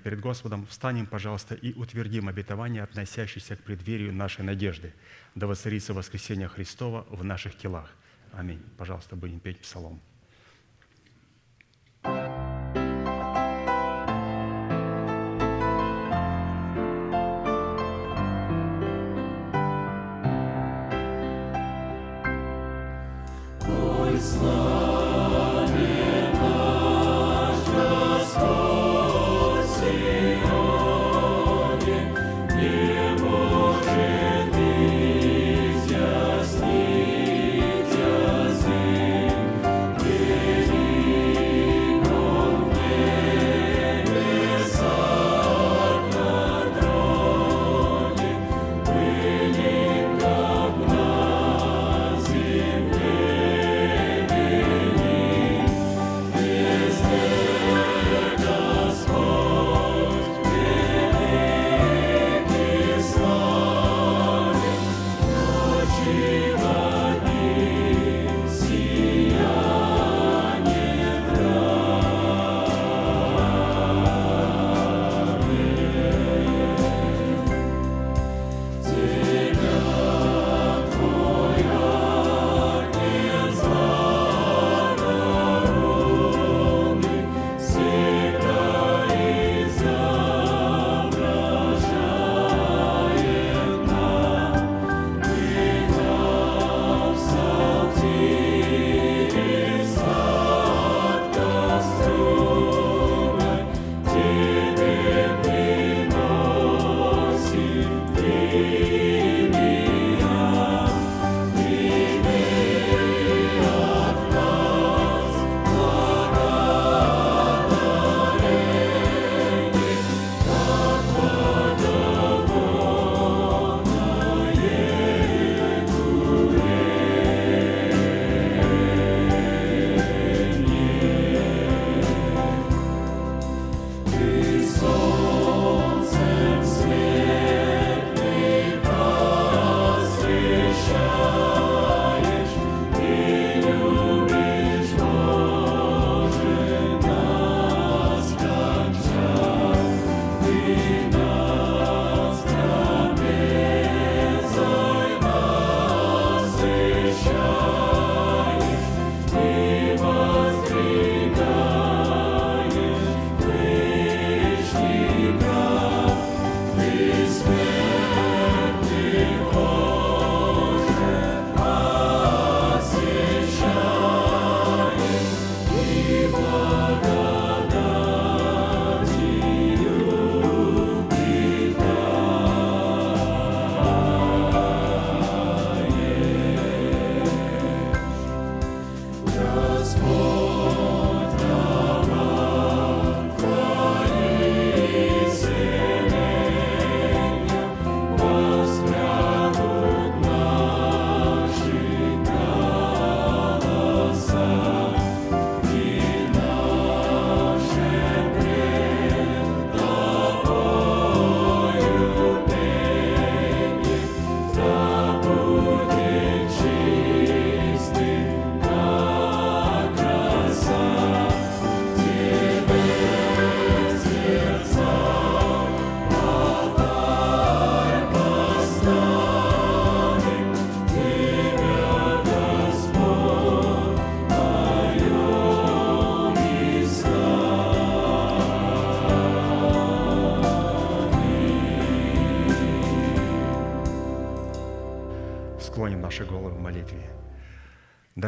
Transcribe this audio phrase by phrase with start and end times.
[0.00, 4.92] перед Господом, встанем, пожалуйста, и утвердим обетование, относящееся к преддверию нашей надежды,
[5.34, 7.90] да воцарится воскресение Христова в наших телах.
[8.32, 8.62] Аминь.
[8.76, 10.00] Пожалуйста, будем петь псалом.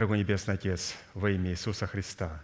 [0.08, 2.42] Дорогой Небесный Отец, во имя Иисуса Христа,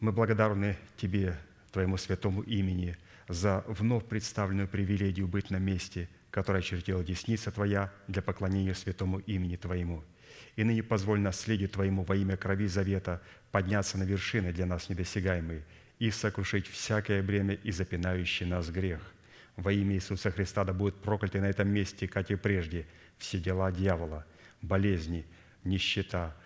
[0.00, 1.34] мы благодарны Тебе,
[1.72, 8.20] Твоему святому имени, за вновь представленную привилегию быть на месте, которое очертила десница Твоя для
[8.20, 10.04] поклонения святому имени Твоему.
[10.56, 15.64] И ныне позволь наследию Твоему во имя крови завета подняться на вершины для нас недосягаемые
[15.98, 19.00] и сокрушить всякое бремя и запинающий нас грех.
[19.56, 22.84] Во имя Иисуса Христа да будут прокляты на этом месте, как и прежде,
[23.16, 24.26] все дела дьявола,
[24.60, 25.24] болезни,
[25.64, 26.36] нищета–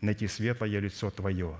[0.00, 1.56] найти светлое лицо Твое.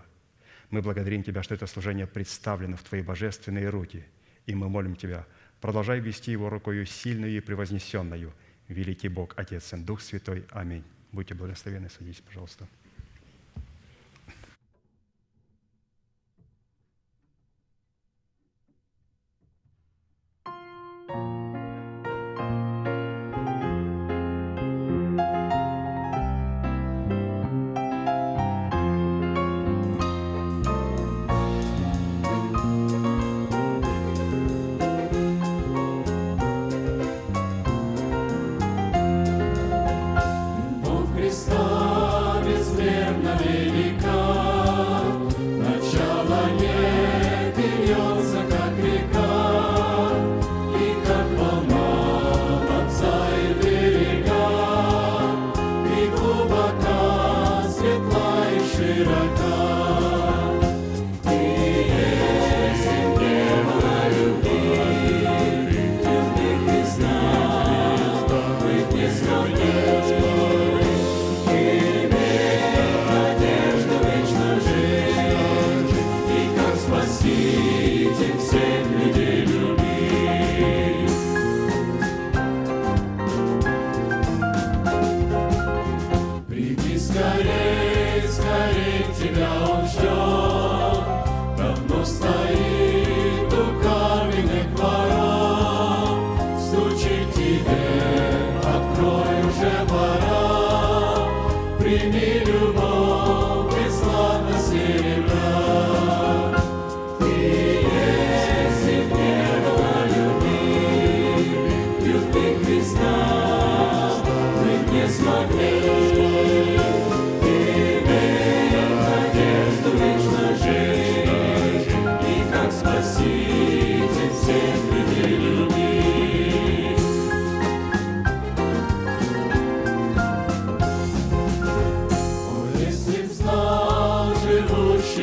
[0.70, 4.04] Мы благодарим Тебя, что это служение представлено в Твои божественные руки,
[4.46, 5.26] и мы молим Тебя,
[5.60, 8.32] продолжай вести его рукою сильную и превознесенную.
[8.68, 10.44] Великий Бог, Отец и Дух Святой.
[10.50, 10.84] Аминь.
[11.10, 12.68] Будьте благословенны, садитесь, пожалуйста.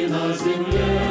[0.09, 1.06] nas mulheres.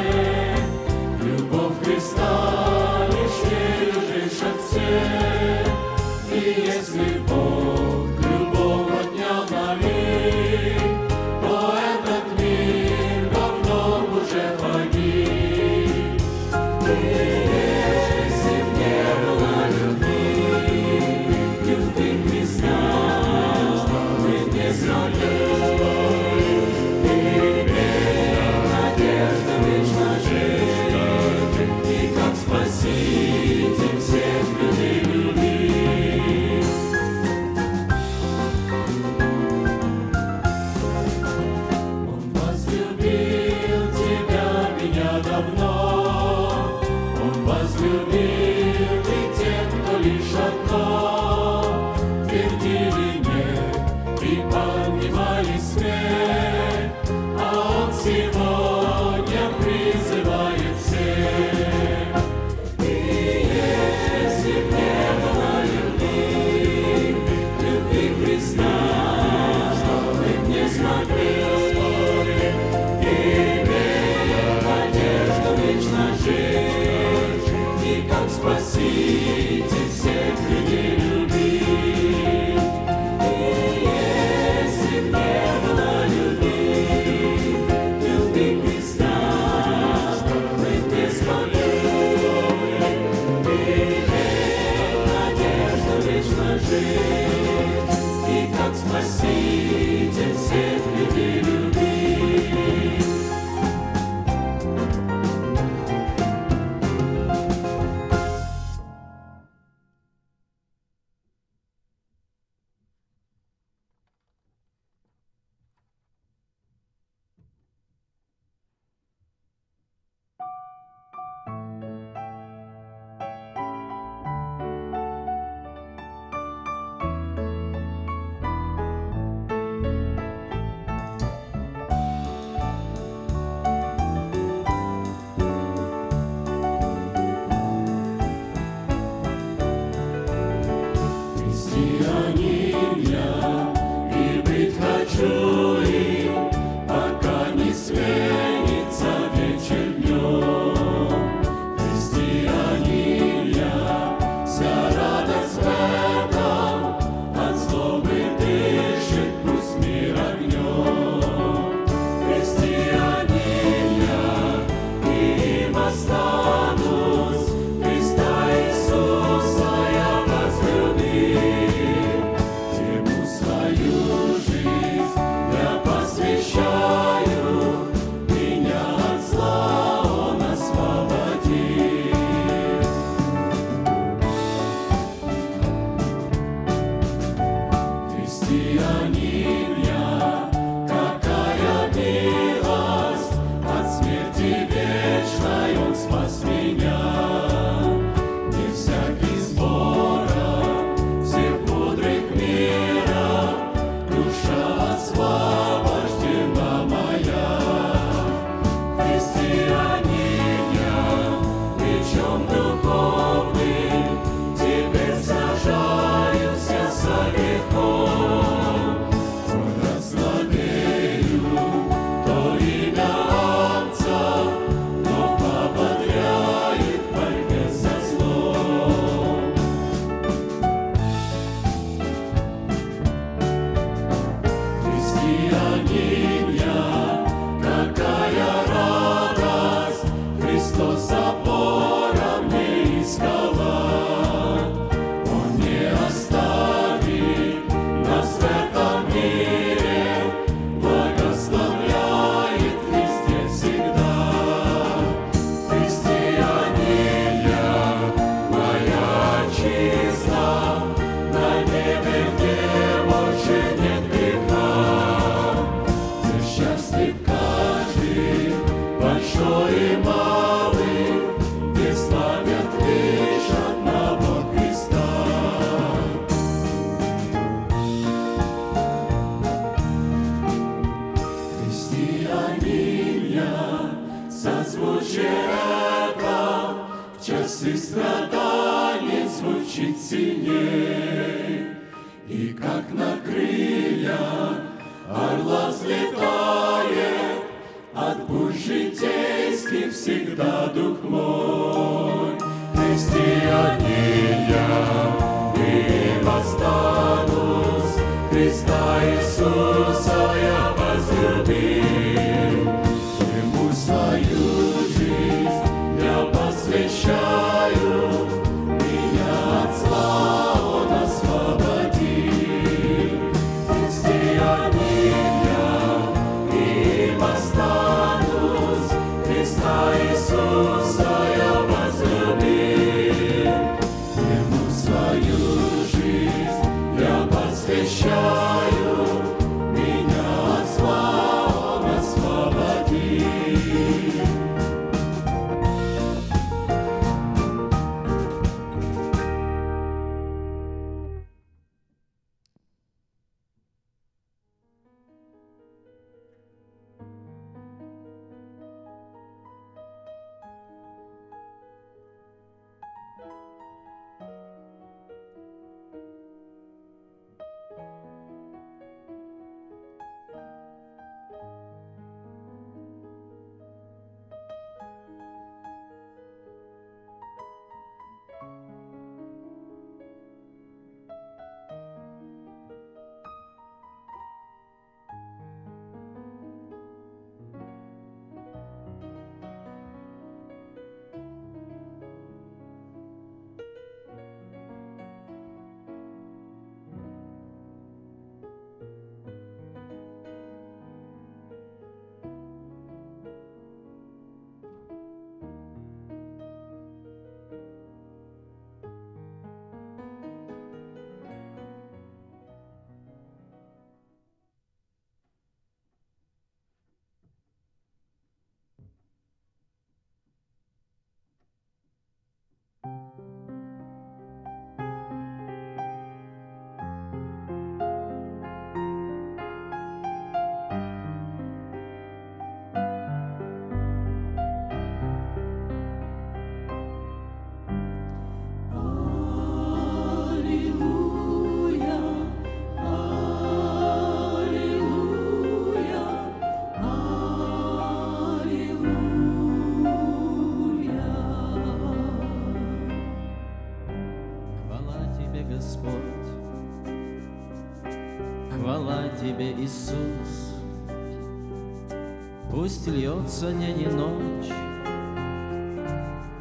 [462.87, 464.51] Льется день и ночь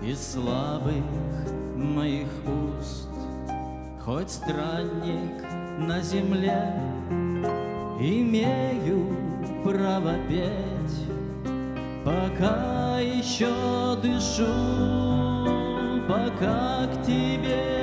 [0.03, 1.05] Из слабых
[1.75, 3.09] моих уст.
[4.05, 5.43] Хоть странник
[5.79, 6.73] на земле
[8.01, 9.17] Имею
[9.65, 11.07] право петь
[12.05, 14.47] Пока еще дышу
[16.09, 17.76] Пока к тебе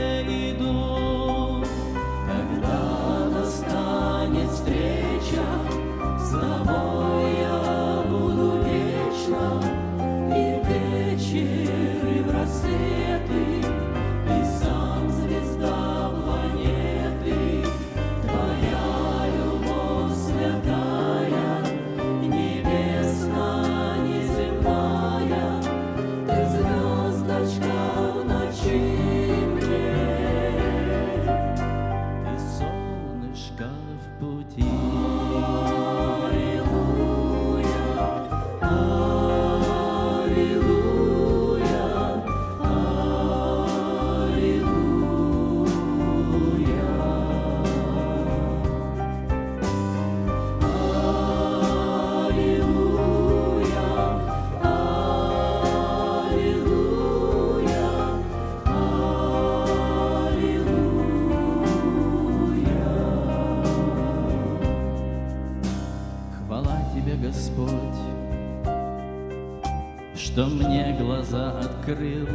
[71.14, 72.28] глаза открыл,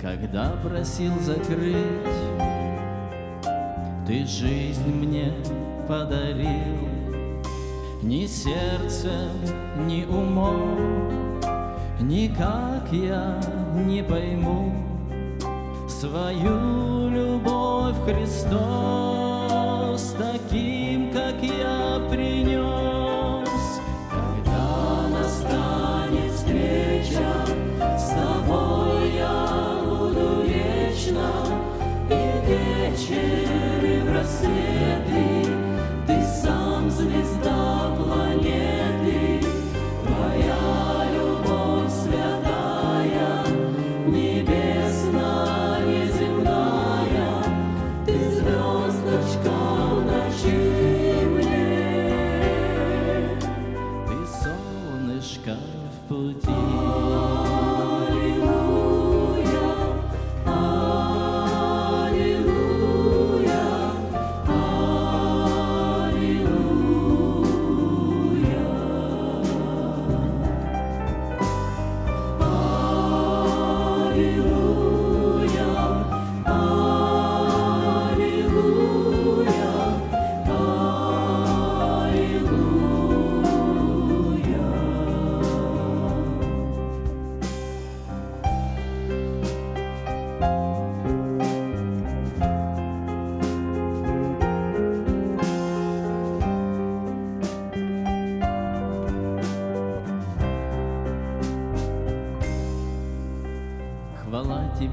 [0.00, 1.76] когда просил закрыть,
[4.06, 5.32] ты жизнь мне
[5.88, 6.88] подарил,
[8.02, 9.32] ни сердцем,
[9.88, 11.40] ни умом,
[12.00, 13.40] никак я
[13.74, 14.72] не пойму
[15.88, 18.44] свою любовь Христос
[20.16, 21.83] таким, как я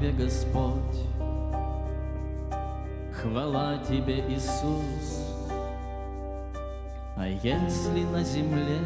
[0.02, 0.98] Тебе, Господь,
[3.12, 5.22] хвала Тебе, Иисус.
[7.16, 8.80] А если на земле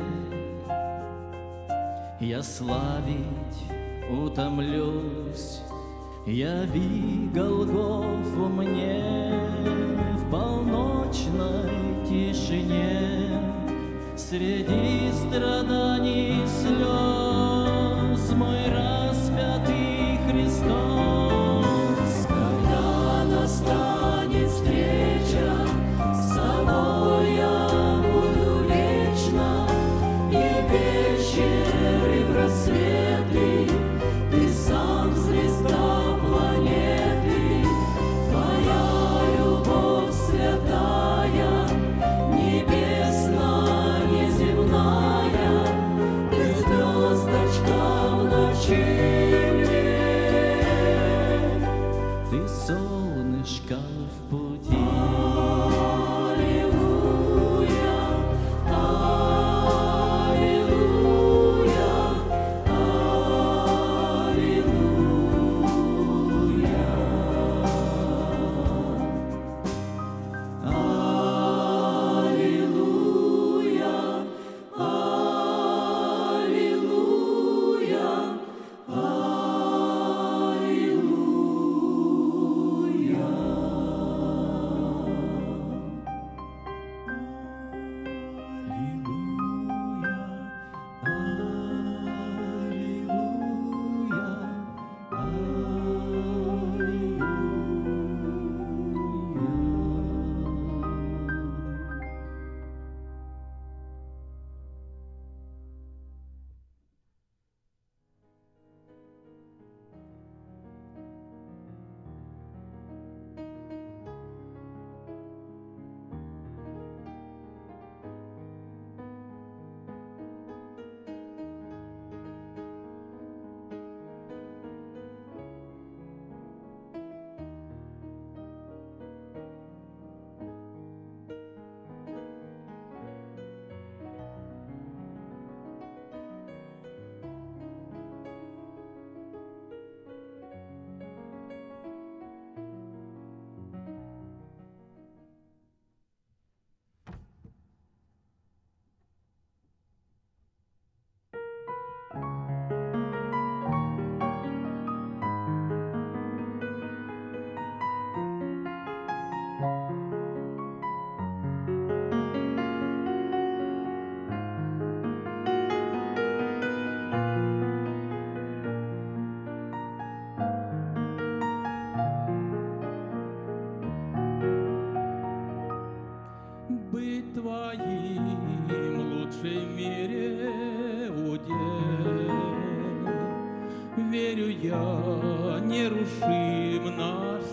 [2.20, 3.64] я славить
[4.10, 5.62] утомлюсь,
[6.26, 9.32] Яви Голгофу мне
[10.16, 13.40] в полночной тишине,
[14.18, 17.25] Среди страданий и слез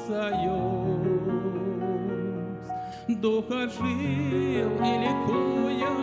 [0.07, 1.03] союз.
[3.07, 5.93] Духа жил и ликуя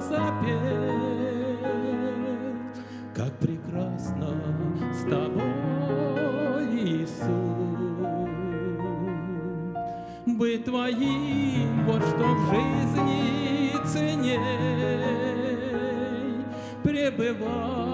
[0.00, 1.66] запел,
[3.14, 4.30] как прекрасно
[4.92, 7.26] с тобой, Иисус.
[10.26, 14.38] Быть твоим, вот что в жизни ценней,
[16.82, 17.85] пребывать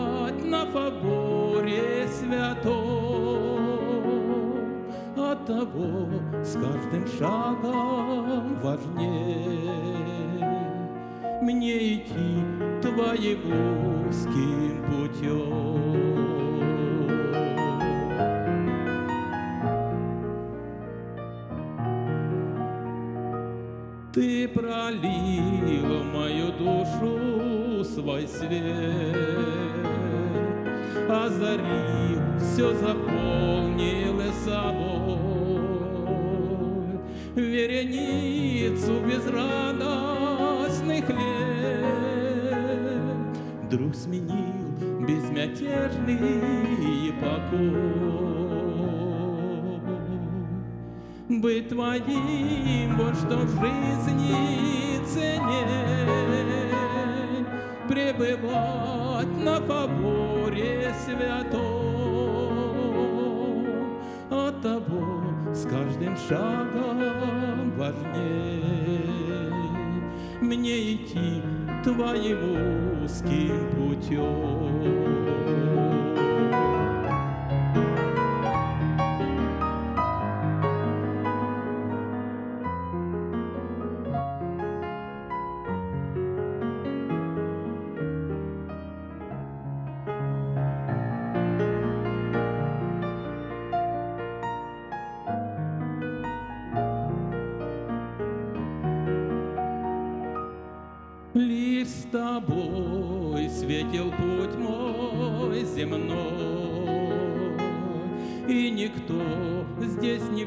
[13.35, 15.83] твоим узким путем.
[24.13, 29.17] Ты пролил в мою душу свой свет,
[31.09, 33.02] Озарил, все заполнил
[51.43, 56.07] быть твоим, вот что в жизни ценней,
[57.89, 61.61] пребывать на фаворе святом,
[64.31, 68.63] от того с каждым шагом важней
[70.41, 71.43] мне идти
[71.83, 75.03] твоим узким путем.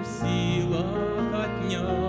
[0.06, 0.86] В силах
[1.34, 2.06] отнять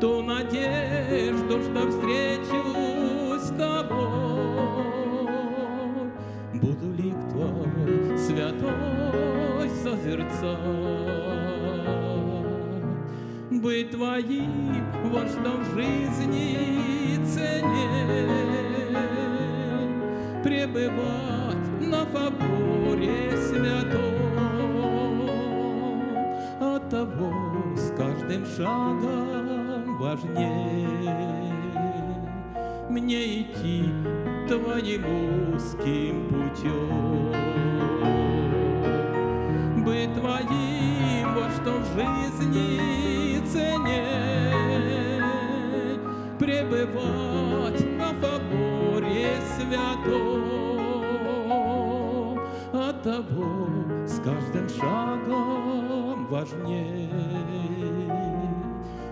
[0.00, 3.98] Ту надежду, что встречусь с тобой.
[6.54, 10.58] Буду лик твой святой созерцать,
[13.50, 18.96] быть твоим, вот что в жизни ценней,
[20.44, 24.17] пребывать на фаворе святом,
[28.38, 31.10] каждым шагом важней
[32.88, 33.84] мне идти
[34.46, 35.04] твоим
[35.54, 37.32] узким путем.
[39.84, 44.52] Быть твоим, вот что в жизни ценней,
[46.38, 50.48] пребывать на фаворе святом,
[52.72, 53.46] от того
[54.06, 57.77] с каждым шагом важней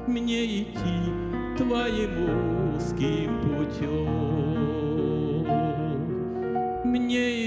[0.06, 1.12] мне идти
[1.56, 5.46] твоим узким путем,
[6.84, 7.45] мне идти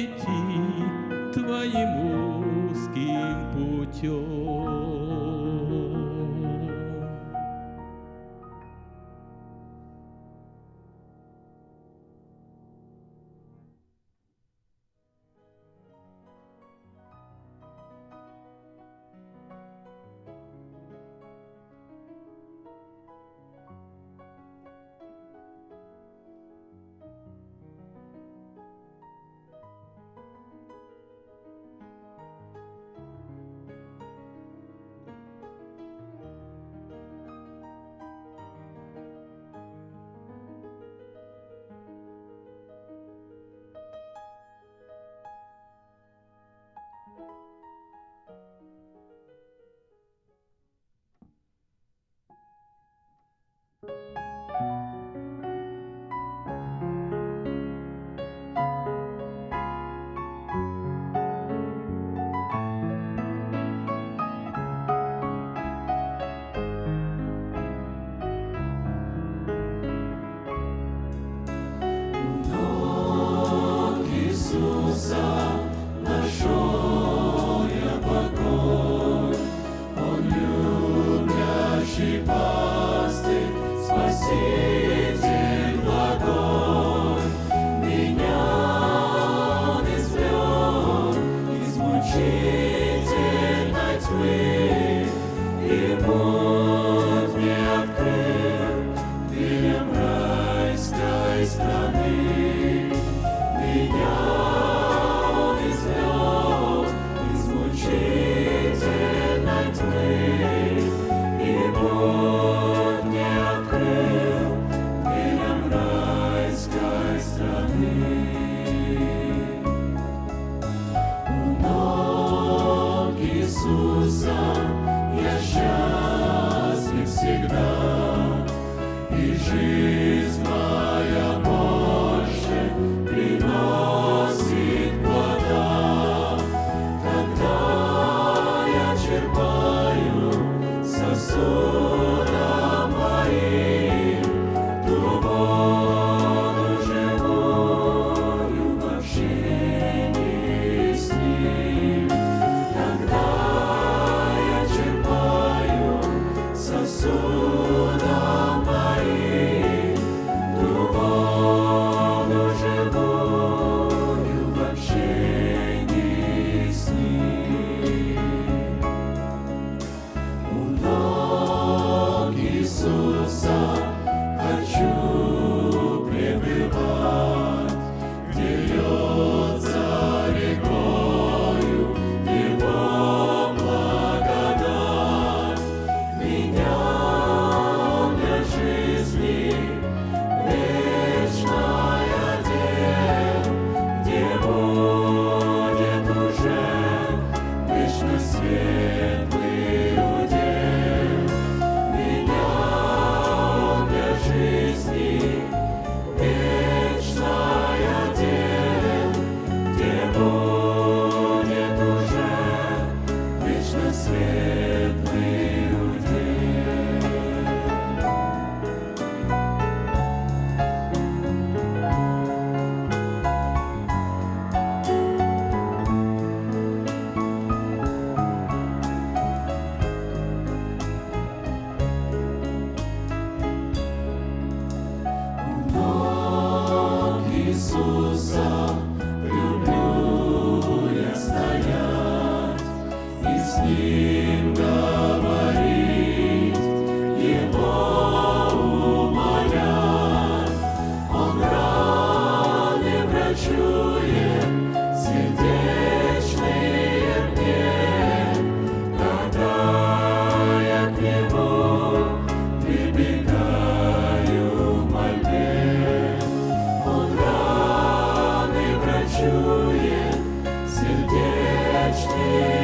[272.20, 272.59] сердечные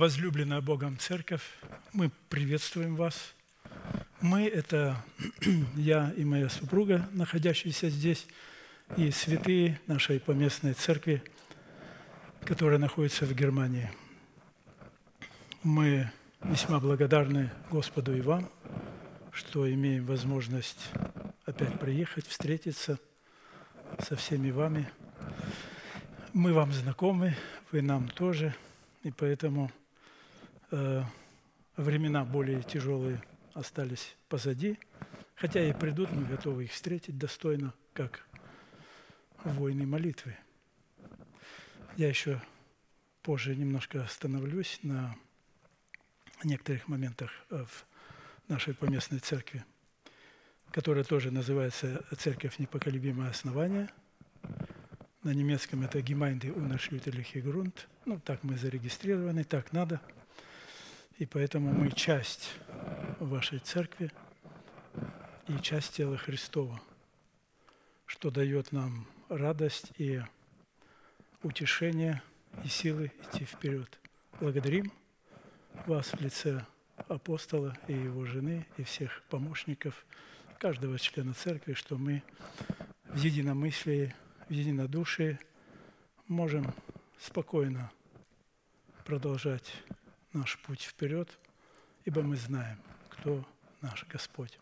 [0.00, 1.42] Возлюбленная Богом Церковь,
[1.92, 3.34] мы приветствуем вас.
[4.22, 4.96] Мы– это
[5.76, 8.26] я и моя супруга, находящиеся здесь,
[8.96, 11.22] и святые нашей поместной церкви,
[12.46, 13.90] которая находится в Германии.
[15.62, 16.10] Мы
[16.44, 18.48] весьма благодарны Господу и вам,
[19.32, 20.92] что имеем возможность
[21.44, 22.98] опять приехать, встретиться
[23.98, 24.90] со всеми вами.
[26.32, 27.36] Мы вам знакомы,
[27.70, 28.54] вы нам тоже,
[29.02, 29.70] и поэтому
[31.76, 33.22] времена более тяжелые
[33.54, 34.78] остались позади.
[35.34, 38.26] Хотя и придут, мы готовы их встретить достойно, как
[39.44, 40.36] воины молитвы.
[41.96, 42.40] Я еще
[43.22, 45.16] позже немножко остановлюсь на
[46.44, 47.86] некоторых моментах э, в
[48.48, 49.64] нашей поместной церкви,
[50.70, 53.90] которая тоже называется «Церковь непоколебимое основание».
[55.22, 57.74] На немецком это «Gemeinde unerschütterliche Grund».
[58.06, 60.00] Ну, так мы зарегистрированы, так надо.
[61.20, 62.54] И поэтому мы часть
[63.18, 64.10] вашей церкви
[65.48, 66.80] и часть тела Христова,
[68.06, 70.22] что дает нам радость и
[71.42, 72.22] утешение
[72.64, 74.00] и силы идти вперед.
[74.40, 74.90] Благодарим
[75.84, 76.64] вас в лице
[76.96, 80.06] апостола и его жены, и всех помощников,
[80.58, 82.22] каждого члена церкви, что мы
[83.04, 84.14] в единомыслии,
[84.48, 85.38] в единодушии
[86.28, 86.72] можем
[87.18, 87.92] спокойно
[89.04, 89.70] продолжать
[90.32, 91.28] наш путь вперед,
[92.04, 93.44] ибо мы знаем, кто
[93.80, 94.58] наш Господь.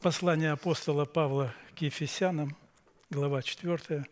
[0.00, 2.56] Послание апостола Павла к Ефесянам,
[3.10, 4.06] глава 4,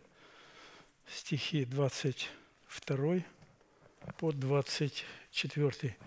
[1.07, 3.23] стихи 22
[4.17, 5.97] по 24.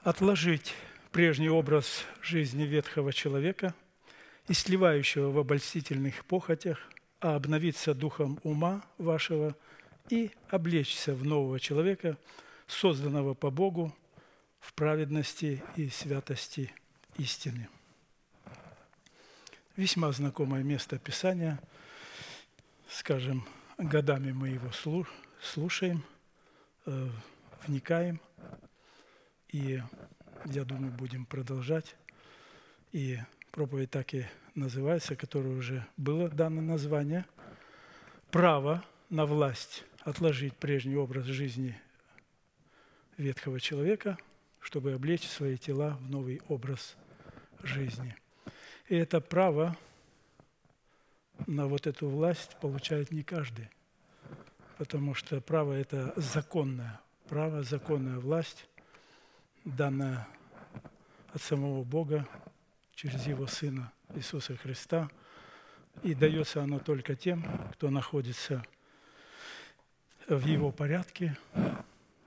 [0.00, 0.74] Отложить
[1.10, 3.74] прежний образ жизни ветхого человека
[4.48, 6.78] и сливающего в обольстительных похотях,
[7.20, 9.56] а обновиться духом ума вашего
[10.08, 12.16] и облечься в нового человека,
[12.66, 13.94] созданного по Богу
[14.60, 16.72] в праведности и святости
[17.16, 17.68] истины.
[19.76, 21.60] Весьма знакомое место Писания.
[22.88, 23.46] Скажем,
[23.78, 24.70] годами мы его
[25.42, 26.04] слушаем,
[26.86, 27.08] э,
[27.66, 28.20] вникаем,
[29.48, 29.82] и
[30.46, 31.96] я думаю, будем продолжать.
[32.92, 33.18] И
[33.56, 37.26] проповедь так и называется, которая уже было дано название.
[38.30, 41.76] Право на власть отложить прежний образ жизни
[43.16, 44.16] ветхого человека,
[44.60, 46.96] чтобы облечь свои тела в новый образ
[47.64, 48.14] жизни–
[48.88, 49.76] и это право
[51.46, 53.68] на вот эту власть получает не каждый,
[54.78, 58.68] потому что право– это законное право, законная власть,
[59.64, 60.28] данная
[61.32, 62.28] от самого Бога
[62.96, 65.08] через Его Сына Иисуса Христа.
[66.02, 68.64] И дается оно только тем, кто находится
[70.28, 71.38] в Его порядке,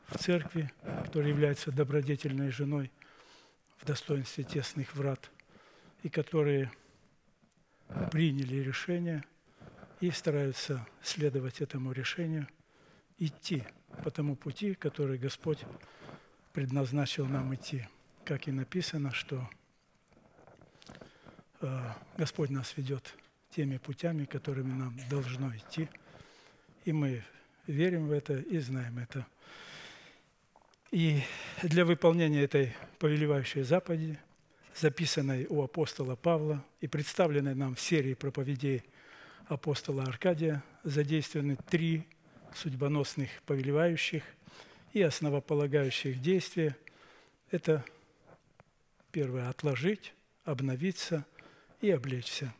[0.08, 0.72] в церкви,
[1.04, 2.90] который является добродетельной женой
[3.80, 5.30] в достоинстве тесных врат–
[6.04, 6.72] и которые
[8.12, 9.24] приняли решение
[10.00, 12.48] и стараются следовать этому решению,
[13.18, 13.64] идти
[14.04, 15.66] по тому пути, который Господь
[16.54, 17.88] предназначил нам идти.
[18.24, 19.50] Как и написано, что
[22.18, 23.16] Господь нас ведет
[23.52, 25.90] теми путями, которыми нам должно идти.
[26.86, 27.24] И мы
[27.68, 29.26] верим в это и знаем это.
[30.92, 31.22] И
[31.62, 34.18] для выполнения этой повелевающей заповеди–
[34.80, 38.84] записанной у апостола Павла и представленной нам в серии проповедей
[39.48, 42.08] апостола Аркадия, задействованы три
[42.56, 44.24] судьбоносных повелевающих
[44.94, 46.78] и основополагающих действия.
[47.52, 47.84] Это
[49.12, 50.14] первое– отложить,
[50.46, 51.26] обновиться
[51.82, 52.54] и облечься.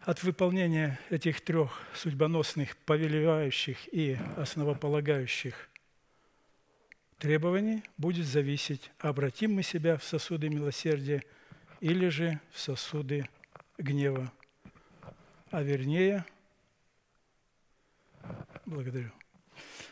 [0.00, 5.68] От выполнения этих трех судьбоносных повелевающих и основополагающих
[7.18, 11.24] требований будет зависеть, обратим мы себя в сосуды милосердия
[11.80, 13.28] или же в сосуды
[13.78, 14.32] гнева.
[15.50, 16.24] А вернее,
[18.64, 19.10] благодарю,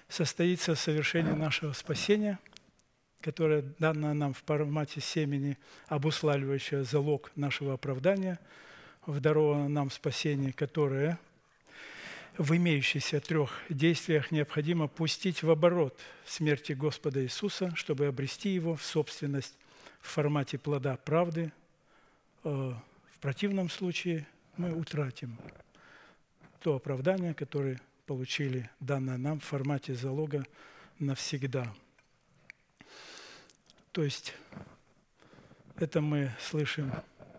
[0.08, 2.38] состоится совершение нашего спасения,
[3.24, 5.56] которое дано нам в формате семени,
[5.88, 8.38] обуславливающее залог нашего оправдания,
[9.06, 11.18] в дарованном нам спасение, которое–
[12.38, 15.96] в имеющихся трех действиях необходимо пустить в оборот
[16.26, 19.56] смерти Господа Иисуса, чтобы обрести его в собственность
[20.00, 21.52] в формате плода правды.
[22.42, 22.72] Э,
[23.12, 25.38] в противном случае мы утратим
[26.60, 30.44] то оправдание, которое получили данное нам в формате залога
[30.98, 31.72] навсегда.
[33.94, 34.34] То есть
[35.76, 36.92] это мы слышим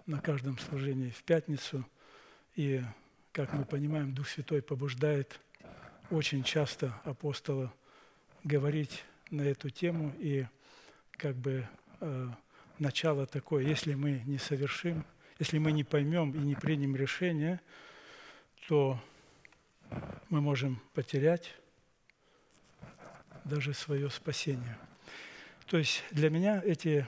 [0.06, 1.86] на каждом служении в пятницу,
[2.56, 2.82] и
[3.34, 5.38] как мы понимаем, Дух Святой побуждает
[6.10, 7.74] очень часто апостола
[8.46, 10.48] говорить на эту тему, и
[11.12, 11.68] как бы
[12.00, 12.30] э,
[12.80, 15.06] начало такое, если мы не совершим,
[15.40, 17.60] если мы не поймем и не примем решение,
[18.70, 18.98] то
[20.30, 21.54] мы можем потерять
[23.44, 24.78] даже свое спасение.
[25.68, 27.08] То есть для меня эти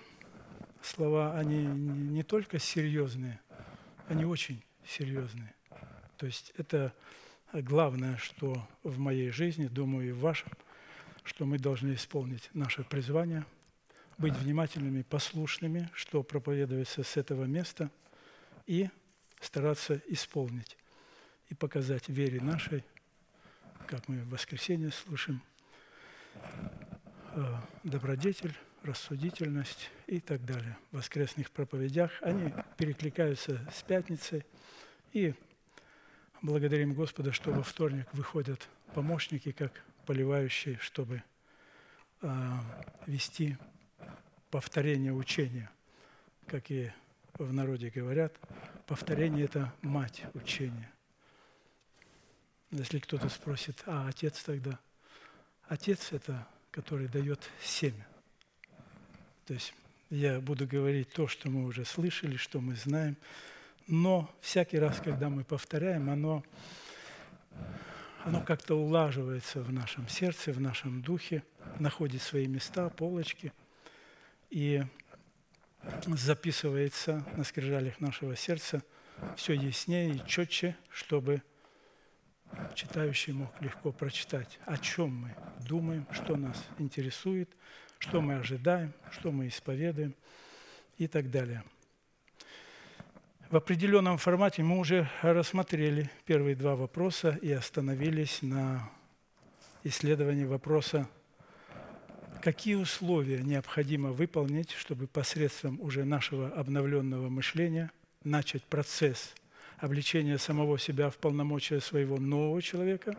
[0.81, 3.39] слова, они не только серьезные,
[4.07, 5.53] они очень серьезные.
[6.17, 6.93] То есть это
[7.53, 10.51] главное, что в моей жизни, думаю, и в вашем,
[11.23, 13.45] что мы должны исполнить наше призвание,
[14.17, 17.91] быть внимательными, послушными, что проповедуется с этого места,
[18.65, 18.89] и
[19.39, 20.77] стараться исполнить
[21.49, 22.83] и показать вере нашей,
[23.87, 25.31] как мы в воскресенье э,
[27.83, 30.77] добродетель, рассудительность и так далее.
[30.91, 34.45] В воскресных проповедях они перекликаются с пятницей,
[35.13, 35.33] и
[36.43, 39.71] Благодарим Господа, что во вторник выходят помощники, как
[40.05, 41.23] поливающие, чтобы
[42.21, 42.51] э,
[43.07, 43.57] вести
[44.51, 45.71] повторение учения,
[46.45, 46.91] как и
[47.39, 48.39] в народе говорят,
[48.85, 50.91] повторение– это мать учения.
[52.69, 54.79] Если кто-то спросит, а отец тогда?
[55.67, 56.47] Отец– это
[56.77, 58.05] который дает семя.
[59.47, 59.73] То есть
[60.11, 63.17] я буду говорить то, что мы уже слышали, что мы знаем,
[63.87, 66.43] но всякий раз, когда мы повторяем, оно,
[68.23, 71.41] оно как-то улаживается в нашем сердце, в нашем духе,
[71.79, 73.51] находит свои места, полочки
[74.51, 74.83] и
[76.05, 78.83] записывается на скрижалях нашего сердца
[79.35, 81.41] все яснее и четче, чтобы
[82.75, 85.35] читающий мог легко прочитать, о чем мы
[85.67, 87.49] думаем, что нас интересует,
[87.99, 90.15] что мы ожидаем, что мы исповедуем
[90.97, 91.63] и так далее.
[93.49, 98.89] В определенном формате мы уже рассмотрели первые два вопроса и остановились на
[99.83, 101.07] исследовании вопроса,
[102.41, 107.91] какие условия необходимо выполнить, чтобы посредством уже нашего обновленного мышления
[108.23, 109.33] начать процесс–
[109.77, 113.15] обличение самого себя в полномочия своего нового человека,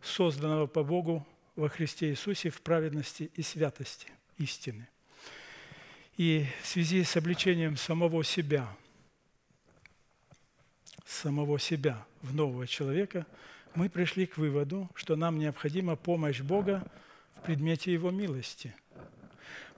[0.00, 1.26] созданного по Богу
[1.56, 4.08] во Христе Иисусе в праведности и святости
[4.38, 4.88] истины.
[6.16, 8.68] И в связи с обличением самого себя,
[11.04, 13.26] самого себя в нового человека,
[13.74, 16.86] мы пришли к выводу, что нам необходима помощь Бога
[17.34, 18.74] в предмете Его милости.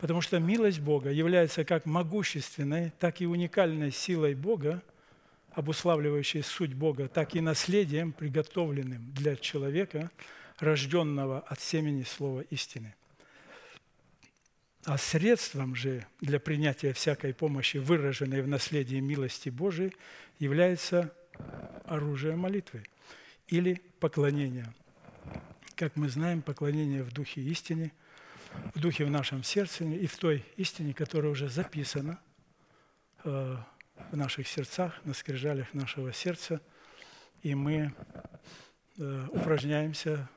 [0.01, 4.83] Потому что милость Бога является как могущественной, так и уникальной силой Бога–
[5.55, 10.11] обуславливающей суть Бога, так и наследием, приготовленным для человека,
[10.59, 12.95] рожденного от семени слова истины.
[14.85, 19.95] А средством же для принятия всякой помощи, выраженной в наследии милости Божией,
[20.39, 21.13] является
[21.87, 22.85] оружие молитвы
[23.49, 24.73] или поклонение.
[25.75, 27.93] Как мы знаем, поклонение в духе истины,
[28.75, 32.21] в духе в нашем сердце и в той истине, которая уже записана
[33.25, 33.57] э,
[34.11, 36.61] в наших сердцах, на скрижалях нашего сердца,
[37.43, 37.93] и мы
[38.97, 40.29] э, упражняемся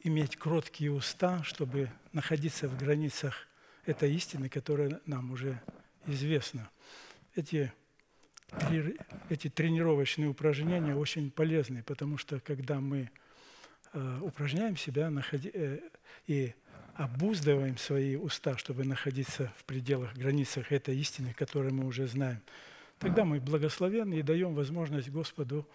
[0.00, 3.48] иметь кроткие уста, чтобы находиться в границах
[3.86, 5.60] этой истины, которая нам уже
[6.06, 6.70] известна.
[7.34, 7.72] Эти,
[9.28, 13.10] эти тренировочные упражнения очень полезны, потому что когда мы
[13.92, 15.80] э, упражняем себя находи, э,
[16.26, 16.54] и
[16.94, 22.40] обуздываем свои уста, чтобы находиться в пределах, границах этой истины, которую мы уже знаем,
[22.98, 25.68] тогда мы благословенны и даем возможность Господу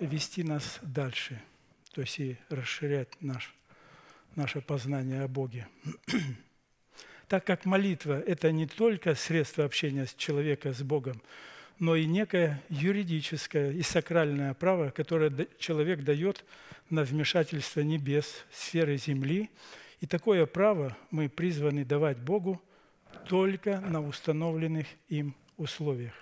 [0.00, 1.40] вести нас дальше,
[1.92, 3.54] то есть и расширять наш,
[4.34, 5.68] наше познание о Боге.
[7.28, 11.20] Так как молитва– это не только средство общения человека с Богом,
[11.80, 16.44] но и некое юридическое и сакральное право, которое человек дает
[16.88, 19.50] на вмешательство небес, сферы земли–
[20.00, 22.60] и такое право мы призваны давать Богу
[23.28, 26.12] только на установленных им условиях.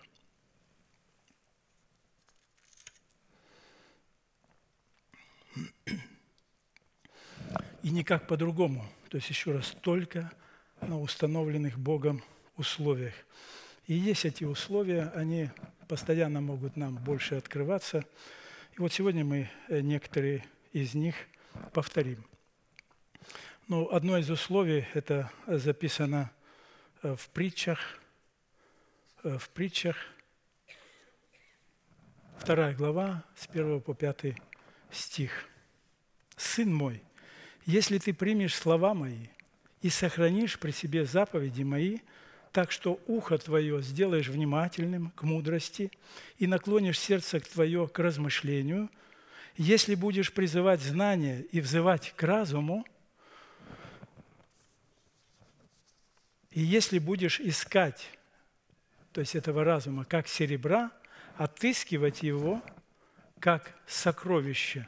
[7.83, 8.85] И никак по-другому.
[9.11, 10.33] То есть еще раз, только
[10.81, 12.23] на установленных Богом
[12.57, 13.15] условиях.
[13.87, 15.51] И есть эти условия, они
[15.89, 18.05] постоянно могут нам больше открываться.
[18.77, 21.15] И вот сегодня мы э, некоторые из них
[21.73, 22.25] повторим.
[23.67, 26.31] Ну, одно из условий, это записано
[27.03, 27.99] э, в притчах,
[29.23, 29.97] э, в притчах,
[32.37, 34.37] вторая глава, с 1 по 5
[34.91, 35.47] стих.
[36.37, 37.03] «Сын мой,
[37.65, 39.29] если ты примешь слова мои
[39.81, 42.01] и сохранишь при себе заповеди мои,
[42.53, 45.91] так что ухо твое сделаешь внимательным к мудрости
[46.37, 48.91] и наклонишь сердце твое к размышлению,
[49.57, 52.85] если будешь призывать знания и взывать к разуму,
[56.55, 58.09] И если будешь искать,
[59.13, 60.93] то есть этого разума, как серебра,
[61.37, 62.63] отыскивать его
[63.41, 64.87] как сокровище,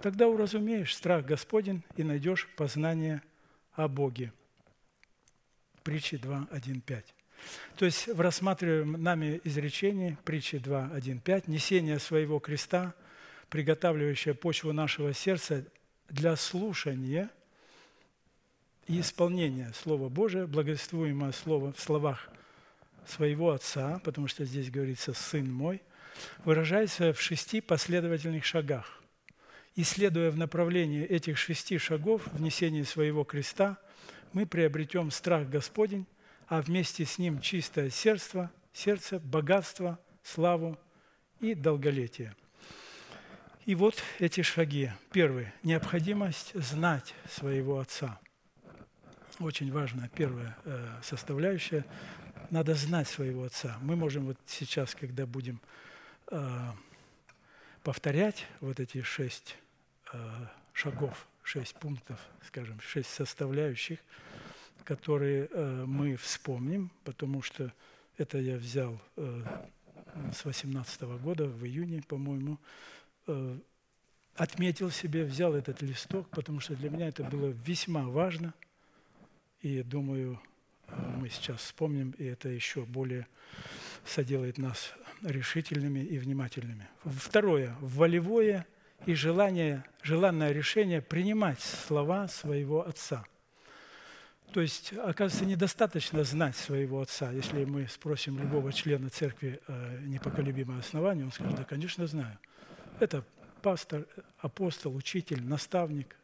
[0.00, 3.22] тогда уразумеешь страх Господень и найдешь познание
[3.72, 4.32] о Боге.
[5.82, 7.02] Притчи 2.1.5.
[7.76, 12.94] То есть в рассматриваемом нами изречении притчи 2.1.5 несение своего креста,
[13.48, 15.66] приготавливающее почву нашего сердца
[16.08, 17.30] для слушания–
[18.86, 22.28] и исполнение Слова Божия, благовествуемое Слово в словах
[23.06, 25.82] своего Отца, потому что здесь говорится «Сын мой»,
[26.44, 29.02] выражается в шести последовательных шагах.
[29.74, 33.78] И следуя в направлении этих шести шагов внесения своего креста,
[34.32, 36.06] мы приобретем страх Господень,
[36.46, 40.78] а вместе с ним чистое сердце, сердце, богатство, славу
[41.40, 42.34] и долголетие.
[43.64, 44.90] И вот эти шаги.
[45.10, 48.20] Первый– необходимость знать своего Отца–
[49.40, 51.84] очень важная первая э, составляющая.
[52.50, 53.76] надо знать своего Отца.
[53.80, 55.60] Мы можем вот сейчас, когда будем
[56.30, 56.70] э,
[57.82, 59.56] повторять вот эти шесть
[60.12, 63.98] э, шагов, шесть пунктов, скажем, шесть составляющих,
[64.84, 65.48] которые
[65.86, 67.72] мы вспомним, потому что
[68.18, 72.58] это я взял с 18 года, в июне, по-моему,
[74.36, 78.52] отметил себе, взял этот листок, потому что для меня это было весьма важно.
[79.64, 80.38] И думаю,
[80.88, 83.26] э, мы сейчас вспомним, и это еще более
[84.04, 84.92] соделает нас
[85.22, 86.86] решительными и внимательными.
[87.02, 87.74] Второе.
[87.80, 88.66] Волевое
[89.06, 93.24] и желание, желанное решение принимать слова своего Отца.
[94.52, 97.32] То есть, оказывается, недостаточно знать своего Отца.
[97.32, 102.38] Если мы спросим любого члена церкви э, непоколебимое основание, он скажет, да, конечно, знаю.
[103.00, 103.24] Это
[103.62, 104.06] пастор,
[104.40, 106.16] апостол, учитель, наставник,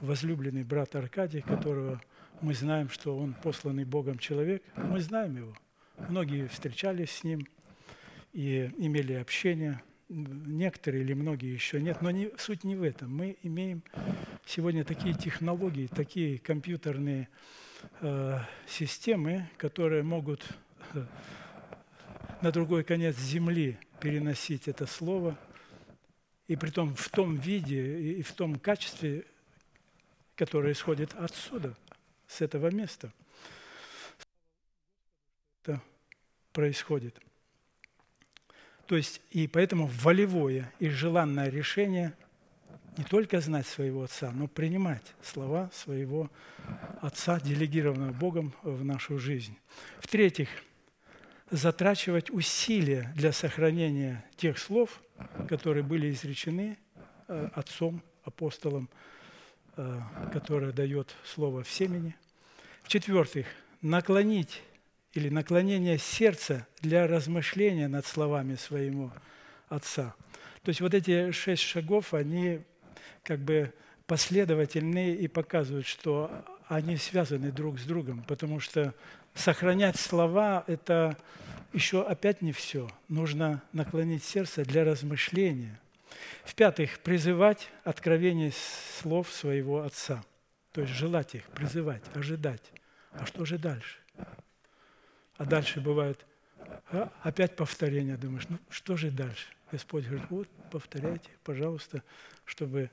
[0.00, 2.02] возлюбленный брат Аркадий, которого
[2.40, 4.62] мы знаем, что он посланный Богом человек.
[4.76, 5.54] Мы знаем его.
[6.08, 7.46] Многие встречались с ним
[8.32, 9.82] и имели общение.
[10.08, 12.02] Некоторые или многие еще нет.
[12.02, 13.14] Но не, суть не в этом.
[13.14, 13.82] Мы имеем
[14.44, 17.28] сегодня такие технологии, такие компьютерные
[18.00, 20.44] э, системы, которые могут
[20.94, 21.04] э,
[22.42, 25.38] на другой конец земли переносить это слово–
[26.48, 29.24] и при том в том виде и в том качестве,
[30.34, 31.76] которое исходит отсюда,
[32.26, 33.12] с этого места.
[35.62, 35.80] Это
[36.52, 37.18] происходит.
[38.86, 42.14] То есть, и поэтому волевое и желанное решение
[42.96, 46.30] не только знать своего Отца, но принимать слова своего
[47.00, 49.56] Отца, делегированного Богом в нашу жизнь.
[50.00, 50.48] В-третьих,
[51.50, 55.02] затрачивать усилия для сохранения тех слов,
[55.48, 56.78] которые были изречены
[57.28, 58.88] э, отцом, апостолом,
[60.32, 62.16] которое дает слово в семени.
[62.82, 63.46] В-четвертых,
[63.82, 64.62] наклонить
[65.12, 69.10] или наклонение сердца для размышления над словами своему
[69.68, 70.14] отца.
[70.62, 72.60] То есть вот эти шесть шагов, они
[73.22, 73.72] как бы
[74.06, 76.30] последовательны и показывают, что
[76.68, 78.94] они связаны друг с другом, потому что
[79.34, 81.16] сохранять слова– это
[81.72, 82.88] еще опять не все.
[83.08, 85.78] Нужно наклонить сердце для размышления.
[86.44, 88.52] В-пятых, призывать откровение
[89.00, 90.24] слов своего Отца.
[90.72, 92.62] То есть желать их, призывать, ожидать.
[93.12, 93.98] А что же дальше?
[95.36, 96.24] А дальше бывает
[96.90, 98.16] а, опять повторение.
[98.16, 99.46] Думаешь, ну что же дальше?
[99.72, 102.02] Господь говорит, вот повторяйте, пожалуйста,
[102.44, 102.90] чтобы,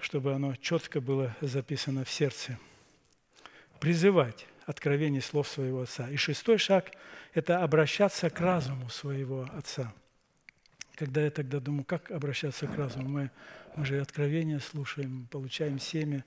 [0.00, 2.58] чтобы оно четко было записано в сердце.
[3.80, 6.08] Призывать откровений слов своего Отца.
[6.10, 6.92] И шестой шаг–
[7.34, 9.92] это обращаться к разуму своего Отца.
[10.96, 13.08] Когда я тогда думаю, как обращаться к разуму?
[13.08, 13.30] Мы,
[13.76, 16.24] мы же откровения слушаем, получаем семя,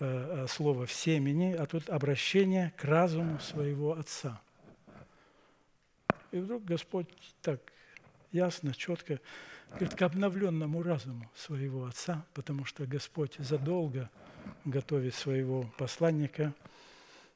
[0.00, 4.42] э, слово в семени, а тут обращение к разуму своего Отца.
[6.32, 7.08] И вдруг Господь
[7.40, 7.60] так
[8.32, 9.20] ясно, четко
[9.70, 14.10] говорит, к обновленному разуму своего Отца, потому что Господь задолго
[14.64, 16.52] готовит своего посланника–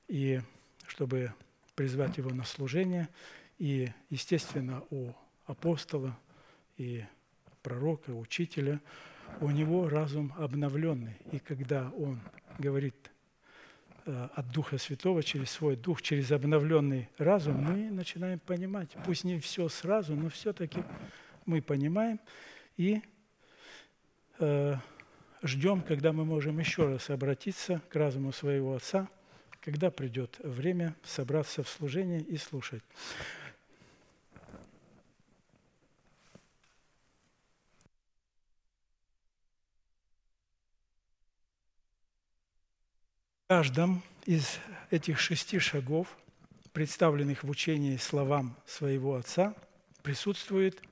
[0.09, 0.41] и
[0.87, 1.33] чтобы
[1.75, 3.09] призвать его на служение.
[3.59, 5.13] И, естественно, у
[5.47, 6.19] апостола
[6.79, 7.05] и
[7.63, 8.81] пророка, учителя,
[9.41, 11.17] у него разум обновленный.
[11.33, 12.21] И когда он
[12.59, 13.11] говорит
[14.07, 19.39] э, от Духа Святого через свой Дух, через обновленный разум, мы начинаем понимать, пусть не
[19.39, 20.83] все сразу, но все-таки
[21.45, 22.21] мы понимаем
[22.77, 23.03] и
[24.39, 24.77] э,
[25.43, 29.09] ждем, когда мы можем еще раз обратиться к разуму своего Отца–
[29.61, 32.83] когда придет время собраться в служение и слушать.
[43.49, 44.59] Каждом из
[44.91, 46.19] этих шести шагов,
[46.75, 49.55] представленных в учении словам своего отца,
[50.03, 50.83] присутствует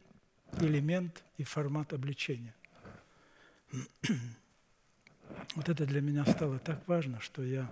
[0.58, 2.54] элемент и формат обличения.
[5.54, 7.68] Вот это для меня стало так важно, что я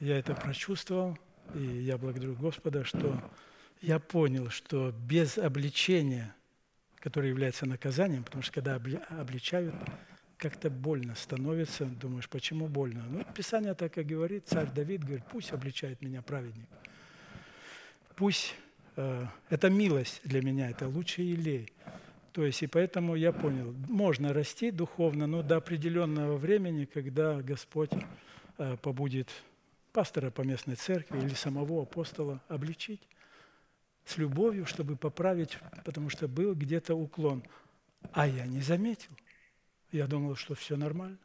[0.00, 1.18] я это прочувствовал,
[1.54, 3.20] и я благодарю Господа, что
[3.80, 6.36] я понял, что без обличения,
[6.96, 9.74] которое является наказанием, потому что когда обличают,
[10.38, 13.04] как-то больно становится, думаешь, почему больно?
[13.10, 16.68] Ну, Писание так и говорит, царь Давид говорит, пусть обличает меня праведник.
[18.14, 18.54] Пусть
[18.96, 21.72] э, это милость для меня, это лучший елей.
[22.32, 27.90] То есть, и поэтому я понял, можно расти духовно, но до определенного времени, когда Господь
[28.58, 29.28] э, побудет
[29.92, 33.02] пастора по местной церкви или самого апостола обличить
[34.04, 37.42] с любовью, чтобы поправить, потому что был где-то уклон.
[38.12, 39.10] А я не заметил.
[39.92, 41.18] Я думал, что все нормально.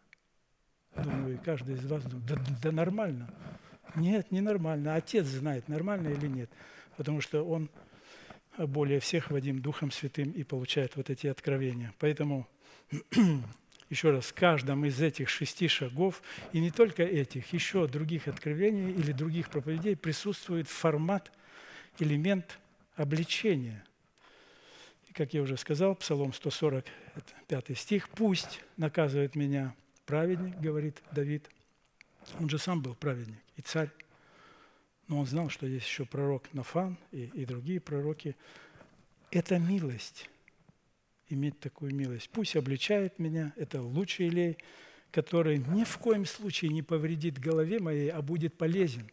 [0.96, 3.34] Думаю, каждый из вас думает, да, да нормально.
[3.96, 4.96] Нет, ненормально.
[4.96, 6.50] Отец знает, нормально или нет.
[6.98, 7.70] Потому что он
[8.58, 11.94] более всех Вадим Духом Святым и получает вот эти откровения.
[12.00, 12.48] Поэтому
[13.90, 18.92] еще раз, в каждом из этих шести шагов, и не только этих, еще других откровений
[18.92, 21.32] или других проповедей присутствует формат,
[22.00, 22.60] элемент
[22.96, 23.84] обличения.
[25.14, 29.76] Как я уже сказал, Псалом 145 стих, «Пусть наказывает меня
[30.08, 31.48] праведник,— говорит Давид,—
[32.40, 33.92] он же сам был праведник и царь,
[35.08, 38.36] но он знал, что есть еще пророк Нафан и, и другие пророки.
[39.30, 40.30] Это милость,
[41.30, 42.30] иметь такую милость.
[42.32, 44.58] Пусть обличает меня, это лучший лей,
[45.12, 49.08] который ни в коем случае не повредит голове моей, а будет полезен.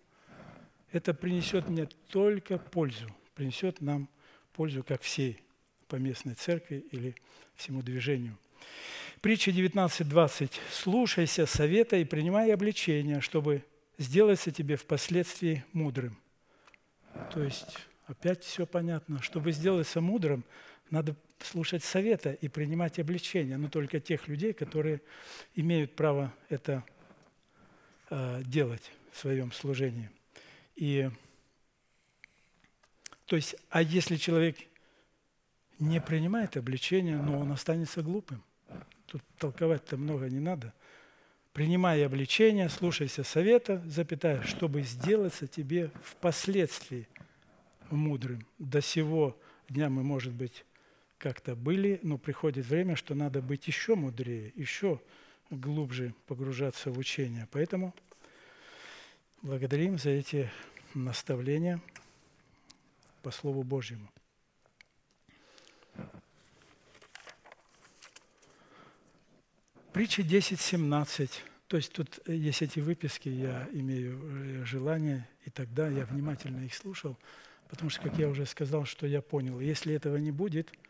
[0.92, 4.08] Это принесет мне только пользу, принесет нам
[4.54, 5.42] пользу, как всей
[5.90, 7.14] поместной церкви или
[7.56, 8.38] всему движению.
[9.20, 10.52] Притча 19.20.
[10.70, 13.64] «Слушайся совета и принимай обличение, чтобы
[13.98, 16.16] сделаться тебе впоследствии мудрым».
[17.34, 17.76] То есть
[18.06, 19.20] опять все понятно.
[19.20, 20.44] Чтобы сделаться мудрым,
[20.90, 25.00] надо слушать совета и принимать обличения, но только тех людей, которые
[25.54, 26.84] имеют право это
[28.10, 30.08] э, делать в своем служении.
[30.76, 31.10] И
[33.26, 34.56] то есть, а если человек
[35.80, 38.42] не принимает обличения, но он останется глупым.
[39.06, 40.72] Тут толковать-то много не надо.
[41.52, 47.08] Принимай обличение, слушайся совета, запятая, чтобы сделаться тебе впоследствии
[47.90, 48.46] мудрым.
[48.58, 49.36] До сего
[49.68, 50.64] дня мы, может быть,
[51.18, 55.00] как-то были, но приходит время, что надо быть еще мудрее, еще
[55.50, 57.48] глубже погружаться в учение.
[57.50, 57.94] Поэтому
[59.42, 60.50] благодарим за эти
[60.94, 61.80] наставления
[63.22, 64.08] по Слову Божьему.
[69.92, 71.30] Притча 10.17.
[71.68, 76.74] То есть тут есть эти выписки, я имею э, желание, и тогда я внимательно их
[76.74, 77.16] слушал,
[77.68, 80.72] потому что, как я уже сказал, что я понял, если этого не будет–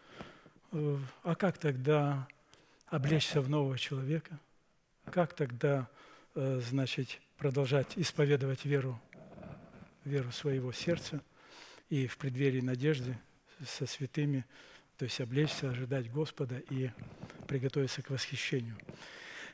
[0.73, 2.29] Э, а как тогда
[2.87, 4.39] облечься в нового человека?
[5.07, 5.89] Как тогда,
[6.35, 9.01] э, значит, продолжать исповедовать веру,
[10.05, 11.21] веру своего сердца
[11.89, 13.19] и в преддверии надежды
[13.67, 14.45] со святыми,
[15.01, 16.91] то есть облечься, ожидать Господа и
[17.49, 18.77] приготовиться к восхищению.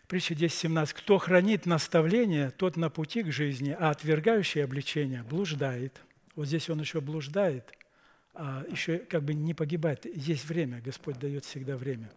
[0.09, 0.93] Притча 10.17.
[0.93, 6.03] «Кто хранит наставление, тот на пути к жизни, а отвергающий обличение блуждает».
[6.35, 7.73] Вот здесь он еще блуждает–
[8.39, 10.05] а, еще как бы не погибать.
[10.05, 12.11] Есть время, Господь дает всегда время.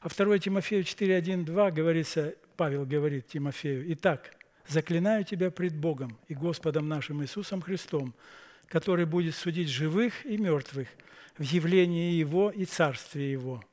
[0.00, 4.34] А 2 Тимофею 4, 1, 2 говорится, Павел говорит Тимофею, «Итак,
[4.66, 8.14] заклинаю тебя пред Богом и Господом нашим Иисусом Христом,
[8.66, 10.88] который будет судить живых и мертвых
[11.38, 13.64] в явлении Его и Царстве Его».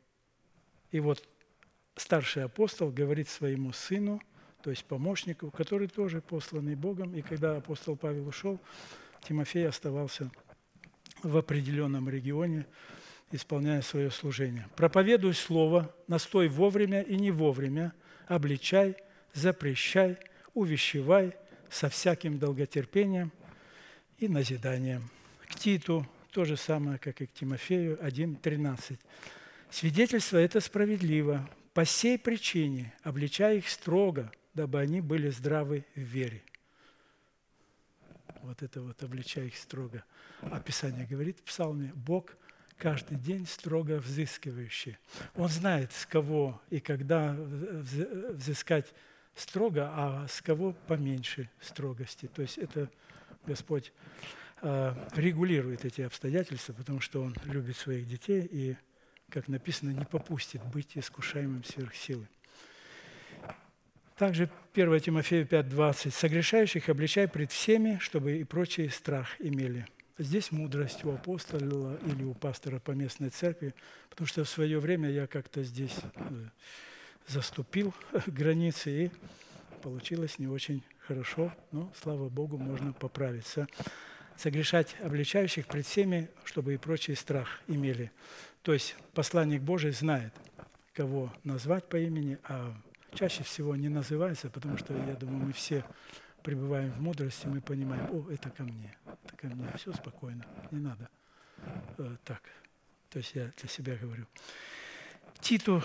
[0.91, 1.27] И вот
[1.95, 4.21] старший апостол говорит своему сыну,
[4.63, 8.59] то есть помощнику, который тоже посланный Богом, и когда апостол Павел ушел,
[9.27, 10.31] Тимофей оставался
[11.21, 12.65] в определенном регионе,
[13.31, 14.67] исполняя свое служение.
[14.75, 17.93] Проповедуй Слово, настой вовремя и не вовремя,
[18.27, 18.95] обличай,
[19.33, 20.17] запрещай,
[20.53, 21.35] увещевай
[21.69, 23.31] со всяким долготерпением
[24.17, 25.09] и назиданием.
[25.47, 28.99] К Титу то же самое, как и к Тимофею 1.13.
[29.69, 31.49] Свидетельство это справедливо.
[31.73, 36.43] По сей причине обличай их строго, дабы они были здравы в вере–
[38.45, 40.03] вот это вот обличай их строго.
[40.41, 42.35] Описание говорит в псалме, Бог
[42.77, 44.97] каждый день строго взыскивающий.
[45.35, 48.93] Он знает, с кого и когда взыскать
[49.35, 52.27] строго, а с кого поменьше строгости.
[52.27, 52.89] То есть это
[53.47, 58.75] Господь а, регулирует эти обстоятельства, потому что Он любит своих детей и,
[59.29, 62.27] как написано, не попустит быть искушаемым сверх силы.
[64.17, 66.11] Также 1 Тимофею 5.20.
[66.11, 69.85] «Согрешающих обличай пред всеми, чтобы и прочие страх имели».
[70.17, 73.75] Здесь мудрость у апостола или у пастора по местной церкви,
[74.09, 76.45] потому что в свое время я как-то здесь э,
[77.27, 77.93] заступил
[78.25, 79.11] границы, и
[79.81, 83.67] получилось не очень хорошо, но, слава Богу, можно поправиться.
[84.37, 88.11] Согрешать обличающих пред всеми, чтобы и прочие страх имели.
[88.61, 90.33] То есть посланник Божий знает,
[90.93, 92.75] кого назвать по имени, а
[93.13, 95.85] чаще всего не называется, потому что, я думаю, мы все
[96.43, 100.79] пребываем в мудрости, мы понимаем, о, это ко мне, это ко мне, все спокойно, не
[100.79, 101.09] надо
[101.97, 102.41] э, так.
[103.09, 104.25] То есть я для себя говорю.
[105.39, 105.83] Титу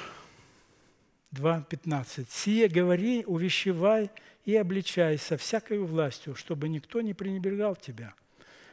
[1.33, 2.27] 2.15.
[2.29, 4.11] «Сие говори, увещевай
[4.45, 8.15] и обличай со всякой властью, чтобы никто не пренебрегал тебя».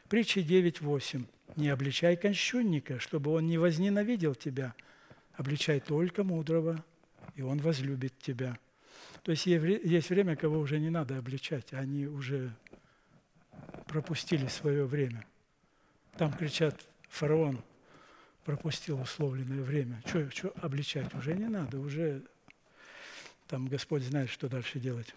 [0.09, 1.25] Притча 9.8.
[1.57, 4.73] «Не обличай конщунника, чтобы он не возненавидел тебя,
[5.33, 6.83] обличай только мудрого,
[7.35, 8.57] и Он возлюбит тебя.
[9.23, 12.53] То есть есть время, кого уже не надо обличать, они уже
[13.87, 15.25] пропустили свое время.
[16.17, 17.61] Там кричат, фараон
[18.45, 20.01] пропустил условленное время.
[20.05, 21.13] Что, что обличать?
[21.15, 22.23] Уже не надо, уже
[23.47, 25.13] там Господь знает, что дальше делать.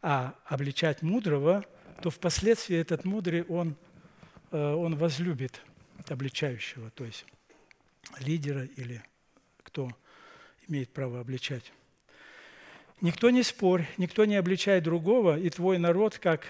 [0.00, 1.64] А обличать мудрого,
[2.02, 3.76] то впоследствии этот мудрый, он,
[4.50, 5.60] э, он возлюбит
[6.06, 7.24] обличающего, то есть
[8.20, 9.02] лидера или
[9.62, 9.90] кто
[10.68, 11.72] имеет право обличать.
[13.00, 16.46] Никто не спорь, никто не обличает другого, и твой народ, как,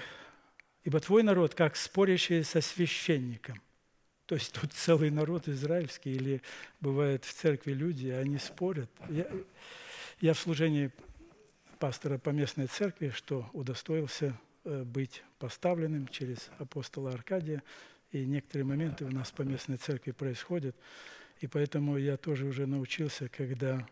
[0.84, 3.60] ибо твой народ, как спорящий со священником.
[4.26, 6.42] То есть тут целый народ израильский, или
[6.80, 8.90] бывает в церкви люди, они спорят.
[9.08, 9.26] Я,
[10.20, 10.90] я в служении
[11.78, 14.38] пастора по местной церкви, что удостоился
[14.84, 17.62] быть поставленным через апостола Аркадия,
[18.10, 20.76] и некоторые моменты у нас по местной церкви происходят,
[21.40, 23.86] и поэтому я тоже уже научился, когда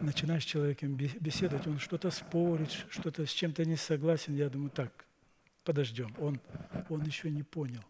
[0.00, 5.06] начинаешь с человеком беседовать, он что-то спорит, что-то с чем-то не согласен, я думаю, так,
[5.64, 6.40] подождем, он,
[6.88, 7.84] он еще не понял,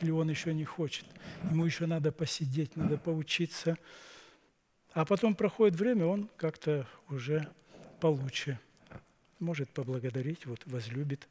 [0.00, 1.06] или он еще не хочет,
[1.50, 3.76] ему еще надо посидеть, надо поучиться,
[4.92, 7.48] а потом проходит время, он как-то уже
[8.00, 8.58] получше
[9.40, 11.28] может поблагодарить, вот возлюбит.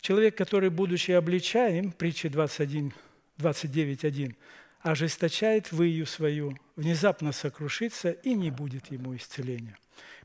[0.00, 2.92] Человек, который, будучи обличаем, притча 21,
[3.38, 4.34] 29.1,
[4.80, 9.76] ожесточает выю свою, внезапно сокрушится, и не будет ему исцеления.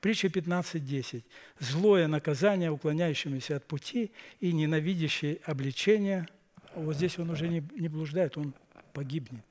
[0.01, 1.23] Притча 15.10.
[1.59, 6.27] Злое наказание, уклоняющемуся от пути и ненавидящее обличение.
[6.73, 8.53] Вот здесь он уже не, не блуждает, он
[8.93, 9.43] погибнет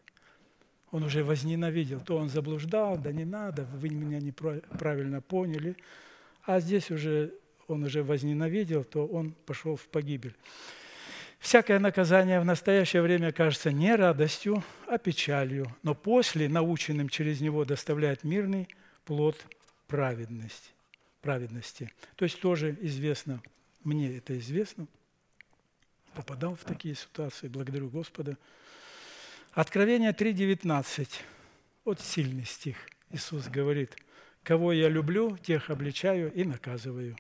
[0.94, 2.00] он уже возненавидел.
[2.00, 5.76] То он заблуждал, да не надо, вы меня неправильно поняли.
[6.44, 7.34] А здесь уже
[7.68, 10.34] он уже возненавидел, то он пошел в погибель.
[11.38, 17.64] Всякое наказание в настоящее время кажется не радостью, а печалью, но после, наученным через него,
[17.64, 18.68] доставляет мирный
[19.04, 19.36] плод
[19.86, 20.70] праведности.
[21.20, 21.92] праведности.
[22.16, 23.42] То есть тоже известно,
[23.82, 24.86] мне это известно,
[26.14, 28.36] попадал в такие ситуации, благодарю Господа–
[29.54, 31.08] Откровение 3.19,
[31.84, 32.76] вот сильный стих.
[33.10, 33.96] Иисус говорит,
[34.42, 37.16] кого я люблю, тех обличаю и наказываю.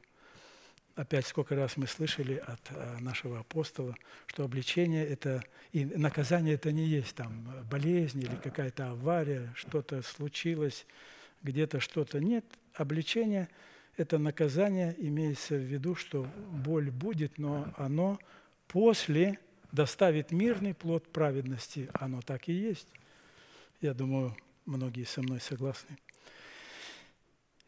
[0.96, 5.42] Опять сколько раз мы слышали от э, нашего апостола, что обличение это
[5.72, 10.86] и наказание это не есть там болезнь или какая-то авария, что-то случилось,
[11.42, 12.20] где-то что-то.
[12.20, 13.48] Нет, обличение–
[13.96, 18.18] это наказание, имеется в виду, что боль будет, но оно
[18.68, 19.38] после
[19.72, 21.88] доставит мирный плод праведности.
[21.92, 22.88] Оно так и есть.
[23.80, 25.96] Я думаю, многие со мной согласны.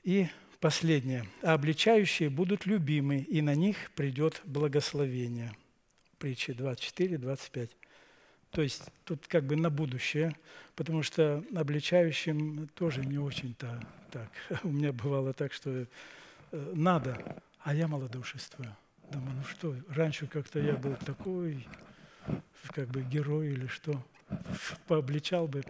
[0.03, 0.29] И
[0.61, 1.27] последнее.
[1.43, 5.53] А обличающие будут любимы, и на них придет благословение.
[6.19, 7.71] Притча 24, 25.
[8.51, 10.35] То есть тут как бы на будущее,
[10.77, 13.81] потому что обличающим тоже не очень-то
[14.11, 14.31] так.
[14.63, 15.87] У меня бывало так, что э,
[16.75, 18.75] надо, а я малодушествую.
[19.11, 21.67] Думаю, ну что, раньше как-то я был такой
[22.73, 24.03] как бы герой или что,
[24.89, 25.63] пообличал бы,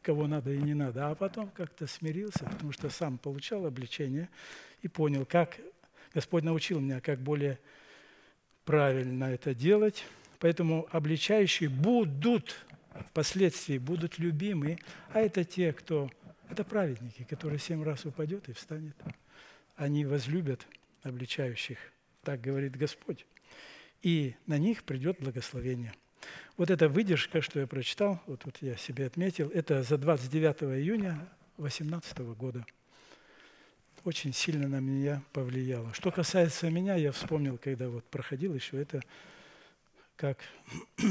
[0.00, 1.10] кого надо и не надо.
[1.10, 4.28] А потом как-то смирился, потому что сам получал обличение
[4.82, 5.58] и понял, как
[6.14, 7.58] Господь научил меня, как более
[8.64, 10.04] правильно это делать.
[10.38, 12.64] Поэтому обличающие будут
[13.08, 14.78] впоследствии будут любимы,
[15.12, 16.10] а это те, кто,
[16.48, 18.96] это праведники, которые семь раз упадет и встанет.
[19.76, 20.66] Они возлюбят
[21.02, 21.78] обличающих,
[22.22, 23.26] так говорит Господь
[24.06, 25.92] и на них придет благословение.
[26.56, 31.28] Вот эта выдержка, что я прочитал, вот тут я себе отметил, это за 29 июня
[31.58, 32.64] 2018 года.
[34.04, 35.92] Очень сильно на меня повлияло.
[35.92, 39.02] Что касается меня, я вспомнил, когда вот проходил еще это,
[40.16, 40.38] как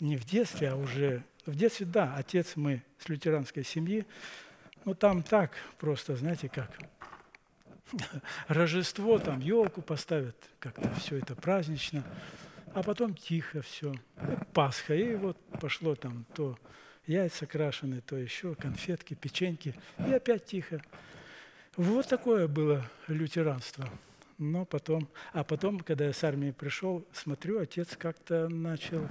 [0.00, 4.06] не в детстве, а уже в детстве, да, отец мы с лютеранской семьи,
[4.84, 6.70] но там так просто, знаете, как
[8.48, 12.02] Рождество, там елку поставят, как-то все это празднично,
[12.74, 13.94] а потом тихо все.
[14.52, 16.58] Пасха, и вот пошло там то
[17.06, 20.82] яйца крашеные, то еще конфетки, печеньки, и опять тихо.
[21.76, 23.88] Вот такое было лютеранство.
[24.38, 29.08] Но потом, а потом, когда я с армии пришел, смотрю, отец как-то начал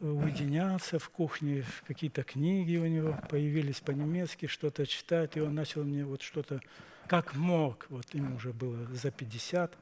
[0.00, 6.04] уединяться в кухне, какие-то книги у него появились по-немецки, что-то читать, и он начал мне
[6.04, 6.60] вот что-то
[7.06, 9.76] как мог, вот ему уже было за 50,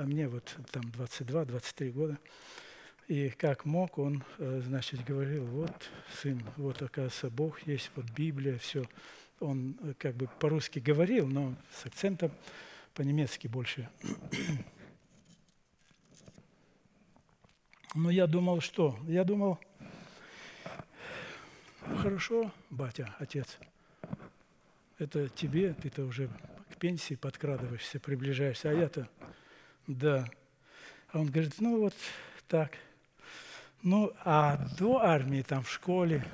[0.00, 2.18] а мне вот там 22-23 года,
[3.06, 5.90] и как мог, он, э, значит, говорил, вот,
[6.22, 8.86] сын, вот, оказывается, Бог есть, вот Библия, все.
[9.40, 12.32] Он э, как бы по-русски говорил, но с акцентом
[12.94, 13.90] по-немецки больше.
[17.94, 18.98] Но я думал, что?
[19.06, 19.58] Я думал,
[21.98, 23.58] хорошо, батя, отец,
[24.98, 26.30] это тебе, ты-то уже
[26.78, 29.10] пенсии подкрадываешься, приближаешься, а я-то,
[29.90, 30.24] да.
[31.12, 31.94] А он говорит, ну вот
[32.46, 32.76] так.
[33.82, 36.24] Ну, а до армии там в школе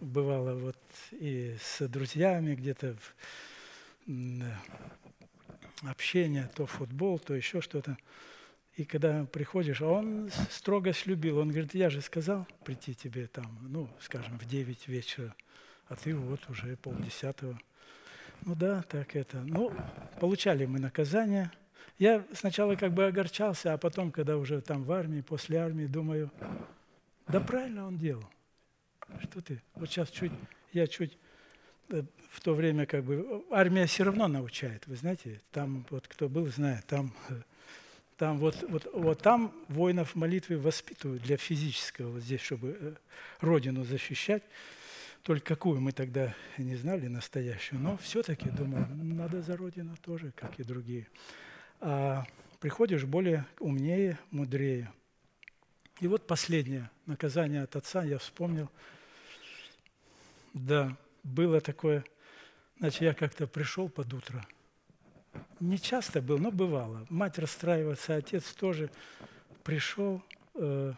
[0.00, 0.78] бывало вот
[1.12, 2.96] и с друзьями где-то
[5.82, 7.96] общение, то футбол, то еще что-то.
[8.76, 13.58] И когда приходишь, а он строго слюбил, он говорит, я же сказал прийти тебе там,
[13.62, 15.34] ну, скажем, в 9 вечера,
[15.88, 17.58] а ты вот уже полдесятого.
[18.42, 19.38] Ну да, так это.
[19.40, 19.72] Ну,
[20.20, 21.50] получали мы наказание.
[21.98, 26.30] Я сначала как бы огорчался, а потом, когда уже там в армии, после армии, думаю,
[27.28, 28.24] да правильно он делал.
[29.22, 29.62] Что ты?
[29.74, 30.32] Вот сейчас чуть,
[30.72, 31.18] я чуть
[31.90, 36.28] э, в то время как бы армия все равно научает, вы знаете, там вот кто
[36.28, 37.34] был, знает, там э,
[38.20, 42.94] там вот, вот, вот там воинов молитвы воспитывают для физического, вот здесь, чтобы э,
[43.40, 44.42] родину защищать.
[45.22, 50.60] Только какую мы тогда не знали настоящую, но все-таки, думаю, надо за родину тоже, как
[50.60, 51.06] и другие.
[51.80, 52.24] А
[52.60, 54.92] приходишь более умнее, мудрее.
[56.00, 58.70] И вот последнее наказание от отца я вспомнил.
[60.54, 62.04] Да, было такое,
[62.78, 64.46] значит, я как-то пришел под утро–
[65.60, 67.06] не часто был, но бывало.
[67.10, 68.90] Мать расстраивается, отец тоже
[69.62, 70.22] пришел.
[70.54, 70.94] Э,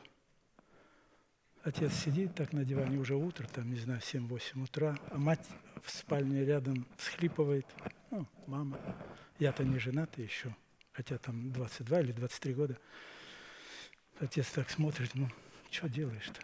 [1.64, 5.46] отец сидит так на диване, уже утро, там, не знаю, 7-8 утра, а мать
[5.82, 7.66] в спальне рядом всхлипывает.
[8.10, 8.78] Ну, мама.
[9.38, 10.54] Я-то не женатый еще,
[10.92, 12.78] хотя там 22 или 23 года.
[14.20, 15.28] Отец так смотрит, ну,
[15.70, 16.40] что делаешь-то?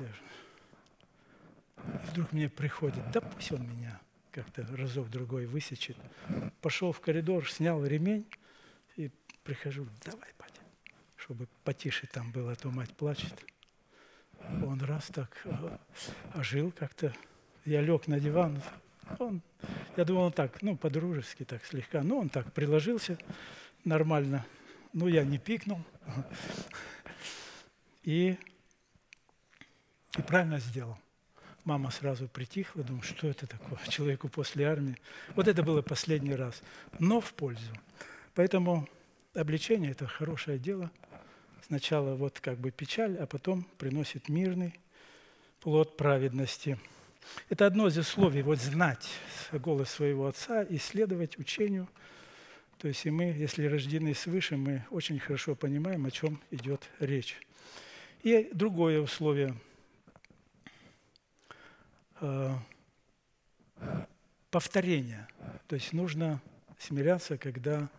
[0.00, 0.06] И
[2.10, 4.00] вдруг мне приходит, да пусть он меня
[4.30, 5.96] как-то разок-другой высечет.
[6.60, 8.26] Пошел в коридор, снял ремень
[8.96, 9.10] и
[9.44, 10.60] прихожу, давай, батя,
[11.16, 13.34] чтобы потише там было, а то мать плачет.
[14.40, 15.78] Он раз так э,
[16.34, 17.14] ожил как-то.
[17.64, 18.60] Я лег на диван,
[19.18, 19.42] он,
[19.96, 23.18] я думал, он так, ну, по-дружески так слегка, ну, он так приложился
[23.84, 24.44] нормально.
[24.92, 25.80] Ну, я не пикнул.
[28.02, 28.36] И,
[30.18, 30.98] и правильно сделал.
[31.64, 34.98] Мама сразу притихла, думаю, что это такое человеку после армии.
[35.34, 36.62] Вот это было последний раз,
[36.98, 37.72] но в пользу.
[38.34, 38.86] Поэтому
[39.32, 40.90] обличение– это хорошее дело.
[41.66, 44.78] Сначала вот как бы печаль, а потом приносит мирный
[45.60, 46.78] плод праведности.
[47.48, 49.08] Это одно из условий, вот знать
[49.52, 51.88] голос своего Отца и следовать учению.
[52.78, 57.40] То есть и мы, если рождены свыше, мы очень хорошо понимаем, о чем идет речь.
[58.22, 59.54] И другое условие–
[62.20, 62.56] Э,
[64.50, 65.26] повторение.
[65.66, 66.40] То есть нужно
[66.78, 67.90] смиряться, когда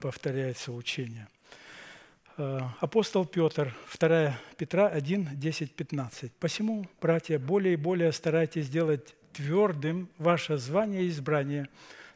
[0.00, 1.28] повторяется учение.
[2.42, 6.32] Э, апостол Петр, 2 Петра 1, 10, 15.
[6.40, 11.68] «Посему, братья, более и более старайтесь сделать твердым ваше звание и избрание.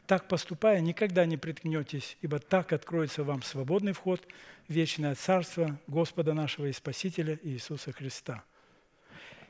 [0.07, 4.19] Так поступая, никогда не приткнетесь, ибо так откроется вам свободный вход
[4.67, 8.43] в вечное Царство Господа нашего и Спасителя Иисуса Христа».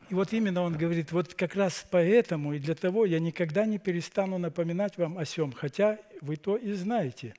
[0.10, 3.80] И вот именно он говорит, вот как раз поэтому и для того я никогда не
[3.80, 7.34] перестану напоминать вам о сем, хотя вы то и знаете,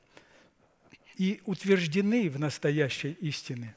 [1.16, 3.74] и утверждены в настоящей истине.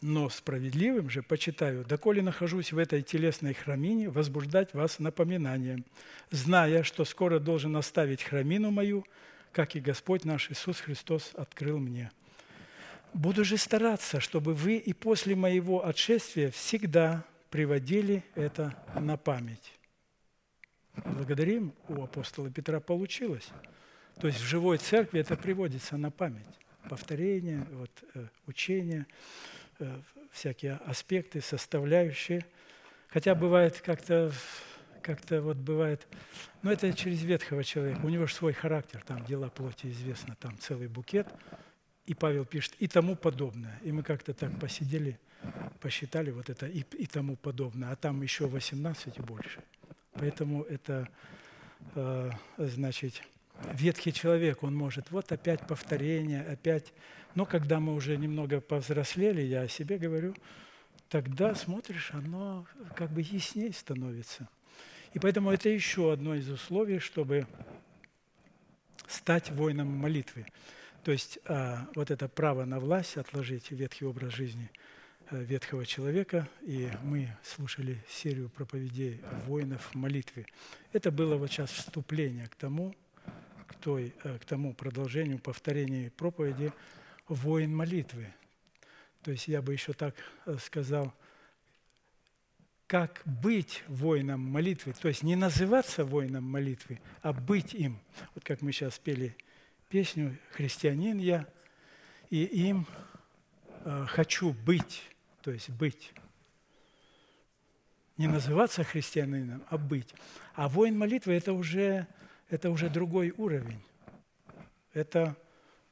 [0.00, 5.84] Но справедливым же почитаю, доколе нахожусь в этой телесной храмине, возбуждать вас напоминанием,
[6.30, 9.04] зная, что скоро должен оставить храмину мою,
[9.52, 12.10] как и Господь наш Иисус Христос открыл мне.
[13.12, 19.72] Буду же стараться, чтобы вы и после моего отшествия всегда приводили это на память.
[21.04, 23.48] Благодарим, у апостола Петра получилось.
[24.20, 26.46] То есть в живой церкви это приводится на память.
[26.88, 29.06] Повторение, вот, э, учение,
[29.78, 30.00] э,
[30.30, 32.44] всякие аспекты, составляющие.
[33.08, 34.32] Хотя бывает как-то
[35.02, 36.04] как-то вот бывает,
[36.62, 40.58] но это через ветхого человека, у него же свой характер, там дела плоти известно, там
[40.58, 41.28] целый букет,
[42.06, 43.78] и Павел пишет, и тому подобное.
[43.84, 45.20] И мы как-то так посидели,
[45.80, 49.62] посчитали вот это и, и тому подобное, а там еще 18 и больше.
[50.14, 51.08] Поэтому это,
[51.94, 53.22] э, значит,
[53.72, 56.92] ветхий человек, он может, вот опять повторение, опять.
[57.34, 60.34] Но когда мы уже немного повзрослели, я о себе говорю,
[61.08, 64.48] тогда смотришь, оно как бы яснее становится.
[65.12, 67.46] И поэтому это еще одно из условий, чтобы
[69.06, 70.46] стать воином молитвы.
[71.04, 74.70] То есть а, вот это право на власть, отложить ветхий образ жизни–
[75.28, 80.46] Э, ветхого человека, и мы слушали серию проповедей воинов в молитве.
[80.92, 82.94] Это было вот сейчас вступление к тому,
[83.76, 86.72] к, той, э, к тому продолжению, повторению проповеди
[87.28, 88.32] «Воин молитвы».
[89.22, 90.14] То есть я бы еще так
[90.46, 91.12] э, сказал,
[92.86, 97.98] как быть воином молитвы, то есть не называться воином молитвы, а быть им.
[98.34, 99.36] Вот как мы сейчас пели
[99.88, 101.46] песню «Христианин я»,
[102.30, 102.86] и им
[103.84, 105.02] э, хочу быть,
[105.42, 106.12] то есть быть.
[108.16, 110.14] Не называться христианином, а быть.
[110.54, 112.06] А воин молитвы– это уже,
[112.48, 113.82] это уже другой уровень.
[114.92, 115.36] Это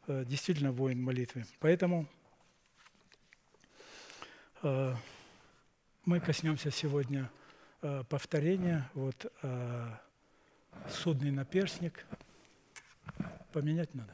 [0.07, 1.45] э, действительно воин молитвы.
[1.59, 2.07] Поэтому
[4.63, 4.95] э,
[6.05, 7.31] мы коснемся сегодня
[7.83, 8.91] э, повторения.
[8.95, 9.33] Вот
[10.89, 12.05] судный наперстник
[13.53, 14.13] поменять надо.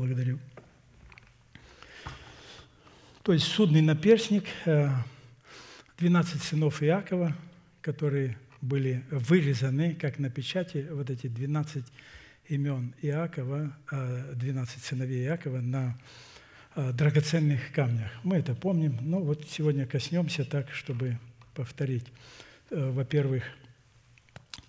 [0.00, 0.38] Благодарю.
[3.22, 4.44] То есть судный наперсник,
[5.98, 7.36] 12 э, сынов Иакова,
[7.82, 11.84] которые были вырезаны, как на печати, вот эти 12
[12.48, 15.98] имен Иакова, 12 э, сыновей Иакова на
[16.76, 18.10] э, драгоценных камнях.
[18.22, 21.18] Мы это помним, но вот сегодня коснемся так, чтобы
[21.54, 22.06] повторить.
[22.70, 23.44] Во-первых,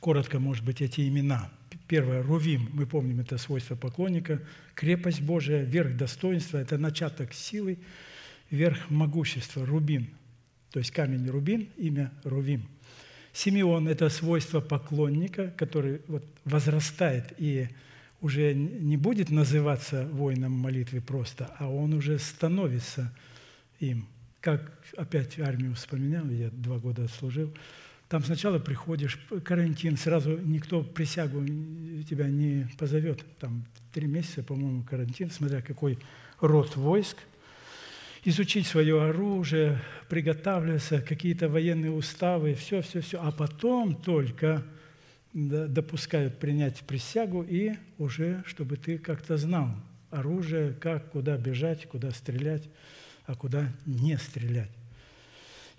[0.01, 1.49] коротко, может быть, эти имена–
[1.91, 4.41] Первое, рувим, мы помним, это свойство поклонника,
[4.75, 7.79] крепость Божия, верх достоинства, это начаток силы,
[8.49, 10.07] верх могущества, рубин,
[10.71, 12.65] то есть камень рубин, имя рувим.
[13.33, 17.67] Симеон– это свойство поклонника, который вот возрастает и
[18.21, 23.13] уже не будет называться воином молитвы просто, а он уже становится
[23.81, 24.07] им.
[24.39, 27.53] Как опять армию вспоминал, я два года служил–
[28.11, 31.45] там сначала приходишь, карантин, сразу никто присягу
[32.03, 33.23] тебя не позовет.
[33.39, 35.97] Там три месяца, по-моему, карантин, смотря какой
[36.41, 37.15] род войск.
[38.25, 43.17] Изучить свое оружие, приготавливаться, какие-то военные уставы, все, все, все.
[43.21, 44.61] А потом только
[45.31, 49.69] допускают принять присягу и уже, чтобы ты как-то знал
[50.09, 52.67] оружие, как, куда бежать, куда стрелять,
[53.25, 54.80] а куда не стрелять.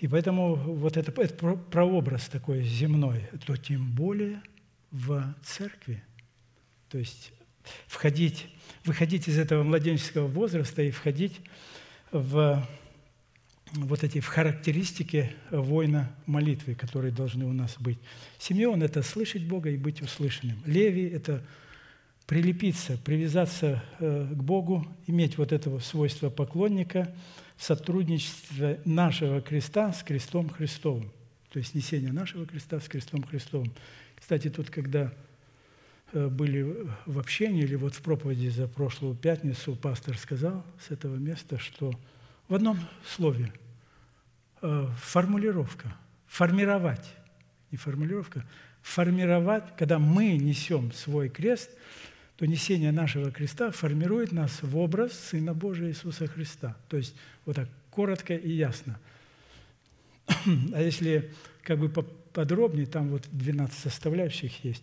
[0.03, 4.43] И поэтому вот это, это прообраз такой земной, то тем более
[4.91, 6.03] в церкви.
[6.89, 7.31] То есть
[7.87, 8.49] входить,
[8.85, 11.41] выходить из этого младенческого возраста и входить
[12.11, 12.67] в
[13.75, 17.99] вот эти в характеристики воина молитвы, которые должны у нас быть.
[18.39, 20.61] Симеон– это слышать Бога и быть услышанным.
[20.67, 21.45] Леви– это
[22.27, 27.15] прилепиться, привязаться э, к Богу, иметь вот этого свойства поклонника–
[27.59, 31.11] сотрудничество нашего креста с крестом Христовым.
[31.51, 33.73] То есть несение нашего креста с крестом Христовым.
[34.19, 35.13] Кстати, тут, когда
[36.13, 41.17] э, были в общении или вот в проповеди за прошлую пятницу, пастор сказал с этого
[41.17, 41.93] места, что
[42.49, 43.53] в одном слове
[44.63, 45.95] э, формулировка,
[46.27, 47.15] формировать,
[47.71, 48.45] не формулировка,
[48.81, 51.71] формировать, когда мы несем свой крест–
[52.43, 56.77] то несение нашего креста формирует нас в образ Сына Божия Иисуса Христа.
[56.89, 57.15] То есть
[57.47, 58.99] вот так коротко и ясно.
[60.27, 61.33] А если
[61.63, 64.83] как бы подробнее, там вот 12 составляющих есть.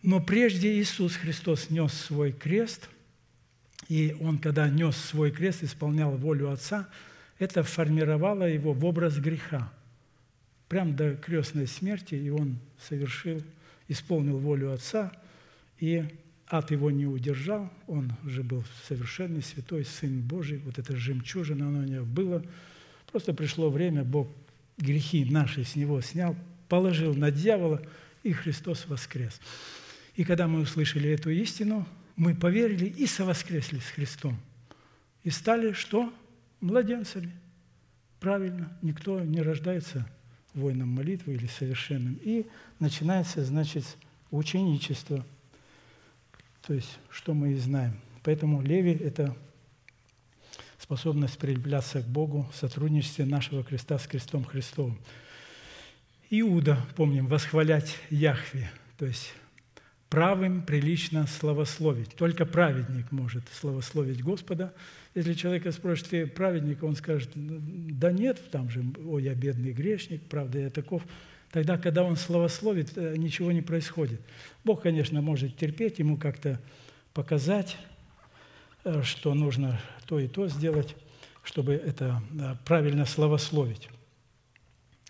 [0.00, 2.88] Но прежде Иисус Христос нес свой крест,
[3.88, 6.88] и Он, когда нес свой крест, исполнял волю Отца,
[7.38, 9.70] это формировало его в образ греха.
[10.66, 13.42] Прям до крестной смерти, и Он совершил,
[13.86, 15.12] исполнил волю Отца,
[15.78, 16.06] и
[16.50, 21.78] ад его не удержал, он уже был совершенный, святой, Сын Божий, вот это жемчужина, оно
[21.78, 22.44] у него было.
[23.10, 24.28] Просто пришло время, Бог
[24.76, 26.34] грехи наши с него снял,
[26.68, 27.80] положил на дьявола,
[28.24, 29.40] и Христос воскрес.
[30.16, 31.86] И когда мы услышали эту истину,
[32.16, 34.36] мы поверили и совоскресли с Христом.
[35.22, 36.12] И стали что?
[36.60, 37.32] Младенцами.
[38.18, 40.06] Правильно, никто не рождается
[40.52, 42.18] воином молитвы или совершенным.
[42.22, 42.44] И
[42.80, 43.84] начинается, значит,
[44.32, 45.24] ученичество–
[46.70, 47.94] то есть, что мы и знаем.
[48.22, 49.36] Поэтому Леви– это
[50.78, 54.96] способность прилепляться к Богу в сотрудничестве нашего креста с крестом Христовым.
[56.30, 59.32] Иуда, помним, восхвалять Яхве, то есть
[60.08, 62.14] правым прилично славословить.
[62.14, 64.72] Только праведник может славословить Господа.
[65.16, 70.22] Если человека спросит, ты праведник, он скажет, да нет, там же, ой, я бедный грешник,
[70.22, 71.02] правда, я таков.
[71.50, 74.20] Тогда, когда он славословит, э, ничего не происходит.
[74.64, 76.60] Бог, конечно, может терпеть, ему как-то
[77.12, 77.76] показать,
[78.84, 80.94] э, что нужно то и то сделать,
[81.42, 82.22] чтобы это
[82.64, 83.88] правильно славословить.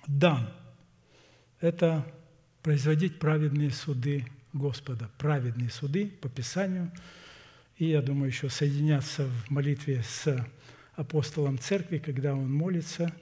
[0.07, 0.49] Дан–
[1.61, 2.07] это
[2.63, 6.91] производить праведные суды Господа, праведные суды по Писанию.
[7.77, 10.47] И я думаю, еще соединяться в молитве с
[10.95, 13.13] апостолом церкви, когда он молится,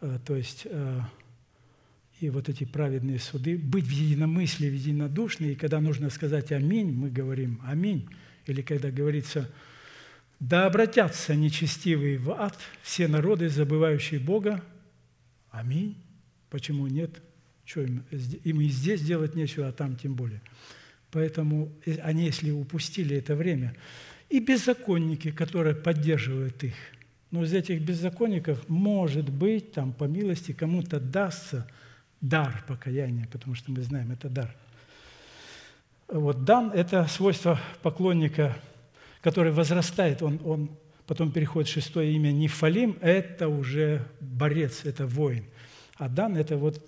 [0.00, 0.66] э, то есть
[2.20, 6.92] и вот эти праведные суды, быть в единомыслии, в единодушной, и когда нужно сказать «Аминь»,
[6.92, 8.08] мы говорим «Аминь»,
[8.46, 9.50] или когда говорится
[10.40, 14.62] «Да обратятся нечестивые в ад, все народы, забывающие Бога».
[15.50, 15.96] Аминь.
[16.50, 17.22] Почему нет?
[17.64, 20.40] Что им, им и здесь делать нечего, а там тем более.
[21.10, 23.74] Поэтому э, они, если упустили это время,
[24.28, 26.74] и беззаконники, которые поддерживают их,
[27.30, 31.68] но из этих беззаконников, может быть, там, по милости, кому-то дастся
[32.20, 34.54] дар покаяния, потому что мы знаем, это дар.
[36.08, 38.56] Вот дан– это свойство поклонника,
[39.20, 40.70] который возрастает, он, он
[41.06, 45.44] потом переходит шестое имя Нефалим, это уже борец, это воин.
[45.96, 46.84] А дан– это вот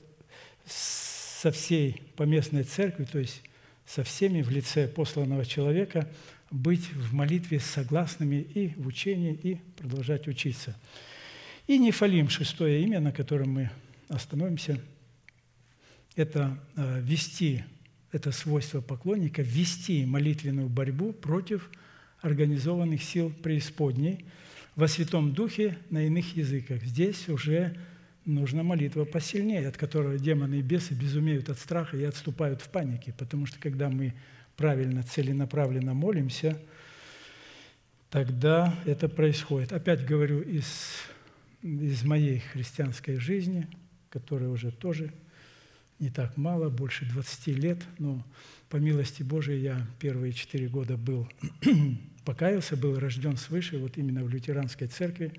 [0.67, 3.43] со всей поместной церкви, то есть
[3.87, 6.09] со всеми в лице посланного человека,
[6.51, 10.77] быть в молитве согласными и в учении, и продолжать учиться.
[11.67, 13.71] И Нефалим, шестое имя, на котором мы
[14.09, 14.81] остановимся,
[16.17, 17.65] это э, вести,
[18.13, 21.71] это свойство поклонника, вести молитвенную борьбу против
[22.21, 24.25] организованных сил преисподней
[24.77, 26.83] во Святом Духе на иных языках.
[26.83, 27.77] Здесь уже
[28.25, 33.15] нужна молитва посильнее, от которой демоны и бесы безумеют от страха и отступают в панике,
[33.17, 34.15] потому что когда мы
[34.57, 36.61] правильно, целенаправленно молимся,
[38.11, 39.73] тогда это происходит.
[39.73, 40.67] Опять говорю из,
[41.63, 43.67] из моей христианской жизни,
[44.11, 45.13] которая уже тоже
[46.01, 48.25] не так мало, больше 20 лет, но
[48.69, 51.29] по милости Божией я первые четыре года был,
[52.25, 55.33] покаялся, был рожден свыше, вот именно в лютеранской церкви.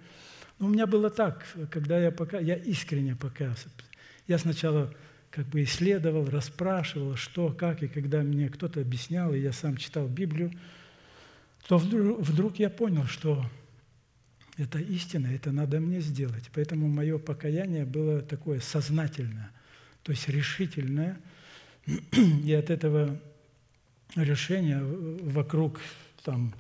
[0.60, 3.70] Но у меня было так, когда я, пока, я искренне покаялся.
[4.28, 4.94] Я сначала
[5.32, 10.08] как бы исследовал, расспрашивал, что, как, и когда мне кто-то объяснял, и я сам читал
[10.08, 10.52] Библию,
[11.68, 13.44] то вдруг, вдруг я понял, что
[14.58, 16.52] это истина, это надо мне сделать.
[16.54, 19.52] Поэтому мое покаяние было такое сознательное,
[20.04, 21.20] то есть решительное.
[22.46, 23.20] И от этого
[24.16, 25.80] решения вокруг
[26.24, 26.54] там,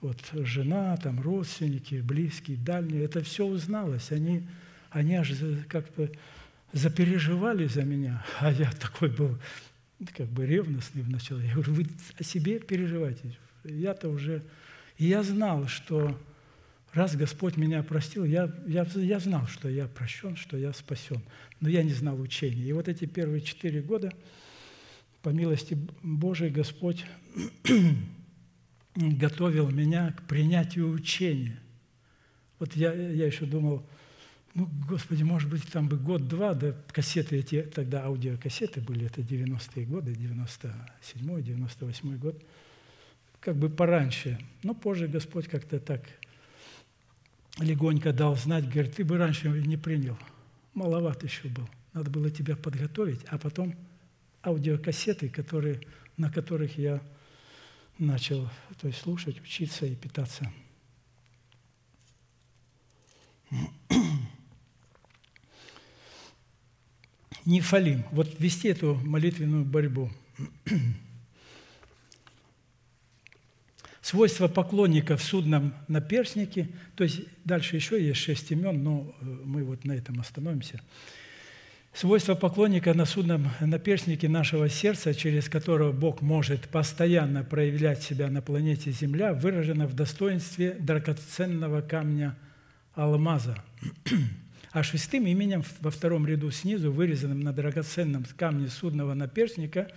[0.00, 4.12] вот, жена, там, родственники, близкие, дальние, это все узналось.
[4.12, 4.46] Они,
[4.90, 5.32] они аж
[5.68, 6.10] как-то
[6.72, 9.38] запереживали за меня, а я такой был
[10.16, 11.46] как бы ревностный вначале.
[11.46, 11.86] Я говорю, вы
[12.18, 13.36] о себе переживаете.
[13.64, 14.42] Я-то уже...
[14.96, 16.16] И я знал, что
[16.92, 21.20] раз Господь меня простил, я, я, я знал, что я прощен, что я спасен.
[21.60, 22.62] Но я не знал учения.
[22.62, 24.12] И вот эти первые четыре года,
[25.22, 27.04] по милости Божией, Господь
[28.94, 31.58] готовил меня к принятию учения.
[32.58, 33.86] Вот я, я еще думал,
[34.54, 39.86] ну, Господи, может быть, там бы год-два, да, кассеты эти, тогда аудиокассеты были, это 90-е
[39.86, 42.42] годы, 97-й, 98-й год,
[43.40, 44.38] как бы пораньше.
[44.62, 46.02] Но позже Господь как-то так
[47.60, 50.18] легонько дал знать, говорит, ты бы раньше не принял,
[50.78, 53.74] маловат еще был, надо было тебя подготовить, а потом
[54.44, 55.80] аудиокассеты, которые,
[56.16, 57.02] на которых я
[57.98, 58.48] начал
[58.80, 60.52] то есть, слушать, учиться и питаться.
[67.44, 68.04] нефалим.
[68.12, 70.10] Вот вести эту молитвенную борьбу.
[74.08, 79.62] Свойства поклонника в судном наперстнике, то есть дальше еще есть шесть имен, но э, мы
[79.62, 80.80] вот на этом остановимся.
[81.92, 88.40] Свойства поклонника на судном наперстнике нашего сердца, через которого Бог может постоянно проявлять себя на
[88.40, 92.34] планете Земля, выражено в достоинстве драгоценного камня
[92.94, 93.62] алмаза–
[94.72, 99.90] а шестым именем во втором ряду снизу, вырезанным на драгоценном камне судного наперстника,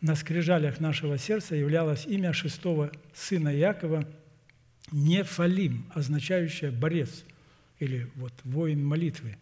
[0.00, 4.06] на скрижалях нашего сердца являлось имя шестого сына Якова
[4.92, 7.24] Нефалим, означающее «борец»
[7.78, 9.36] или вот «воин молитвы».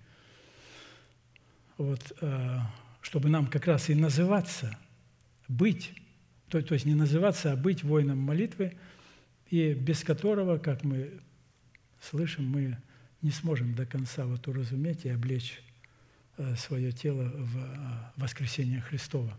[1.77, 2.59] Вот, э,
[3.03, 4.79] чтобы нам как раз и называться,
[5.49, 5.93] быть,
[6.49, 8.77] то, то есть не называться, а быть воином молитвы,
[9.51, 11.21] и без которого, как мы
[12.01, 12.79] слышим, мы
[13.23, 15.61] не сможем до конца вот уразуметь и облечь
[16.37, 19.37] э, свое тело в э, воскресение Христова.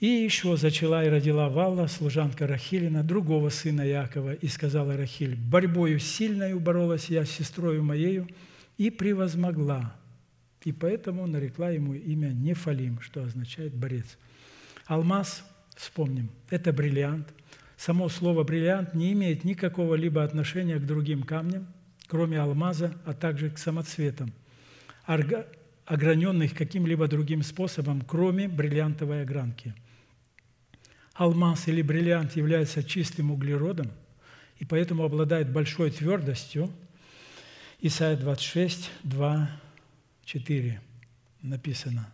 [0.00, 5.98] И еще зачала и родила Валла, служанка Рахилина, другого сына Якова, и сказала Рахиль, «Борьбою
[5.98, 8.28] сильною боролась я с сестрою моею
[8.76, 9.94] и превозмогла,
[10.64, 14.18] и поэтому нарекла ему имя Нефалим, что означает «борец».
[14.86, 15.44] Алмаз,
[15.76, 17.32] вспомним, это бриллиант.
[17.76, 21.66] Само слово «бриллиант» не имеет никакого либо отношения к другим камням,
[22.08, 24.32] кроме алмаза, а также к самоцветам.
[25.06, 29.74] ограненных каким-либо другим способом, кроме бриллиантовой огранки.
[31.14, 33.90] Алмаз или бриллиант является чистым углеродом
[34.58, 36.70] и поэтому обладает большой твердостью.
[37.80, 39.50] Исайя 26, 2,
[40.24, 40.80] 4
[41.42, 42.12] написано.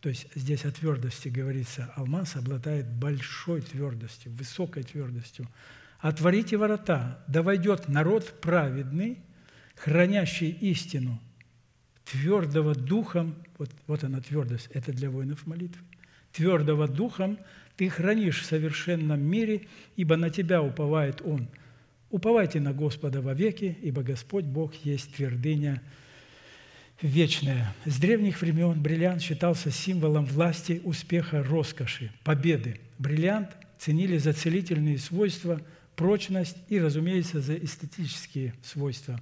[0.00, 1.92] То есть здесь о твердости говорится.
[1.96, 5.48] Алмаз обладает большой твердостью, высокой твердостью.
[5.98, 9.18] «Отворите ворота, да войдет народ праведный,
[9.76, 11.20] хранящий истину,
[12.04, 13.36] твердого духом».
[13.58, 15.84] Вот, вот она твердость, это для воинов молитвы.
[16.32, 17.38] «Твердого духом
[17.76, 19.62] ты хранишь в совершенном мире,
[19.96, 21.48] ибо на тебя уповает Он».
[22.10, 25.80] Уповайте на Господа вовеки, ибо Господь Бог есть твердыня
[27.00, 27.72] вечное.
[27.84, 32.80] С древних времен бриллиант считался символом власти, успеха, роскоши, победы.
[32.98, 35.60] Бриллиант ценили за целительные свойства,
[35.94, 39.20] прочность и, разумеется, за эстетические свойства.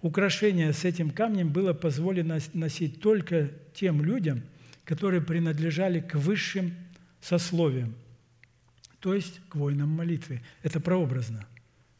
[0.00, 4.42] Украшение с этим камнем было позволено носить только тем людям,
[4.84, 6.74] которые принадлежали к высшим
[7.20, 7.94] сословиям,
[9.00, 10.42] то есть к воинам молитвы.
[10.62, 11.46] Это прообразно.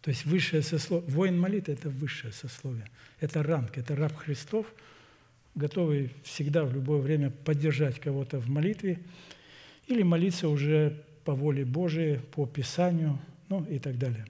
[0.02, 1.10] То есть высшее сословие.
[1.10, 2.86] Воин молитвы– это высшее сословие.
[3.20, 4.66] Это ранг, это раб Христов–
[5.54, 8.98] готовый всегда в любое время поддержать кого-то в молитве
[9.86, 13.18] или молиться уже по воле Божией, по Писанию,
[13.48, 14.26] ну и так далее.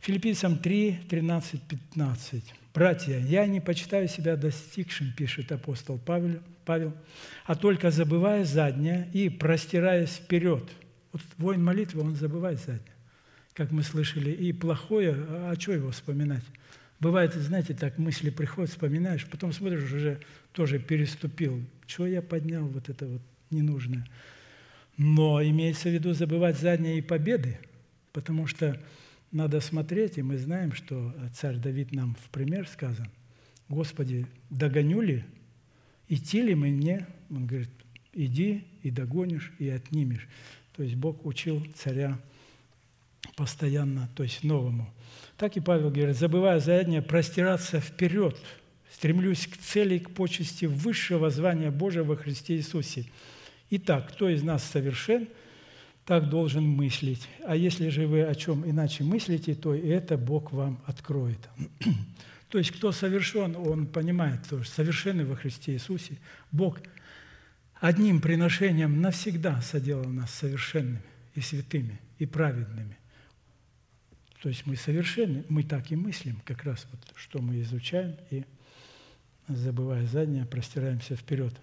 [0.00, 2.44] Филиппийцам 3, 13, 15.
[2.74, 6.94] «Братья, я не почитаю себя достигшим,– пишет апостол Павел, Павел,–
[7.44, 10.70] а только забывая заднее и простираясь вперед».
[11.12, 12.94] Вот воин молитвы, он забывает заднее,
[13.52, 14.30] как мы слышали.
[14.30, 16.44] И плохое, а что его вспоминать?
[17.00, 20.20] Бывает, знаете, так мысли приходят, вспоминаешь, потом смотришь, уже
[20.52, 21.60] тоже переступил.
[21.86, 24.06] Чего я поднял вот это вот ненужное?
[24.96, 27.58] Но имеется в виду забывать задние и победы,
[28.12, 28.80] потому что
[29.32, 33.08] надо смотреть, и мы знаем, что царь Давид нам в пример сказан.
[33.68, 35.24] «Господи, догоню ли?
[36.12, 37.70] Идти ли мне?» Он говорит,
[38.12, 40.28] «Иди и догонишь, и отнимешь».
[40.76, 42.18] То есть Бог учил царя
[43.34, 44.92] постоянно, то есть новому.
[45.38, 48.38] Так и Павел говорит, забывая заднее, простираться вперед,
[48.90, 53.06] стремлюсь к цели, к почести высшего звания Божия во Христе Иисусе.
[53.70, 55.28] Итак, кто из нас совершен,
[56.04, 57.26] так должен мыслить.
[57.46, 61.48] А если же вы о чем иначе мыслите, то и это Бог вам откроет.
[62.52, 66.18] То есть, кто совершен, он понимает, что совершенный во Христе Иисусе.
[66.50, 66.80] Бог
[67.76, 71.00] одним приношением навсегда соделал нас совершенными
[71.34, 72.98] и святыми, и праведными.
[74.42, 78.44] То есть мы совершенны, мы так и мыслим, как раз вот, что мы изучаем, и,
[79.48, 81.58] забывая заднее, простираемся вперед.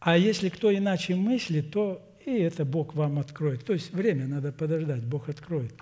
[0.00, 3.66] А если кто иначе мыслит, то и это Бог вам откроет.
[3.66, 5.74] То есть время надо подождать, Бог откроет.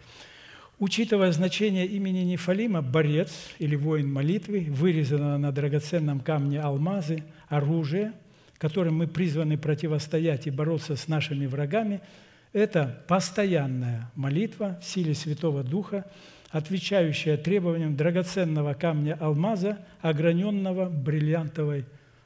[0.79, 8.13] Учитывая значение имени Нефалима, борец или воин молитвы, вырезанного на драгоценном камне алмазы, оружие,
[8.59, 12.01] которым мы призваны противостоять и бороться с нашими врагами–
[12.55, 16.09] это постоянная молитва в силе Святого Духа,
[16.51, 21.85] отвечающая требованиям драгоценного камня алмаза, ограненного бриллиантовой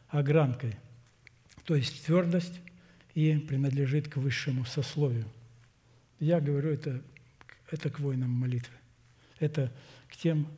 [0.09, 0.77] огранкой.
[1.65, 2.61] То есть твердость
[3.15, 5.25] и принадлежит к высшему сословию.
[6.21, 7.01] Я говорю, это,
[7.71, 8.75] это к воинам молитвы.
[9.39, 9.73] Это
[10.09, 10.49] к тем,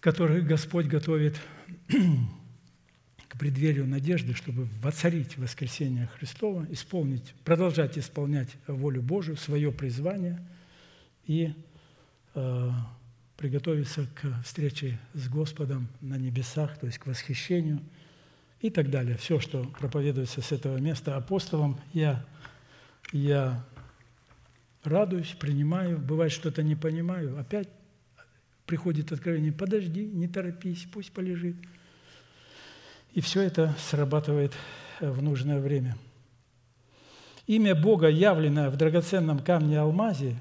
[0.00, 1.40] которых Господь готовит
[3.28, 10.40] к преддверию надежды, чтобы воцарить воскресение Христова, исполнить, продолжать исполнять волю Божию, свое призвание
[11.26, 11.54] и
[12.34, 12.70] э,
[13.36, 17.80] приготовиться к встрече с Господом на небесах, то есть к восхищению
[18.60, 19.16] и так далее.
[19.16, 22.24] Все, что проповедуется с этого места апостолом, я,
[23.12, 23.64] я
[24.86, 27.68] радуюсь, принимаю, бывает что-то не понимаю, опять
[28.66, 31.56] приходит откровение, подожди, не торопись, пусть полежит–
[33.16, 34.52] и все это срабатывает
[35.00, 35.96] э, в нужное время.
[37.46, 40.36] Имя Бога, явленное в драгоценном камне алмазе,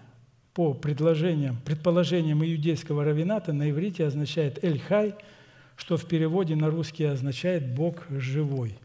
[0.53, 5.15] по предложениям, предположениям иудейского равината на иврите означает «эль-хай»,
[5.77, 8.77] что в переводе на русский означает «Бог живой».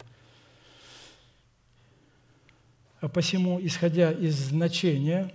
[3.01, 5.33] А посему, исходя из значения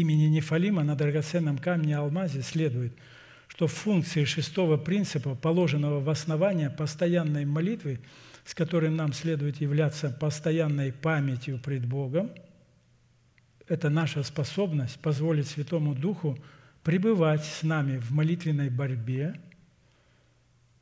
[0.00, 2.92] имени Нефалима на драгоценном камне алмазе, следует–
[3.48, 8.00] что функции шестого принципа, положенного в основание постоянной молитвы,
[8.44, 12.30] с которой нам следует являться постоянной памятью пред Богом,
[13.68, 16.38] это наша способность позволить Святому Духу
[16.82, 19.40] пребывать с нами в молитвенной борьбе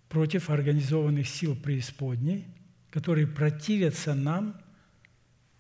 [0.09, 2.45] против организованных сил преисподней,
[2.91, 4.55] которые противятся нам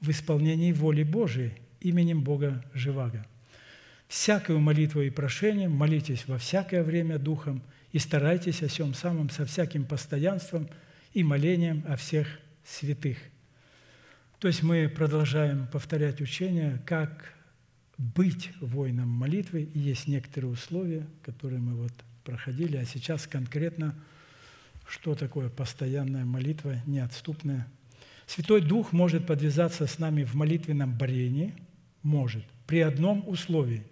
[0.01, 3.25] в исполнении воли Божией именем Бога Живаго–
[4.15, 7.61] всякую молитву и прошением молитесь во всякое время Духом
[7.91, 10.69] и старайтесь о всем самом со всяким постоянством
[11.15, 12.29] и молением о всех
[12.65, 13.19] святых».
[14.39, 17.35] То есть мы продолжаем повторять учение, как
[17.99, 21.93] быть воином молитвы, и есть некоторые условия, которые мы вот
[22.23, 23.97] проходили, а сейчас конкретно,
[24.87, 27.67] что такое постоянная молитва, неотступная.
[28.27, 31.53] Святой Дух может подвязаться с нами в молитвенном борении,
[32.03, 33.83] может, при одном условии,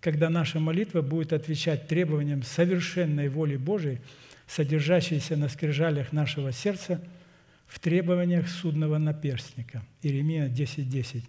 [0.00, 4.00] когда наша молитва будет отвечать требованиям совершенной воли Божией,
[4.46, 7.02] содержащейся на скрижалях нашего сердца–
[7.68, 9.84] в требованиях судного наперстника.
[10.02, 10.82] Иеремия 10.10.
[10.84, 11.24] 10.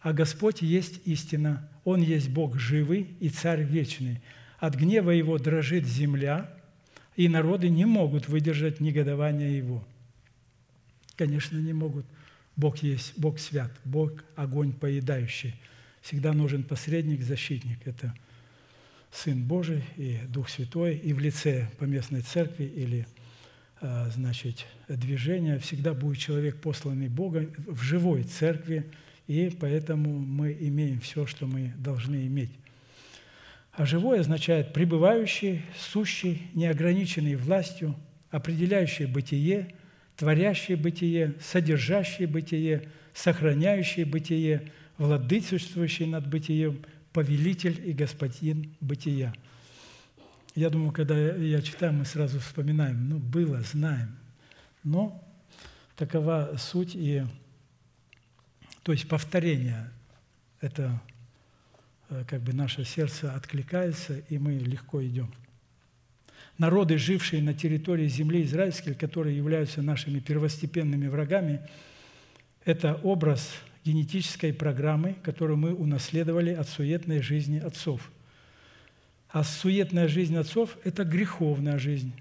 [0.00, 4.20] «А Господь есть истина, Он есть Бог живый и Царь вечный.
[4.58, 6.50] От гнева Его дрожит земля,
[7.16, 9.86] и народы не могут выдержать негодования Его».
[11.16, 12.04] Конечно, не могут.
[12.56, 15.54] Бог есть, Бог свят, Бог– огонь поедающий.
[16.04, 17.78] Всегда нужен посредник, защитник.
[17.86, 18.14] Это
[19.10, 23.06] Сын Божий и Дух Святой, и в лице поместной церкви или
[23.80, 28.84] а, значит, движения, всегда будет человек, посланный Бога в живой церкви,
[29.28, 32.52] и поэтому мы имеем все, что мы должны иметь.
[33.72, 37.96] А живой означает пребывающий, сущий, неограниченный властью,
[38.30, 39.74] определяющий бытие,
[40.16, 49.34] творящий бытие, содержащий бытие, сохраняющий бытие, владычествующий над бытием, повелитель и господин бытия–
[50.54, 54.16] я думаю, когда я читаю, мы сразу вспоминаем, ну, было, знаем.
[54.84, 55.20] Но
[55.96, 57.24] такова суть и,
[58.84, 59.90] то есть повторение,
[60.60, 61.02] это
[62.08, 65.34] э, как бы наше сердце откликается, и мы легко идем.
[66.56, 71.68] Народы, жившие на территории земли израильской, которые являются нашими первостепенными врагами,
[72.64, 73.50] это образ
[73.84, 78.10] генетической программы, которую мы унаследовали от суетной жизни отцов–
[79.34, 82.12] а суетная жизнь отцов– это греховная жизнь,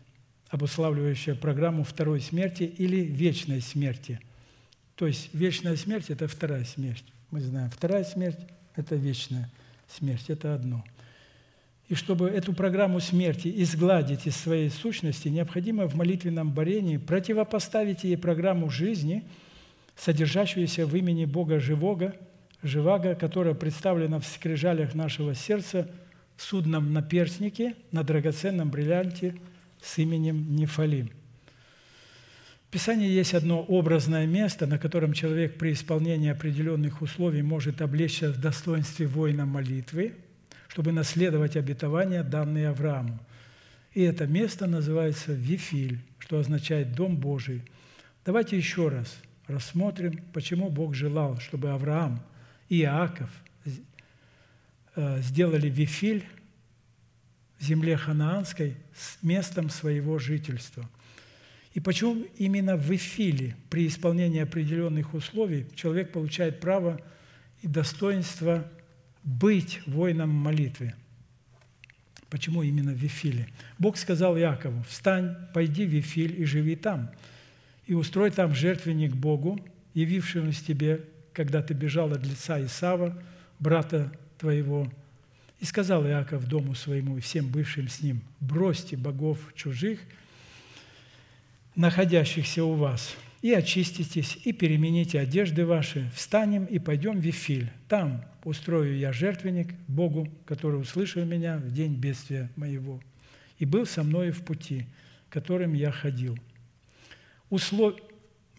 [0.49, 4.19] обуславливающая программу второй смерти или вечной смерти.
[4.95, 7.03] То есть вечная смерть– это вторая смерть.
[7.29, 8.39] Мы знаем, вторая смерть–
[8.75, 9.51] это вечная
[9.87, 10.83] смерть, это одно.
[11.87, 18.17] И чтобы эту программу смерти изгладить из своей сущности, необходимо в молитвенном борении противопоставить ей
[18.17, 19.23] программу жизни,
[19.95, 22.13] содержащуюся в имени Бога Живого,
[22.61, 25.89] Живаго, которая представлена в скрижалях нашего сердца–
[26.43, 29.35] судном наперстнике на драгоценном бриллианте
[29.81, 31.09] с именем Нефалим.
[32.67, 38.31] В Писании есть одно образное место, на котором человек при исполнении определенных условий может облечься
[38.31, 40.15] в достоинстве воина молитвы,
[40.67, 43.19] чтобы наследовать обетования, данные Аврааму.
[43.93, 47.61] И это место называется Вифиль, что означает «Дом Божий».
[48.25, 49.15] Давайте еще раз
[49.47, 52.21] рассмотрим, почему Бог желал, чтобы Авраам
[52.69, 53.29] и Иаков
[54.95, 56.23] Э, сделали Вифиль
[57.57, 60.87] в земле ханаанской с местом своего жительства.
[61.73, 67.01] И почему именно в Вифиле при исполнении определенных условий человек получает право
[67.63, 68.69] и достоинство
[69.23, 70.93] быть воином молитвы?
[72.29, 73.47] Почему именно в Вифиле?
[73.79, 77.09] Бог сказал Якову, «Встань, пойди в Вифиль и живи там,
[77.85, 79.59] и устрой там жертвенник Богу,
[79.93, 81.01] явившемуся тебе,
[81.33, 83.17] когда ты бежал от лица Исава,
[83.59, 84.91] брата твоего.
[85.59, 89.99] И сказал Иаков дому своему и всем бывшим с ним, бросьте богов чужих,
[91.75, 97.69] находящихся у вас, и очиститесь, и перемените одежды ваши, встанем и пойдем в Вифиль.
[97.87, 103.01] Там устрою я жертвенник Богу, который услышал меня в день бедствия моего,
[103.57, 104.85] и был со мною в пути,
[105.29, 106.37] которым я ходил.
[107.53, 107.93] Услов...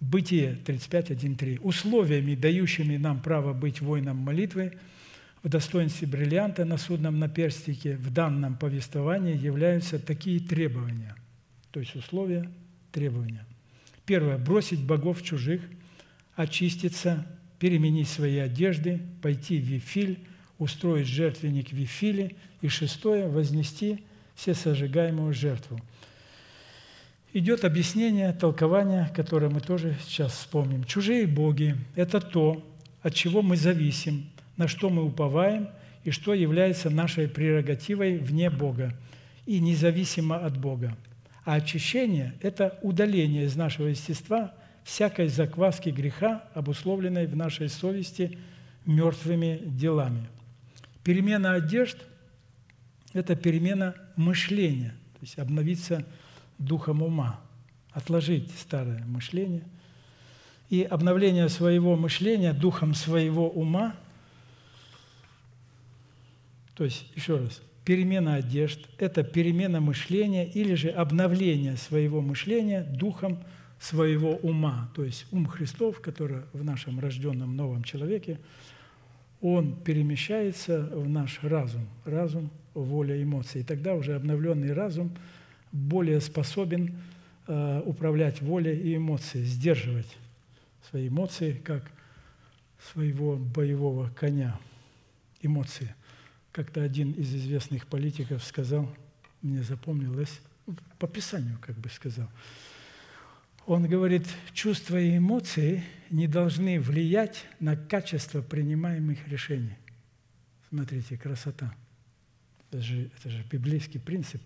[0.01, 1.61] Бытие 35.1.3.
[1.63, 4.73] Условиями, дающими нам право быть воином молитвы–
[5.45, 11.15] в достоинстве бриллианта на судном наперстике в данном повествовании являются такие требования,
[11.71, 12.51] то есть условия,
[12.91, 13.47] требования.
[14.07, 15.61] Первое– бросить богов чужих,
[16.35, 17.27] очиститься,
[17.59, 20.27] переменить свои одежды, пойти в Вифиль,
[20.59, 22.37] устроить жертвенник в Вифиле.
[22.63, 24.03] И шестое– вознести
[24.35, 25.79] все сожигаемую жертву.
[27.37, 30.85] Идет объяснение, толкование, которое мы тоже сейчас вспомним.
[30.85, 32.65] Чужие боги– это то,
[33.03, 35.69] от чего мы зависим, на что мы уповаем
[36.05, 38.97] и что является нашей прерогативой вне Бога
[39.47, 40.97] и независимо от Бога.
[41.45, 44.55] А очищение– это удаление из нашего естества
[44.85, 48.39] всякой закваски греха, обусловленной в нашей совести
[48.87, 50.29] мертвыми делами.
[51.03, 51.99] Перемена одежд–
[53.13, 56.05] это перемена мышления, то есть обновиться
[56.59, 57.41] духом ума,
[57.93, 59.65] отложить старое мышление.
[60.71, 63.95] И обновление своего мышления духом своего ума–
[66.75, 73.39] То есть, еще раз, перемена одежд– это перемена мышления или же обновление своего мышления духом
[73.79, 74.91] своего ума.
[74.95, 78.41] То есть ум Христов, который в нашем рожденном новом человеке,
[79.41, 81.87] он перемещается в наш разум.
[82.05, 83.61] Разум, воля, эмоции.
[83.61, 85.15] И тогда уже обновленный разум
[85.75, 86.99] более способен
[87.47, 90.17] э, управлять волей и эмоцией, сдерживать
[90.89, 91.91] свои эмоции, как
[92.93, 94.59] своего боевого коня.
[95.43, 95.95] Эмоции–
[96.55, 98.89] как-то один из известных политиков сказал,
[99.43, 100.41] мне запомнилось,
[101.01, 102.31] по Писанию как бы сказал,
[103.67, 109.77] он говорит, чувства и эмоции не должны влиять на качество принимаемых решений.
[110.69, 111.75] Смотрите, красота.
[112.71, 114.41] Это же, это же библейский принцип.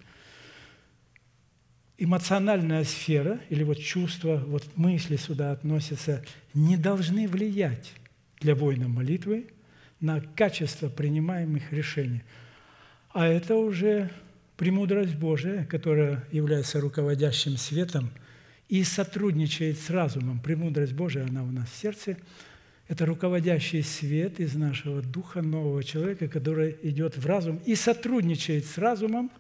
[2.01, 7.93] Эмоциональная сфера, или вот чувства, вот мысли сюда относятся, не должны влиять
[8.39, 9.49] для воина молитвы
[10.01, 12.23] на качество принимаемых решений.
[13.13, 14.11] А это уже
[14.57, 18.11] премудрость Божия, которая является руководящим светом
[18.69, 20.39] и сотрудничает с разумом.
[20.39, 22.17] Премудрость Божия, она у нас в сердце.
[22.87, 28.79] Это руководящий свет из нашего духа нового человека, который идет в разум и сотрудничает с
[28.79, 29.33] разумом,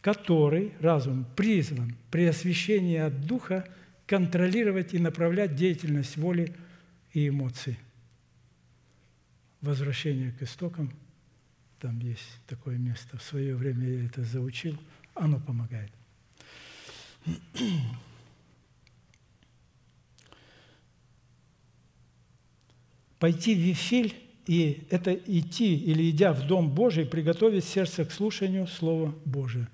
[0.00, 3.66] который, разум, призван при освящении от духа
[4.06, 6.54] контролировать и направлять деятельность воли
[7.12, 7.78] и эмоций–
[9.60, 10.92] возвращение к истокам,
[11.80, 14.78] там есть такое место, в свое время я это заучил,
[15.14, 15.90] оно помогает.
[23.18, 24.14] Пойти в Вифиль
[24.46, 29.68] и это идти или идя в Дом Божий, приготовить сердце к слушанию Слова Божия,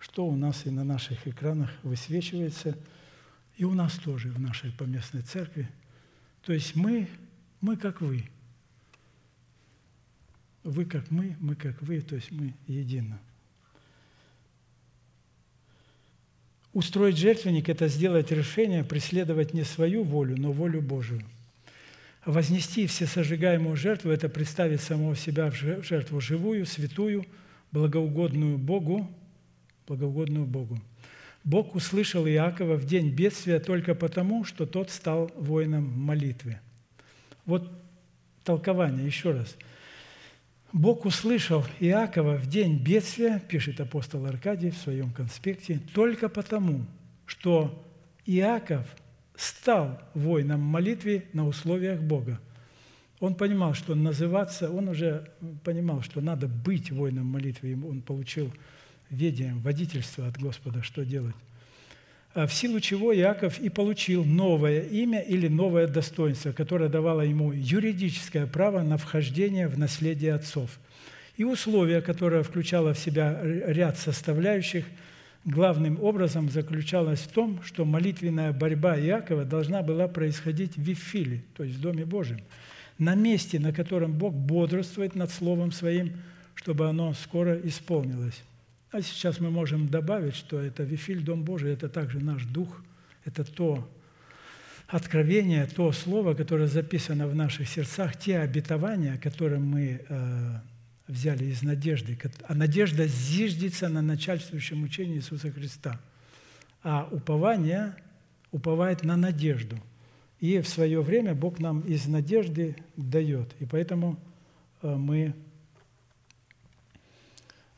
[0.00, 2.76] что у нас и на наших экранах высвечивается,
[3.56, 5.68] и у нас тоже в нашей поместной церкви.
[6.42, 7.08] То есть мы,
[7.60, 8.24] мы как вы–
[10.62, 13.18] вы как мы, мы как вы, то есть мы едино.
[16.72, 21.22] Устроить жертвенник– это сделать решение преследовать не свою волю, но волю Божию.
[22.24, 27.24] Вознести все сожигаемую жертву– это представить самого себя в жертву живую, святую,
[27.72, 29.10] благоугодную Богу,
[29.90, 30.78] благоугодную Богу.
[31.44, 36.58] Бог услышал Иакова в день бедствия только потому, что тот стал воином молитвы.
[37.44, 37.70] Вот
[38.44, 39.56] толкование, еще раз–
[40.72, 46.86] Бог услышал Иакова в день бедствия, пишет апостол Аркадий в своем конспекте, только потому,
[47.26, 47.84] что
[48.24, 48.86] Иаков
[49.34, 52.38] стал воином молитвы на условиях Бога.
[53.18, 55.28] Он понимал, что называться, он уже
[55.64, 57.76] понимал, что надо быть воином молитвы.
[57.84, 58.52] Он получил
[59.10, 61.34] ведение, водительство от Господа, что делать.
[62.32, 67.52] А в силу чего Иаков и получил новое имя или новое достоинство, которое давало ему
[67.52, 70.78] юридическое право на вхождение в наследие отцов.
[71.36, 74.84] И условие, которое включало в себя ряд составляющих,
[75.44, 81.64] главным образом заключалось в том, что молитвенная борьба Иакова должна была происходить в Вифиле, то
[81.64, 82.40] есть в Доме Божьем,
[82.98, 86.12] на месте, на котором Бог бодрствует над Словом Своим,
[86.54, 88.40] чтобы оно скоро исполнилось.
[88.92, 92.82] А сейчас мы можем добавить, что это Вифиль, Дом Божий, это также наш дух,
[93.24, 93.88] это то
[94.88, 100.60] откровение, то слово, которое записано в наших сердцах, те обетования, которые мы э,
[101.06, 102.18] взяли из надежды.
[102.48, 106.00] А надежда зиждется на начальствующем учении Иисуса Христа.
[106.82, 107.94] А упование
[108.50, 109.76] уповает на надежду.
[110.40, 113.54] И в свое время Бог нам из надежды дает.
[113.60, 114.18] И поэтому
[114.82, 115.34] э, мы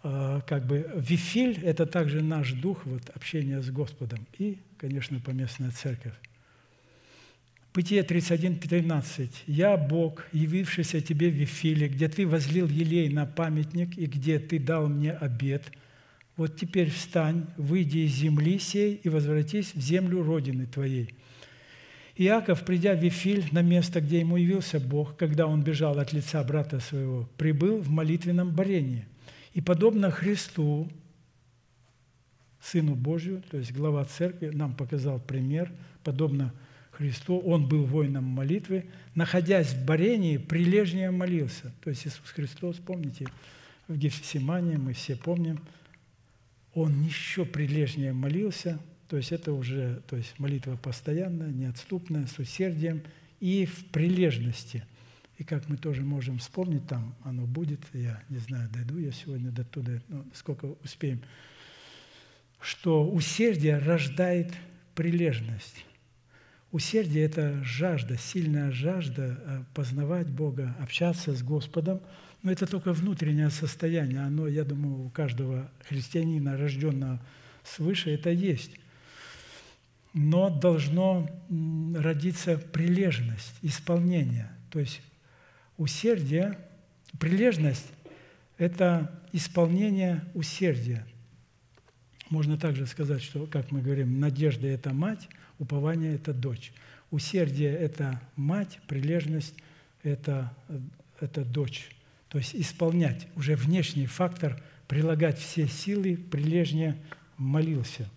[0.02, 4.26] как бы Вифиль– это также наш дух, вот, общение с Господом.
[4.38, 6.14] И, конечно, поместная церковь.
[7.74, 9.30] Бытие 31:13.
[9.46, 14.58] «Я Бог, явившийся тебе в Вифиле, где ты возлил елей на памятник и где ты
[14.58, 15.72] дал мне обед.
[16.36, 21.14] Вот теперь встань, выйди из земли сей и возвратись в землю Родины твоей».
[22.16, 26.44] Иаков, придя в Вифиль, на место, где ему явился Бог, когда он бежал от лица
[26.44, 29.06] брата своего, прибыл в молитвенном борении.
[29.54, 30.88] И подобно Христу,
[32.60, 35.72] Сыну Божию, то есть глава церкви, нам показал пример,
[36.04, 36.54] подобно
[36.92, 41.72] Христу, он был воином молитвы, находясь в борении, прилежнее молился.
[41.82, 43.26] То есть Иисус Христос, помните,
[43.88, 45.60] в Гефсимании, мы все помним,
[46.74, 53.02] он еще прилежнее молился, то есть это уже то есть молитва постоянная, неотступная, с усердием
[53.40, 54.86] и в прилежности–
[55.42, 59.50] и как мы тоже можем вспомнить, там оно будет, я не знаю, дойду я сегодня
[59.50, 61.20] до туда, ну, сколько успеем,
[62.60, 64.52] что усердие рождает
[64.94, 65.84] прилежность.
[66.70, 72.00] Усердие– это жажда, сильная жажда э, познавать Бога, общаться с Господом,
[72.44, 74.20] Но это только внутреннее состояние.
[74.20, 77.20] Оно, я думаю, у каждого христианина, рожденного
[77.64, 78.78] свыше, это есть.
[80.14, 81.28] Но должно
[81.96, 84.48] родиться прилежность, исполнение.
[84.70, 85.00] То есть
[85.82, 86.56] усердие,
[87.18, 87.86] прилежность–
[88.58, 91.04] это исполнение усердия.
[92.30, 95.28] Можно также сказать, что, как мы говорим, надежда– это мать,
[95.58, 96.72] упование– это дочь.
[97.10, 99.54] Усердие– это мать, прилежность–
[100.04, 100.54] это,
[101.18, 101.90] это дочь.
[102.28, 106.96] То есть исполнять уже внешний фактор, прилагать все силы, прилежнее
[107.36, 108.08] молился.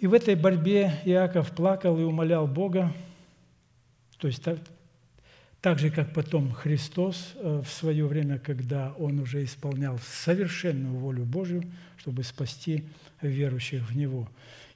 [0.00, 2.92] И в этой борьбе Иаков плакал и умолял Бога,
[4.18, 4.42] то есть
[5.60, 11.24] так, же, как потом Христос э, в свое время, когда Он уже исполнял совершенную волю
[11.24, 11.64] Божью,
[11.98, 12.84] чтобы спасти
[13.20, 14.28] верующих в Него.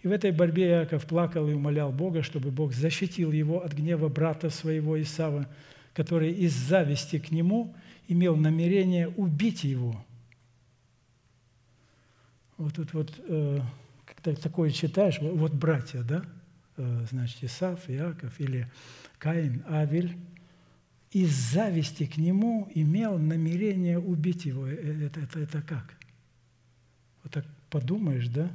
[0.02, 4.08] И в этой борьбе Иаков плакал и умолял Бога, чтобы Бог защитил его от гнева
[4.08, 5.48] брата своего Исава,
[5.94, 7.74] который из зависти к нему
[8.06, 10.04] имел намерение убить его.
[12.58, 13.60] Вот тут вот, э,
[14.04, 16.22] когда такое читаешь, вот братья, да,
[16.76, 18.70] э, значит, Исав, Иаков или
[19.18, 20.14] Каин, Авель,
[21.14, 24.66] из зависти к нему имел намерение убить его.
[24.66, 25.94] Э, это, это, это как?
[27.22, 28.50] Вот так подумаешь, да?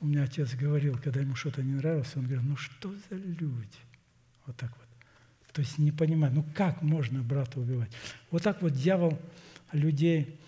[0.00, 3.80] У меня отец говорил, когда ему что-то не нравилось, он говорил, ну что за люди?
[4.46, 5.52] Вот так вот.
[5.54, 7.90] То есть не понимаю, ну как можно брата убивать?
[8.30, 9.18] Вот так вот дьявол
[9.72, 10.38] людей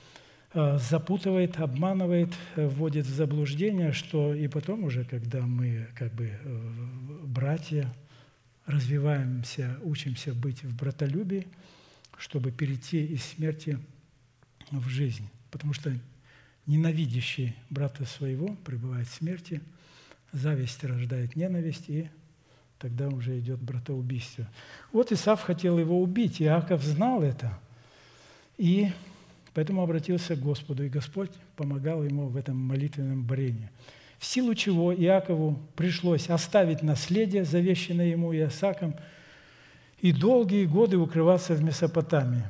[0.52, 6.31] э, запутывает, обманывает, э, вводит в заблуждение, что и потом уже, когда мы как бы
[6.31, 6.70] э,
[7.24, 7.90] братья,
[8.66, 11.47] развиваемся, учимся быть в братолюбии,
[12.19, 13.78] чтобы перейти из смерти
[14.70, 15.28] в жизнь.
[15.51, 15.93] Потому что
[16.66, 19.61] ненавидящий брата своего пребывает в смерти,
[20.32, 22.09] зависть рождает ненависть, и
[22.78, 24.49] тогда уже идет братоубийство.
[24.93, 27.59] Вот Исав хотел его убить, Иаков знал это,
[28.57, 28.91] и
[29.53, 33.70] поэтому обратился к Господу, и Господь помогал ему в этом молитвенном борении.
[34.24, 38.94] В силу чего Иакову пришлось оставить наследие, завещанное ему Иосаком,
[40.01, 42.44] и долгие годы укрываться в Месопотамии.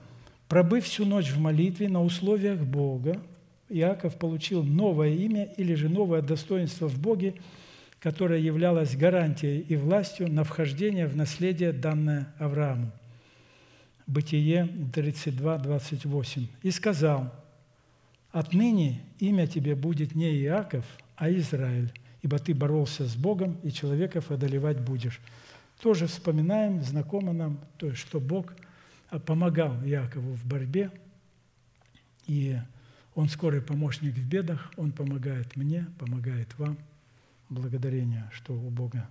[0.46, 3.20] Пробыв всю ночь в молитве на условиях Бога,
[3.68, 7.34] Иаков получил новое имя или же новое достоинство в Боге–
[7.98, 12.92] которая являлась гарантией и властью на вхождение в наследие, данное Аврааму.
[14.06, 16.46] Бытие 32, 28.
[16.62, 17.32] «И сказал,
[18.30, 20.84] «Отныне имя тебе будет не Иаков,
[21.16, 21.92] а Израиль,
[22.22, 25.20] ибо ты боролся с Богом, и человеков одолевать будешь».
[25.80, 28.54] Тоже вспоминаем, знакомо нам, то что Бог
[29.26, 30.90] помогал Иакову в борьбе,
[32.26, 32.58] и
[33.14, 36.78] Он скорый помощник в бедах, Он помогает мне, помогает вам–
[37.48, 39.08] благодарение, что у Бога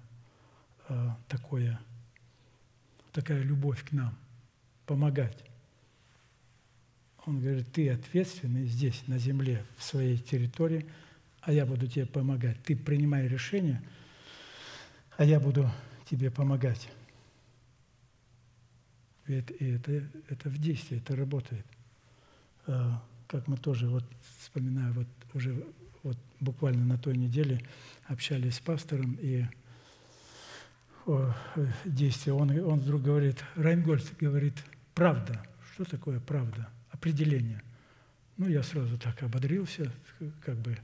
[0.89, 1.79] э, такое,
[3.11, 4.15] такая любовь к нам,
[4.85, 5.43] помогать.
[7.25, 10.85] Он говорит, ты ответственный здесь, на земле, в своей территории,
[11.45, 12.61] а я буду тебе помогать.
[12.63, 13.81] Ты принимай решение,
[15.17, 15.69] а я буду
[16.09, 16.89] тебе помогать.
[19.27, 19.91] И это, и это,
[20.29, 21.65] это в действии, это работает.
[22.67, 22.91] Э,
[23.27, 24.05] как мы тоже, вот
[24.39, 25.65] вспоминаю, вот уже
[26.01, 27.61] вот буквально на той неделе
[28.07, 29.45] общались с пастором, и
[31.05, 31.33] о,
[31.85, 34.55] действие, он, он вдруг говорит, Райнгольд говорит,
[34.93, 35.45] правда.
[35.73, 36.69] Что такое правда?
[36.91, 37.61] Определение.
[38.37, 39.91] Ну, я сразу так ободрился,
[40.41, 40.77] как бы,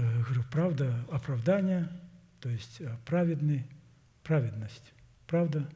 [0.00, 1.88] говорю, правда, оправдание,
[2.40, 3.66] то есть э, праведный,
[4.22, 4.92] праведность.
[5.26, 5.68] Правда,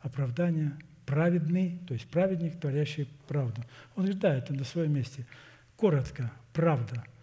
[0.00, 0.76] оправдание,
[1.06, 3.62] праведный, то есть праведник, творящий правду.
[3.96, 5.26] Он говорит, да, это на своем месте.
[5.76, 7.04] Коротко, правда–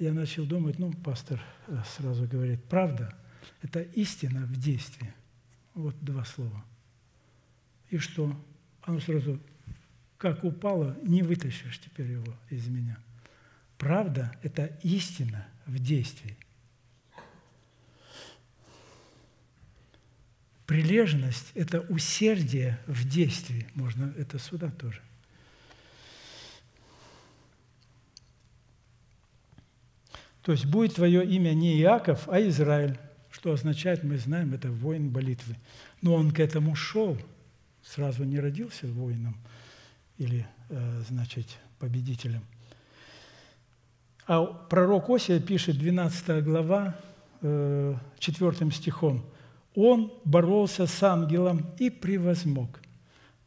[0.00, 3.14] я начал думать, ну, пастор э, сразу говорит, правда–
[3.62, 5.12] это истина в действии.
[5.74, 6.64] Вот два слова.
[7.90, 8.34] И что?
[8.80, 9.38] Оно сразу,
[10.16, 12.98] как упало, не вытащишь теперь его из меня.
[13.76, 16.36] Правда– это истина в действии.
[20.66, 23.66] Прилежность– это усердие в действии.
[23.74, 25.00] Можно это сюда тоже.
[30.42, 32.98] То есть будет твое имя не Иаков, а Израиль.
[33.30, 35.56] Что означает, мы знаем, это воин молитвы.
[36.02, 37.16] Но он к этому шел,
[37.82, 39.36] сразу не родился воином
[40.18, 41.46] или, э, значит,
[41.78, 42.44] победителем.
[44.32, 46.94] А пророк Осия пишет, 12 глава,
[47.40, 49.24] 4 э, стихом,
[49.74, 52.80] «Он боролся с ангелом и превозмог,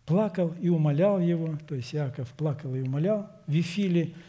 [0.06, 4.14] плакал и умолял его», то есть Иаков плакал и умолял, Вифили–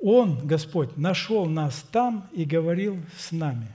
[0.00, 3.68] он, Господь, нашел нас там и говорил с нами.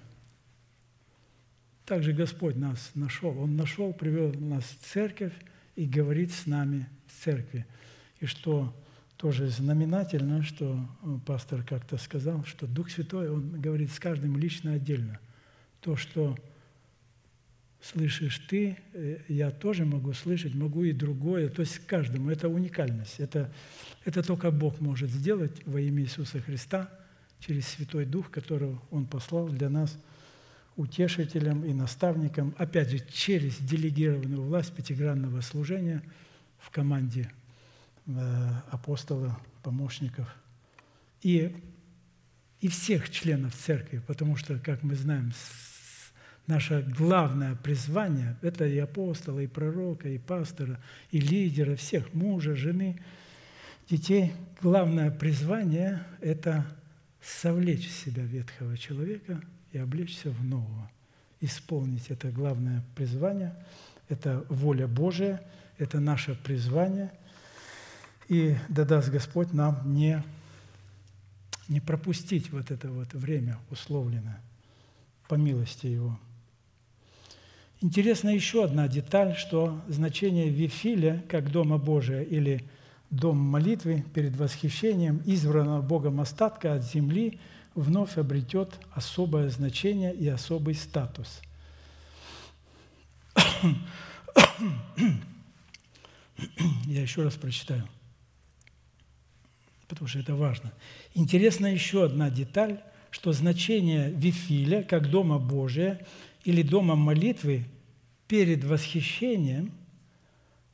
[1.86, 3.38] Также Господь нас нашел.
[3.40, 5.34] Он нашел, привел нас в церковь
[5.76, 7.66] и говорит с нами в церкви.
[8.20, 8.74] И что
[9.18, 14.74] тоже знаменательно, что э, пастор как-то сказал, что Дух Святой, он говорит с каждым лично
[14.74, 15.20] отдельно.
[15.80, 16.38] То, что
[17.82, 21.50] слышишь ты, э, я тоже могу слышать, могу и другое.
[21.50, 22.30] То есть каждому.
[22.30, 23.20] Это уникальность.
[23.20, 23.52] Это,
[24.04, 26.90] это только Бог может сделать во имя Иисуса Христа
[27.40, 29.98] через Святой Дух, которого Он послал для нас
[30.76, 36.04] утешителем и наставником, опять же, через делегированную власть пятигранного служения
[36.60, 37.32] в команде
[38.08, 39.34] Э, апостолов,
[39.64, 40.28] помощников
[41.24, 41.56] и,
[42.62, 45.32] и всех членов церкви, потому что, как мы знаем,
[46.46, 50.80] наше главное призвание– это и апостола, и пророка, и пастора,
[51.10, 53.02] и лидера, всех, мужа, жены,
[53.90, 54.34] детей.
[54.62, 56.64] Главное призвание– это
[57.24, 59.42] совлечь в себя ветхого человека
[59.72, 60.92] и облечься в нового.
[61.42, 63.56] Исполнить это главное призвание–
[64.10, 65.42] это воля Божия,
[65.80, 67.12] это наше призвание–
[68.28, 70.24] и да даст Господь нам не,
[71.68, 74.42] не пропустить вот это вот время условленное
[75.28, 76.20] по милости Его.
[77.82, 82.64] Интересна еще одна деталь, что значение Вифиля, как Дома Божия или
[83.12, 87.40] Дом молитвы перед восхищением избранного Богом остатка от земли
[87.76, 91.42] вновь обретет особое значение и особый статус.
[96.86, 97.88] Я еще раз прочитаю
[99.88, 100.72] потому что это важно.
[101.14, 102.82] Интересна еще одна деталь,
[103.12, 106.06] что значение Вифиля, как Дома Божия
[106.44, 107.66] или Дома молитвы
[108.28, 109.72] перед восхищением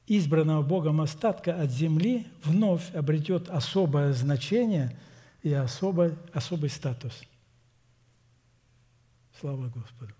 [0.07, 4.97] избранного Богом остатка от земли вновь обретет особое значение
[5.43, 7.23] и особый, особый статус.
[9.39, 10.13] Слава Господу.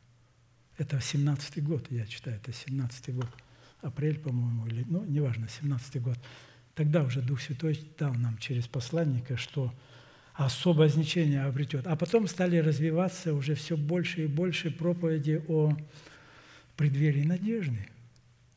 [0.77, 3.27] Это 17-й год, я читаю, это 17-й год.
[3.81, 6.18] Апрель, по-моему, или, ну, неважно, 17-й год.
[6.76, 9.73] Тогда уже Дух Святой дал нам через посланника, что
[10.34, 11.85] особое значение обретет.
[11.88, 15.76] А потом стали развиваться уже все больше и больше проповеди о
[16.77, 17.88] преддверии надежды,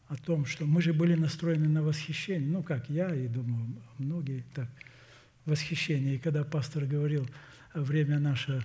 [0.08, 2.48] о том, что мы же были настроены на восхищение.
[2.48, 3.66] Ну, как я, и думаю,
[3.98, 4.68] многие так,
[5.44, 6.14] восхищение.
[6.14, 7.28] И когда пастор говорил,
[7.74, 8.64] время наше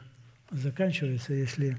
[0.51, 1.77] заканчивается, если,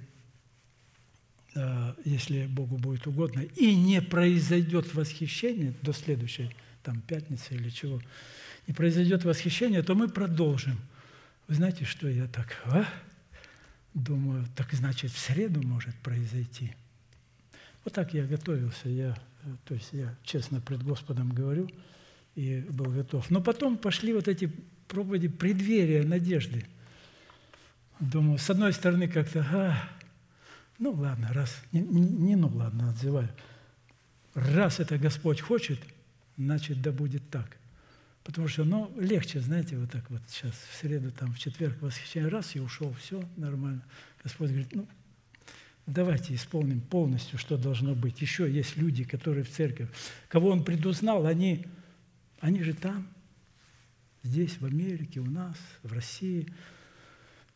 [1.55, 6.51] э, если Богу будет угодно, и не произойдет восхищение до следующей
[6.83, 8.01] там пятница или чего,
[8.67, 10.79] не произойдет восхищение, то мы продолжим.
[11.49, 12.87] Вы знаете, что я так, а?
[13.95, 16.73] Думаю, так значит, в среду может произойти.
[17.85, 19.19] Вот так я готовился, я,
[19.65, 21.69] то есть я честно пред Господом говорю
[22.37, 23.31] и был готов.
[23.31, 24.47] Но потом пошли вот эти
[24.87, 26.65] проповеди преддверия надежды.
[27.99, 29.89] Думаю, с одной стороны как-то, а,
[30.79, 33.29] ну ладно, раз, не, не ну ладно, отзываю.
[34.35, 35.81] Раз это Господь хочет–
[36.45, 37.57] значит, да будет так.
[38.25, 42.29] Потому что, ну, легче, знаете, вот так вот сейчас, в среду, там, в четверг, восхищение,
[42.29, 43.83] раз, и ушел, все нормально.
[44.23, 44.87] Господь говорит, ну,
[45.87, 48.21] давайте исполним полностью, что должно быть.
[48.21, 49.89] Еще есть люди, которые в церкви,
[50.29, 51.67] кого Он предузнал, они,
[52.41, 53.07] они же там,
[54.23, 56.53] здесь, в Америке, у нас, в России.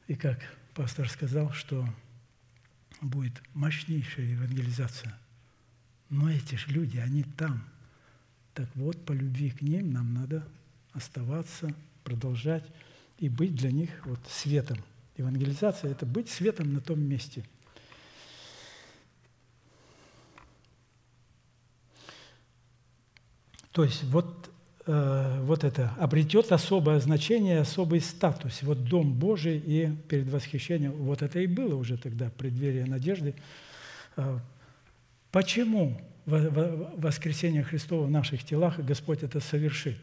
[0.09, 0.40] И как
[0.74, 1.86] пастор сказал, что
[3.01, 5.19] будет мощнейшая евангелизация.
[6.11, 7.65] Но эти же люди, они там–
[8.55, 10.47] так вот, по любви к ним нам надо
[10.93, 11.74] оставаться,
[12.05, 12.64] продолжать
[13.18, 14.78] и быть для них вот светом.
[15.16, 17.44] Евангелизация– это быть светом на том месте.
[23.72, 24.51] То есть вот,
[24.86, 28.62] э, вот это обретет особое значение, особый статус.
[28.62, 33.35] Вот Дом Божий и перед восхищением, вот это и было уже тогда, преддверие надежды.
[34.16, 34.39] Э,
[35.32, 39.96] почему воскресения Христова в наших телах, и Господь это совершит.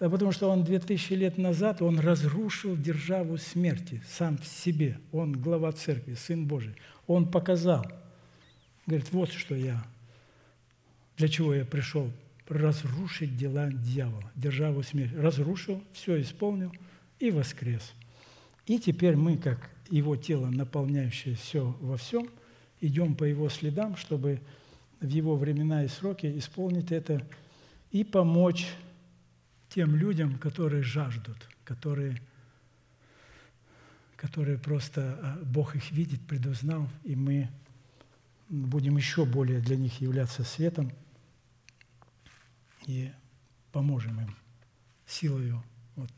[0.00, 4.98] Да потому что Он две тысячи лет назад, Он разрушил державу смерти сам в себе.
[5.12, 6.74] Он глава церкви, Сын Божий.
[7.06, 7.86] Он показал,
[8.86, 9.84] говорит, вот что я,
[11.16, 12.10] для чего я пришел,
[12.48, 15.14] разрушить дела дьявола, державу смерти.
[15.14, 16.72] Разрушил, все исполнил
[17.18, 17.92] и воскрес.
[18.66, 22.28] И теперь мы, как Его тело, наполняющее все во всем,
[22.80, 24.40] идем по Его следам, чтобы
[25.00, 27.26] в его времена и сроки исполнить это
[27.90, 28.66] и помочь
[29.68, 32.20] тем людям, которые жаждут, которые,
[34.16, 37.48] которые просто а, Бог их видит, предузнал, и мы
[38.48, 40.92] будем еще более для них являться светом
[42.86, 43.10] и
[43.72, 44.36] поможем им
[45.06, 45.62] силою
[45.96, 46.10] вот,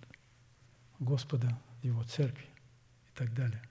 [0.99, 3.63] Господа, Его Церкви и так далее.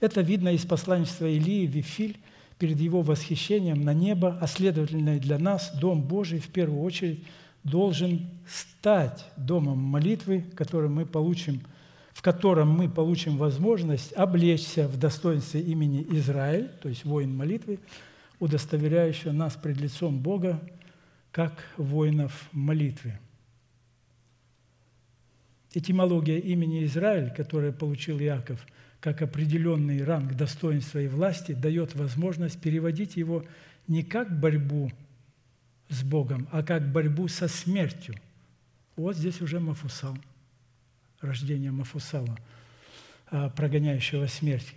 [0.00, 2.18] Это видно из посланничества Илии Вифиль,
[2.58, 7.24] перед Его восхищением на небо, а следовательно и для нас Дом Божий в первую очередь
[7.64, 11.62] должен стать домом молитвы, который мы получим,
[12.12, 17.80] в котором мы получим возможность облечься в достоинстве имени Израиль, то есть воин молитвы,
[18.38, 20.60] удостоверяющего нас пред лицом Бога,
[21.32, 23.18] как воинов молитвы.
[25.72, 28.64] Этимология имени Израиль, которое получил Иаков,
[29.04, 33.44] как определенный ранг достоинства и власти, дает возможность переводить его
[33.86, 34.90] не как борьбу
[35.90, 38.14] с Богом, а как борьбу со смертью.
[38.96, 40.16] Вот здесь уже Мафусал,
[41.20, 42.38] рождение Мафусала,
[43.26, 44.72] а, прогоняющего смерть.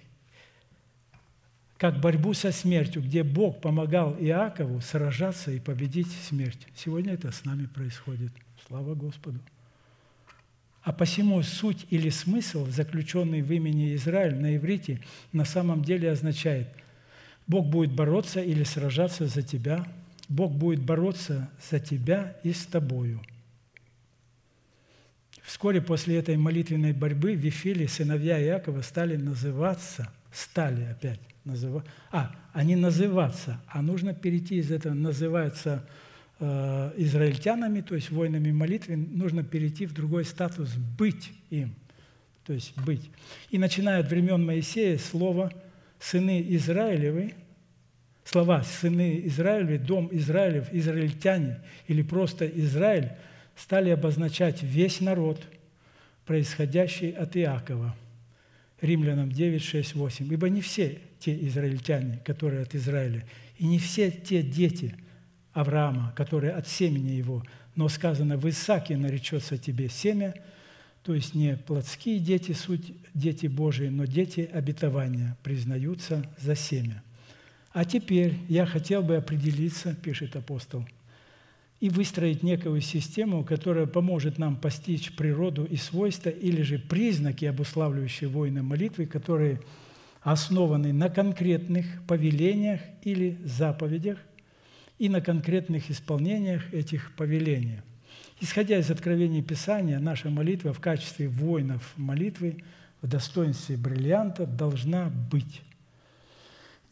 [1.78, 6.68] Как борьбу со смертью, где Бог помогал Иакову сражаться и победить смерть.
[6.76, 8.34] Сегодня это с нами происходит.
[8.68, 9.40] Слава Господу!
[10.88, 15.02] А посему суть или смысл, заключенный в имени Израиль на иврите,
[15.34, 16.70] на самом деле означает
[17.46, 19.86] Бог будет бороться или сражаться за тебя,
[20.30, 23.22] Бог будет бороться за тебя и с тобою.
[25.44, 32.34] Вскоре после этой молитвенной борьбы в Вифиле сыновья Иакова стали называться, стали опять называться, а,
[32.54, 35.86] они называться, а нужно перейти из этого, называется
[36.40, 41.74] израильтянами, то есть воинами молитвы, нужно перейти в другой статус– быть им,
[42.46, 43.10] то есть быть.
[43.50, 45.52] И начиная от времен Моисея слово
[46.00, 47.34] «сыны Израилевы»,
[48.24, 53.14] слова «сыны Израилевы», «дом Израилев», «израильтяне» или просто «Израиль»
[53.56, 55.42] стали обозначать весь народ,
[56.28, 57.96] происходящий от Иакова.
[58.80, 60.32] Римлянам 9, 6, 8.
[60.32, 63.26] «Ибо не все те израильтяне, которые от Израиля,
[63.58, 64.94] и не все те дети–
[65.58, 67.44] Авраама, который от семени его,
[67.76, 70.36] но сказано, в Исааке наречется тебе семя,
[71.02, 77.02] то есть не плотские дети, суть дети Божии, но дети обетования признаются за семя.
[77.72, 80.86] А теперь я хотел бы определиться, пишет апостол,
[81.80, 88.30] и выстроить некую систему, которая поможет нам постичь природу и свойства или же признаки, обуславливающие
[88.30, 89.60] воины молитвы, которые
[90.22, 94.20] основаны на конкретных повелениях или заповедях,
[94.98, 97.82] и на конкретных исполнениях этих повелений.
[98.40, 102.64] Исходя из откровений Писания, наша молитва в качестве воинов молитвы
[103.02, 105.62] в достоинстве бриллианта должна быть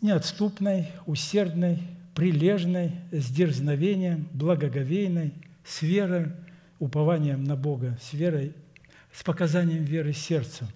[0.02, 1.80] неотступной, усердной,
[2.14, 5.34] прилежной, с дерзновением, благоговейной,
[5.64, 6.32] с верой,
[6.80, 8.53] упованием на Бога, с верой,
[9.11, 10.68] с показанием веры сердца,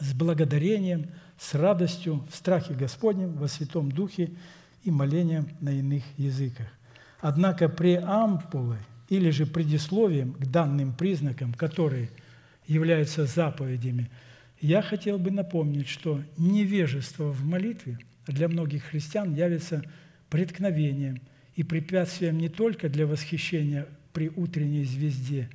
[0.00, 1.08] с благодарением,
[1.38, 4.30] с радостью, в страхе Господнем, во Святом Духе
[4.84, 6.68] и молением на иных языках.
[7.20, 8.78] Однако преампулой
[9.08, 12.10] или же предисловием к данным признакам, которые
[12.66, 14.10] являются заповедями,
[14.60, 19.82] я хотел бы напомнить, что невежество в молитве для многих христиан явится
[20.30, 21.20] преткновением
[21.54, 25.50] и препятствием не только для восхищения при утренней звезде,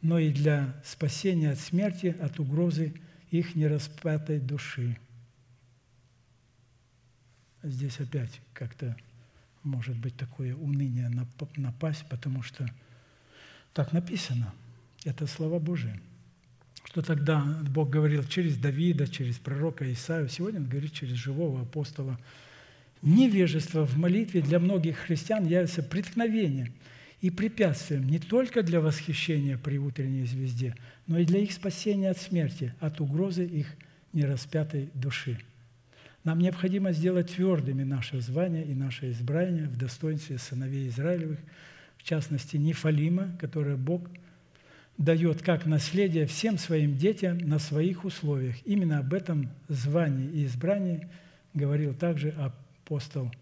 [0.00, 2.94] но и для спасения от смерти, от угрозы
[3.30, 4.96] их нераспятой души.
[7.62, 8.96] Здесь опять как-то
[9.62, 11.10] может быть такое уныние
[11.56, 12.68] напасть, потому что
[13.72, 14.52] так написано.
[15.04, 16.00] Это слова Божие.
[16.84, 22.18] Что тогда Бог говорил через Давида, через пророка Исаию, сегодня Он говорит через живого апостола.
[23.02, 26.72] Невежество в молитве для многих христиан является преткновением
[27.20, 30.76] и препятствием не только для восхищения при утренней звезде,
[31.06, 33.66] но и для их спасения от смерти, от угрозы их
[34.12, 35.38] нераспятой души.
[36.24, 41.38] Нам необходимо сделать твердыми наше звание и наше избрание в достоинстве сыновей Израилевых,
[41.96, 44.08] в частности, Нефалима, которое Бог
[44.98, 48.56] дает как наследие всем своим детям на своих условиях.
[48.64, 51.08] Именно об этом звании и избрании
[51.54, 53.32] говорил также апостол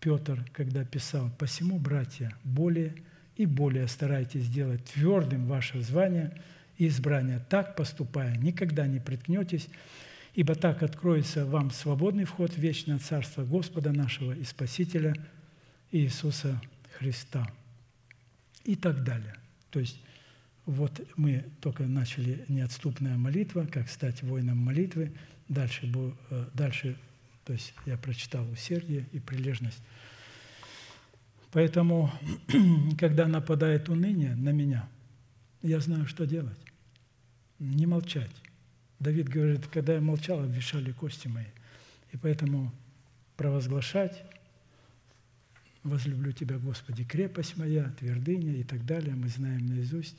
[0.00, 2.94] Петр, когда писал, «Посему, братья, более
[3.36, 6.32] и более старайтесь сделать твердым ваше звание
[6.78, 7.40] и избрание.
[7.48, 9.68] Так поступая, никогда не приткнетесь,
[10.36, 15.14] ибо так откроется вам свободный вход в вечное Царство Господа нашего и Спасителя
[15.90, 16.60] Иисуса
[16.98, 17.50] Христа.
[18.64, 19.34] И так далее.
[19.70, 19.98] То есть
[20.66, 25.12] вот мы только начали неотступная молитва, как стать воином молитвы.
[25.48, 25.90] Дальше,
[26.30, 26.98] э, дальше
[27.46, 29.80] то есть я прочитал усердие и прилежность.
[31.50, 32.12] Поэтому,
[32.98, 34.86] когда нападает уныние на меня,
[35.62, 36.58] я знаю, что делать.
[37.58, 38.30] Не молчать
[38.98, 41.44] Давид говорит, когда я молчал, обвешали кости мои.
[42.12, 42.72] И поэтому
[43.36, 44.22] провозглашать
[45.82, 50.16] «Возлюблю Тебя, Господи, крепость моя, твердыня» и так далее, мы знаем наизусть.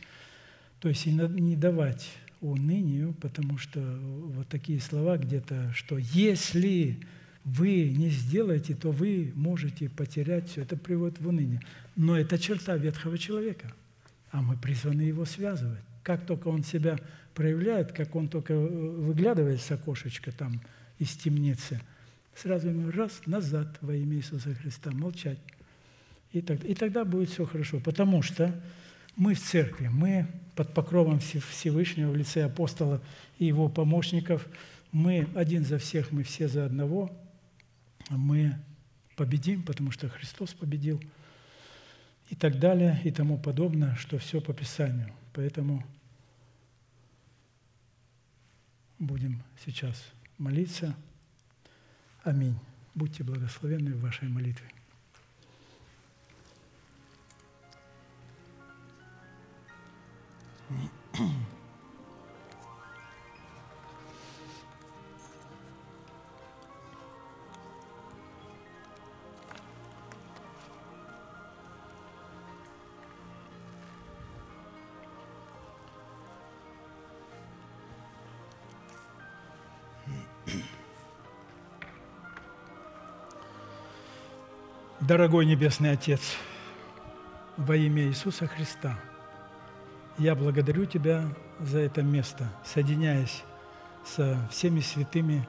[0.80, 2.08] То есть и не давать
[2.40, 7.00] унынию, потому что вот такие слова где-то, что если
[7.44, 10.62] вы не сделаете, то вы можете потерять все.
[10.62, 11.62] Это приводит в уныние.
[11.96, 13.74] Но это черта ветхого человека.
[14.32, 15.80] а мы призваны его связывать.
[16.04, 17.00] Как только он себя
[17.38, 20.60] проявляет, как он только э, выглядывает с окошечка там
[20.98, 21.80] из темницы,
[22.36, 25.38] сразу ему раз назад во имя Иисуса Христа, молчать.
[26.34, 27.80] И, так, и тогда будет все хорошо.
[27.80, 28.60] Потому что
[29.16, 33.02] мы в церкви, мы под покровом Всевышнего в лице апостола
[33.38, 34.48] и его помощников,
[34.92, 37.16] мы один за всех, мы все за одного,
[38.10, 38.56] мы
[39.16, 41.00] победим, потому что Христос победил,
[42.30, 45.14] и так далее, и тому подобное, что все по Писанию.
[45.34, 45.84] Поэтому
[49.00, 50.96] будем сейчас молиться.
[52.24, 52.60] Аминь.
[52.96, 54.72] Будьте благословенны в вашей молитве.
[85.08, 86.36] Дорогой Небесный Отец,
[87.56, 89.00] во имя Иисуса Христа,
[90.18, 91.30] я благодарю Тебя
[91.62, 93.46] за это место, соединяясь
[94.04, 95.48] со всеми святыми,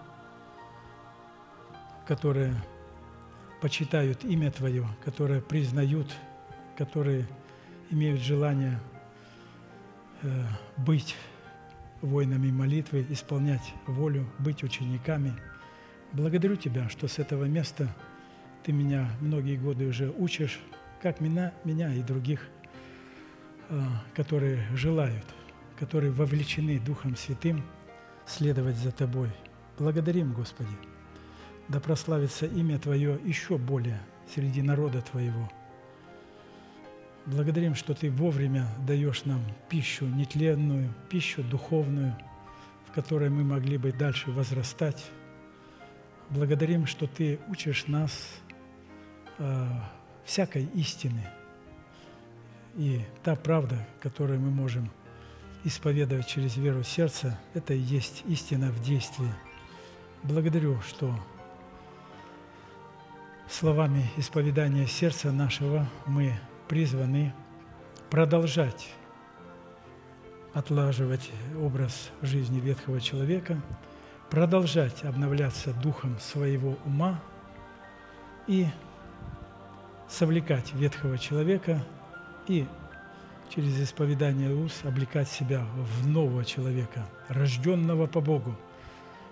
[2.07, 2.55] которые
[3.61, 6.15] почитают имя Твое, которые признают,
[6.77, 7.27] которые
[7.91, 8.79] имеют желание
[10.23, 10.45] э,
[10.77, 11.17] быть
[12.01, 15.35] воинами молитвы, исполнять волю, быть учениками.
[16.13, 17.93] Благодарю Тебя, что с этого места–
[18.69, 20.61] ты меня многие годы уже учишь,
[21.01, 22.47] как меня, меня и других,
[23.71, 25.25] а, которые желают,
[25.79, 27.65] которые вовлечены Духом Святым
[28.27, 29.31] следовать за Тобой.
[29.79, 30.77] Благодарим, Господи.
[31.69, 34.03] Да прославится имя Твое еще более
[34.35, 35.51] среди народа Твоего.
[37.25, 39.41] Благодарим, что Ты вовремя даешь нам
[39.71, 42.15] пищу нетленную, пищу духовную,
[42.87, 45.11] в которой мы могли бы дальше возрастать.
[46.29, 48.43] Благодарим, что Ты учишь нас
[49.39, 49.67] Э,
[50.25, 51.27] всякой истины.
[52.75, 54.91] И та правда, которую мы можем
[55.65, 59.33] исповедовать через веру сердца, это и есть истина в действии.
[60.23, 61.15] Благодарю, что
[63.49, 66.39] словами исповедания сердца нашего мы
[66.69, 67.33] призваны
[68.11, 68.91] продолжать
[70.53, 73.63] отлаживать образ жизни ветхого человека,
[74.31, 77.23] продолжать обновляться духом своего ума
[78.47, 78.67] и
[80.09, 81.85] совлекать ветхого человека
[82.47, 82.67] и
[83.55, 88.55] через исповедание уст облекать себя в нового человека, рожденного по Богу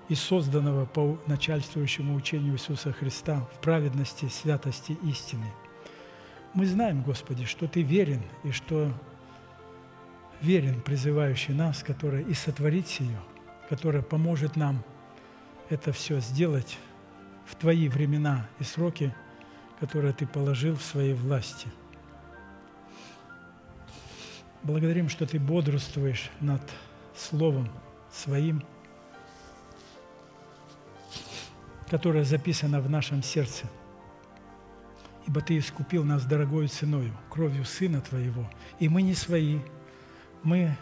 [0.09, 5.47] и созданного по начальствующему учению Иисуса Христа в праведности, святости истины.
[6.55, 8.93] Мы знаем, Господи, что Ты верен и что
[10.41, 13.19] верен призывающий нас, который и сотворит сие,
[13.69, 14.83] который поможет нам
[15.69, 16.79] это все сделать
[17.47, 19.15] в Твои времена и сроки–
[19.81, 21.69] которое Ты положил в своей власти.
[24.63, 26.63] Благодарим, что Ты бодрствуешь над
[27.15, 27.69] Словом
[28.11, 28.63] Своим,
[31.89, 33.67] которое записано в нашем сердце.
[35.27, 38.49] Ибо Ты искупил нас дорогою ценою, кровью Сына Твоего,
[38.79, 39.61] и мы не свои,
[40.43, 40.77] мы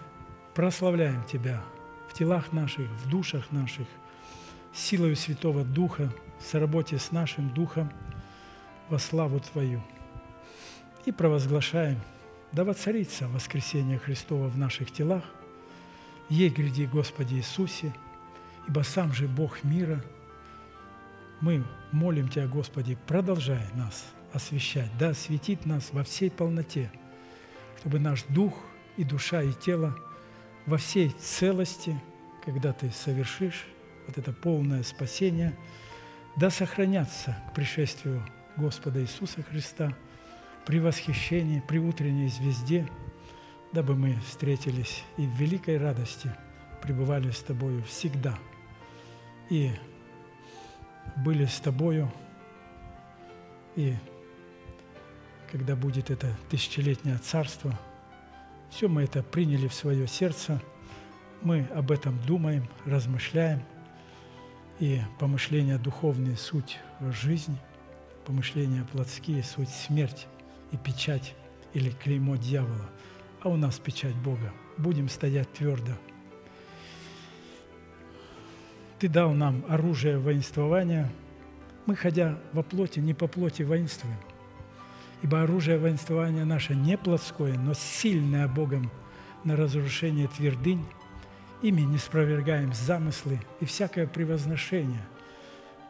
[0.55, 1.63] прославляем Тебя
[2.09, 3.87] в телах наших, в душах наших,
[4.73, 7.93] силою Святого Духа, в соработе с нашим Духом–
[8.89, 9.83] во славу Твою.
[11.05, 12.01] И провозглашаем,
[12.53, 15.25] да воцарится воскресение Христова в наших телах,
[16.29, 17.93] ей гряди, Господи Иисусе,
[18.69, 20.03] ибо сам же Бог мира.
[21.41, 26.91] Мы молим Тебя, Господи, продолжай нас освящать, да осветит нас во всей полноте,
[27.81, 28.55] чтобы наш дух
[28.97, 29.97] и душа и тело
[30.67, 32.01] во всей целости,
[32.45, 33.67] когда Ты совершишь
[34.07, 35.57] вот это полное спасение,
[36.37, 38.25] да сохранятся к пришествию
[38.57, 39.97] Господа Иисуса Христа
[40.65, 42.89] при восхищении, при утренней звезде,
[43.73, 46.31] дабы мы встретились и в великой радости
[46.81, 48.39] пребывали с Тобою всегда
[49.51, 49.73] и
[51.17, 52.11] были с Тобою,
[53.77, 53.95] и
[55.51, 57.79] когда будет это тысячелетнее царство,
[58.71, 60.61] все мы это приняли в свое сердце,
[61.43, 63.63] мы об этом думаем, размышляем,
[64.81, 67.59] и помышления духовные– суть жизни–
[68.25, 70.27] помышления плотские, суть смерть
[70.73, 71.35] и печать
[71.73, 72.91] или клеймо дьявола,
[73.43, 74.53] а у нас печать Бога.
[74.77, 75.93] Будем стоять твердо.
[78.99, 81.13] Ты дал нам оружие воинствования.
[81.87, 84.17] Мы, ходя во плоти, не по плоти воинствуем.
[85.23, 88.91] Ибо оружие воинствования наше не плотское, но сильное Богом
[89.43, 90.85] на разрушение твердынь,
[91.63, 95.03] ими не спровергаем замыслы и всякое превозношение,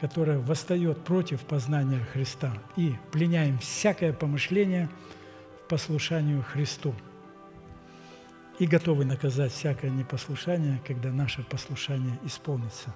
[0.00, 4.88] которое восстает против познания Христа, и пленяем всякое помышление
[5.58, 6.94] в послушанию Христу,
[8.58, 12.94] и готовы наказать всякое непослушание, когда наше послушание исполнится.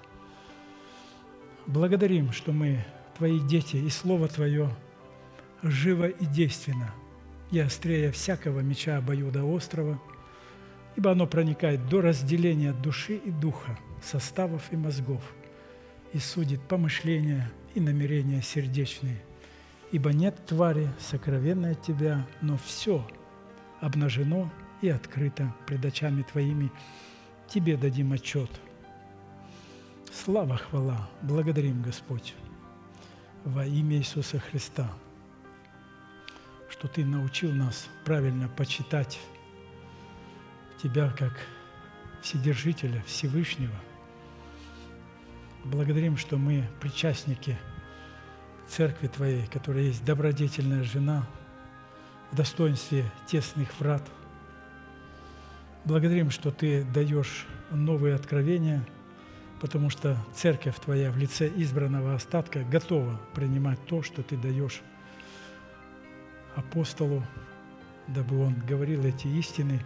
[1.65, 2.85] Благодарим, что мы
[3.17, 4.69] Твои дети, и Слово Твое
[5.61, 6.93] живо и действенно,
[7.51, 9.99] и острее всякого меча обоюда острова,
[10.95, 15.21] ибо оно проникает до разделения души и духа, составов и мозгов,
[16.13, 19.21] и судит помышления и намерения сердечные.
[19.91, 23.07] Ибо нет твари, сокровенной от Тебя, но все
[23.79, 26.71] обнажено и открыто пред очами Твоими.
[27.47, 28.49] Тебе дадим отчет.
[30.11, 32.35] Слава, хвала, благодарим, Господь,
[33.43, 34.91] во имя Иисуса Христа,
[36.69, 39.19] что Ты научил нас правильно почитать
[40.81, 41.33] Тебя как
[42.21, 43.75] Вседержителя, Всевышнего.
[45.63, 47.57] Благодарим, что мы причастники
[48.67, 51.27] Церкви Твоей, которая есть добродетельная жена
[52.31, 54.03] в достоинстве тесных врат–
[55.85, 58.85] Благодарим, что Ты даешь новые откровения,
[59.61, 64.81] потому что Церковь Твоя в лице избранного остатка готова принимать то, что Ты даешь
[66.55, 67.25] апостолу,
[68.07, 69.83] дабы он говорил эти истины.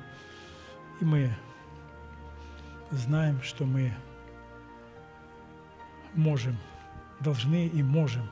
[0.99, 1.29] И мы
[2.89, 3.93] знаем, что мы
[6.15, 6.57] можем,
[7.19, 8.29] должны и можем,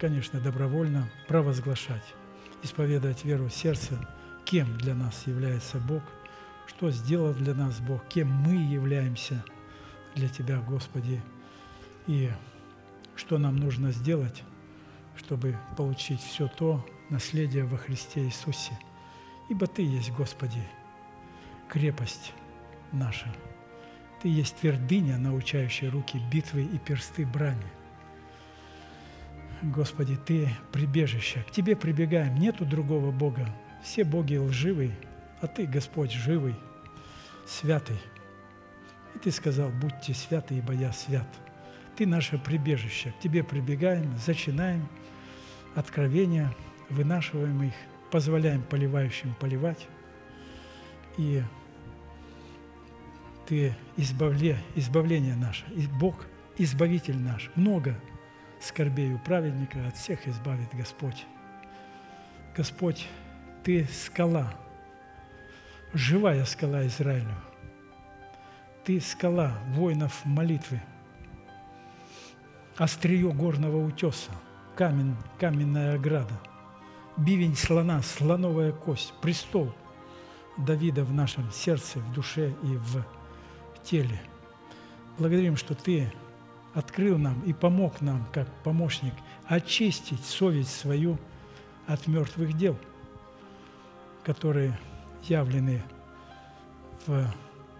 [0.00, 2.14] конечно, добровольно провозглашать,
[2.62, 3.98] исповедовать веру в сердце,
[4.44, 6.02] кем для нас является Бог–
[6.66, 9.44] что сделал для нас Бог, кем мы являемся
[10.14, 11.22] для Тебя, Господи,
[12.06, 12.30] и
[13.14, 14.42] что нам нужно сделать,
[15.16, 18.78] чтобы получить все то наследие во Христе Иисусе.
[19.48, 20.62] Ибо Ты есть, Господи,
[21.68, 22.32] крепость
[22.92, 23.32] наша.
[24.22, 27.66] Ты есть твердыня, научающая руки битвы и персты брани.
[29.62, 31.44] Господи, Ты прибежище.
[31.48, 32.34] К Тебе прибегаем.
[32.36, 33.48] Нету другого Бога.
[33.82, 34.96] Все боги лживые,
[35.40, 36.54] а Ты, Господь, живый,
[37.46, 37.98] святый.
[39.14, 41.28] И Ты сказал, будьте святы, ибо я свят.
[41.96, 43.12] Ты наше прибежище.
[43.12, 44.86] К Тебе прибегаем, зачинаем
[45.74, 46.54] откровения,
[46.88, 47.74] вынашиваем их,
[48.10, 49.86] позволяем поливающим поливать.
[51.18, 51.42] И
[53.46, 55.64] Ты избавле, избавление наше,
[56.00, 56.26] Бог–
[56.58, 57.50] избавитель наш.
[57.54, 57.94] Много
[58.60, 61.26] скорбей у праведника, от всех избавит Господь.
[62.56, 63.06] Господь,
[63.62, 64.54] Ты скала–
[65.96, 67.34] живая скала Израилю.
[68.84, 70.80] Ты скала воинов молитвы,
[72.76, 74.30] острие горного утеса,
[74.76, 76.34] камень, каменная ограда,
[77.16, 79.74] бивень слона, слоновая кость, престол
[80.56, 83.04] Давида в нашем сердце, в душе и в
[83.86, 84.20] теле.
[85.18, 86.12] Благодарим, что Ты
[86.74, 89.14] открыл нам и помог нам, как помощник,
[89.46, 91.18] очистить совесть свою
[91.86, 92.76] от мертвых дел,
[94.24, 94.78] которые
[95.22, 95.82] явлены
[97.06, 97.32] в,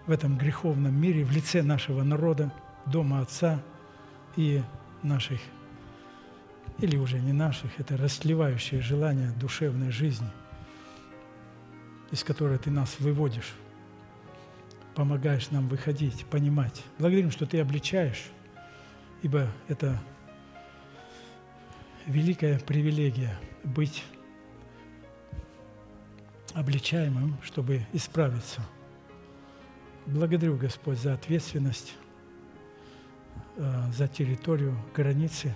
[0.06, 2.52] в этом греховном мире в лице нашего народа,
[2.86, 3.60] Дома Отца
[4.36, 4.62] и
[5.02, 5.40] наших,
[6.78, 10.30] или уже не наших, это расливающее желание душевной жизни,
[12.12, 13.52] из которой Ты нас выводишь,
[14.96, 16.82] помогаешь нам выходить, понимать.
[16.98, 18.24] Благодарим, что Ты обличаешь,
[19.22, 20.00] ибо это
[22.06, 24.02] великая привилегия быть
[26.54, 28.62] обличаемым, чтобы исправиться.
[30.06, 31.94] Благодарю, Господь, за ответственность,
[33.56, 35.54] э, за территорию, границы.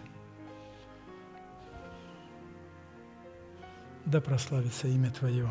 [4.05, 5.51] Да прославится имя Твое.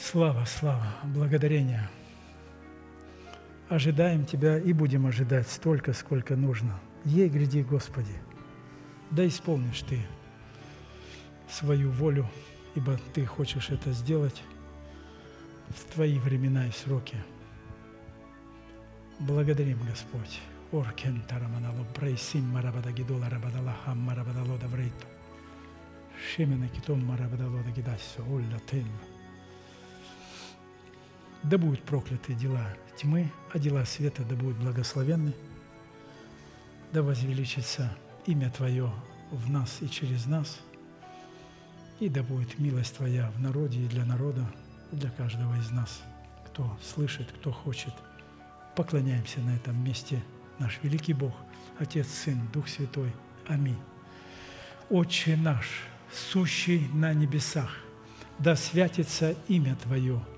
[0.00, 1.88] Слава, слава, благодарение.
[3.68, 6.78] Ожидаем Тебя и будем ожидать столько, сколько нужно.
[7.04, 8.12] Ей гряди, Господи,
[9.10, 9.98] да исполнишь Ты
[11.50, 12.30] свою волю,
[12.76, 14.40] ибо Ты хочешь это сделать
[15.70, 17.16] в Твои времена и сроки.
[19.18, 20.40] Благодарим, Господь.
[20.70, 25.06] Оркен тараманало брейсим марабада гидола рабадала хам марабадало даврейту.
[26.32, 28.22] Шемена китом марабадало да гидасо
[28.70, 28.86] тен.
[31.44, 32.66] Да будут прокляты дела
[32.96, 35.32] тьмы, а дела света да будут благословенны.
[36.92, 37.96] Да возвеличится
[38.26, 38.90] имя Твое
[39.30, 40.60] в нас и через нас,
[42.00, 44.44] и да будет милость Твоя в народе и для народа,
[44.90, 46.02] и для каждого из нас,
[46.46, 47.92] кто слышит, кто хочет.
[48.74, 50.22] Поклоняемся на этом месте
[50.58, 51.34] наш великий Бог,
[51.78, 53.12] Отец, Сын, Дух Святой.
[53.46, 53.78] Аминь.
[54.88, 57.70] Отче наш, сущий на небесах,
[58.38, 60.20] да святится имя Твое–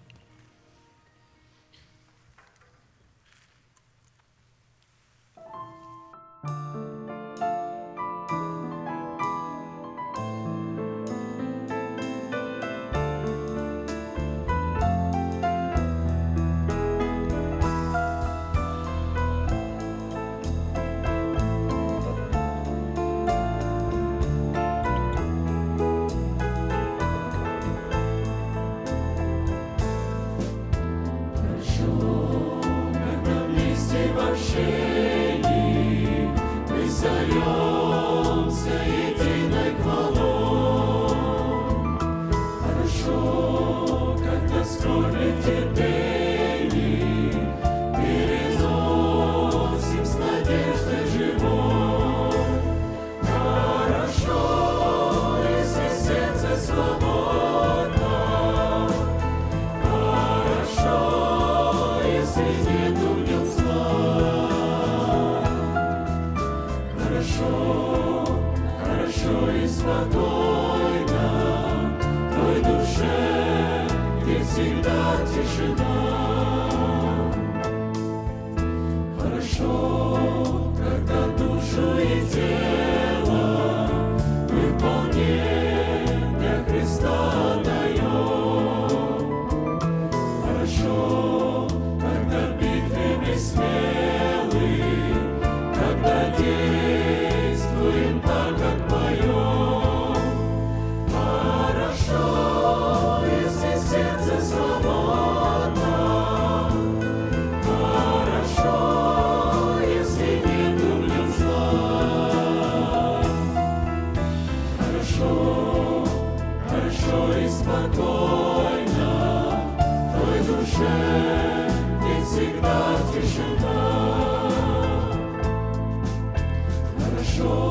[127.37, 127.70] Show.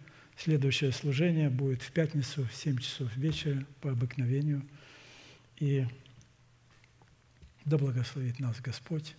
[0.43, 4.63] Следующее служение будет в пятницу в 7 часов вечера по обыкновению.
[5.57, 5.85] И
[7.63, 9.15] да благословит нас Господь.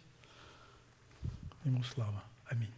[1.62, 2.24] Ему слава.
[2.46, 2.72] Аминь.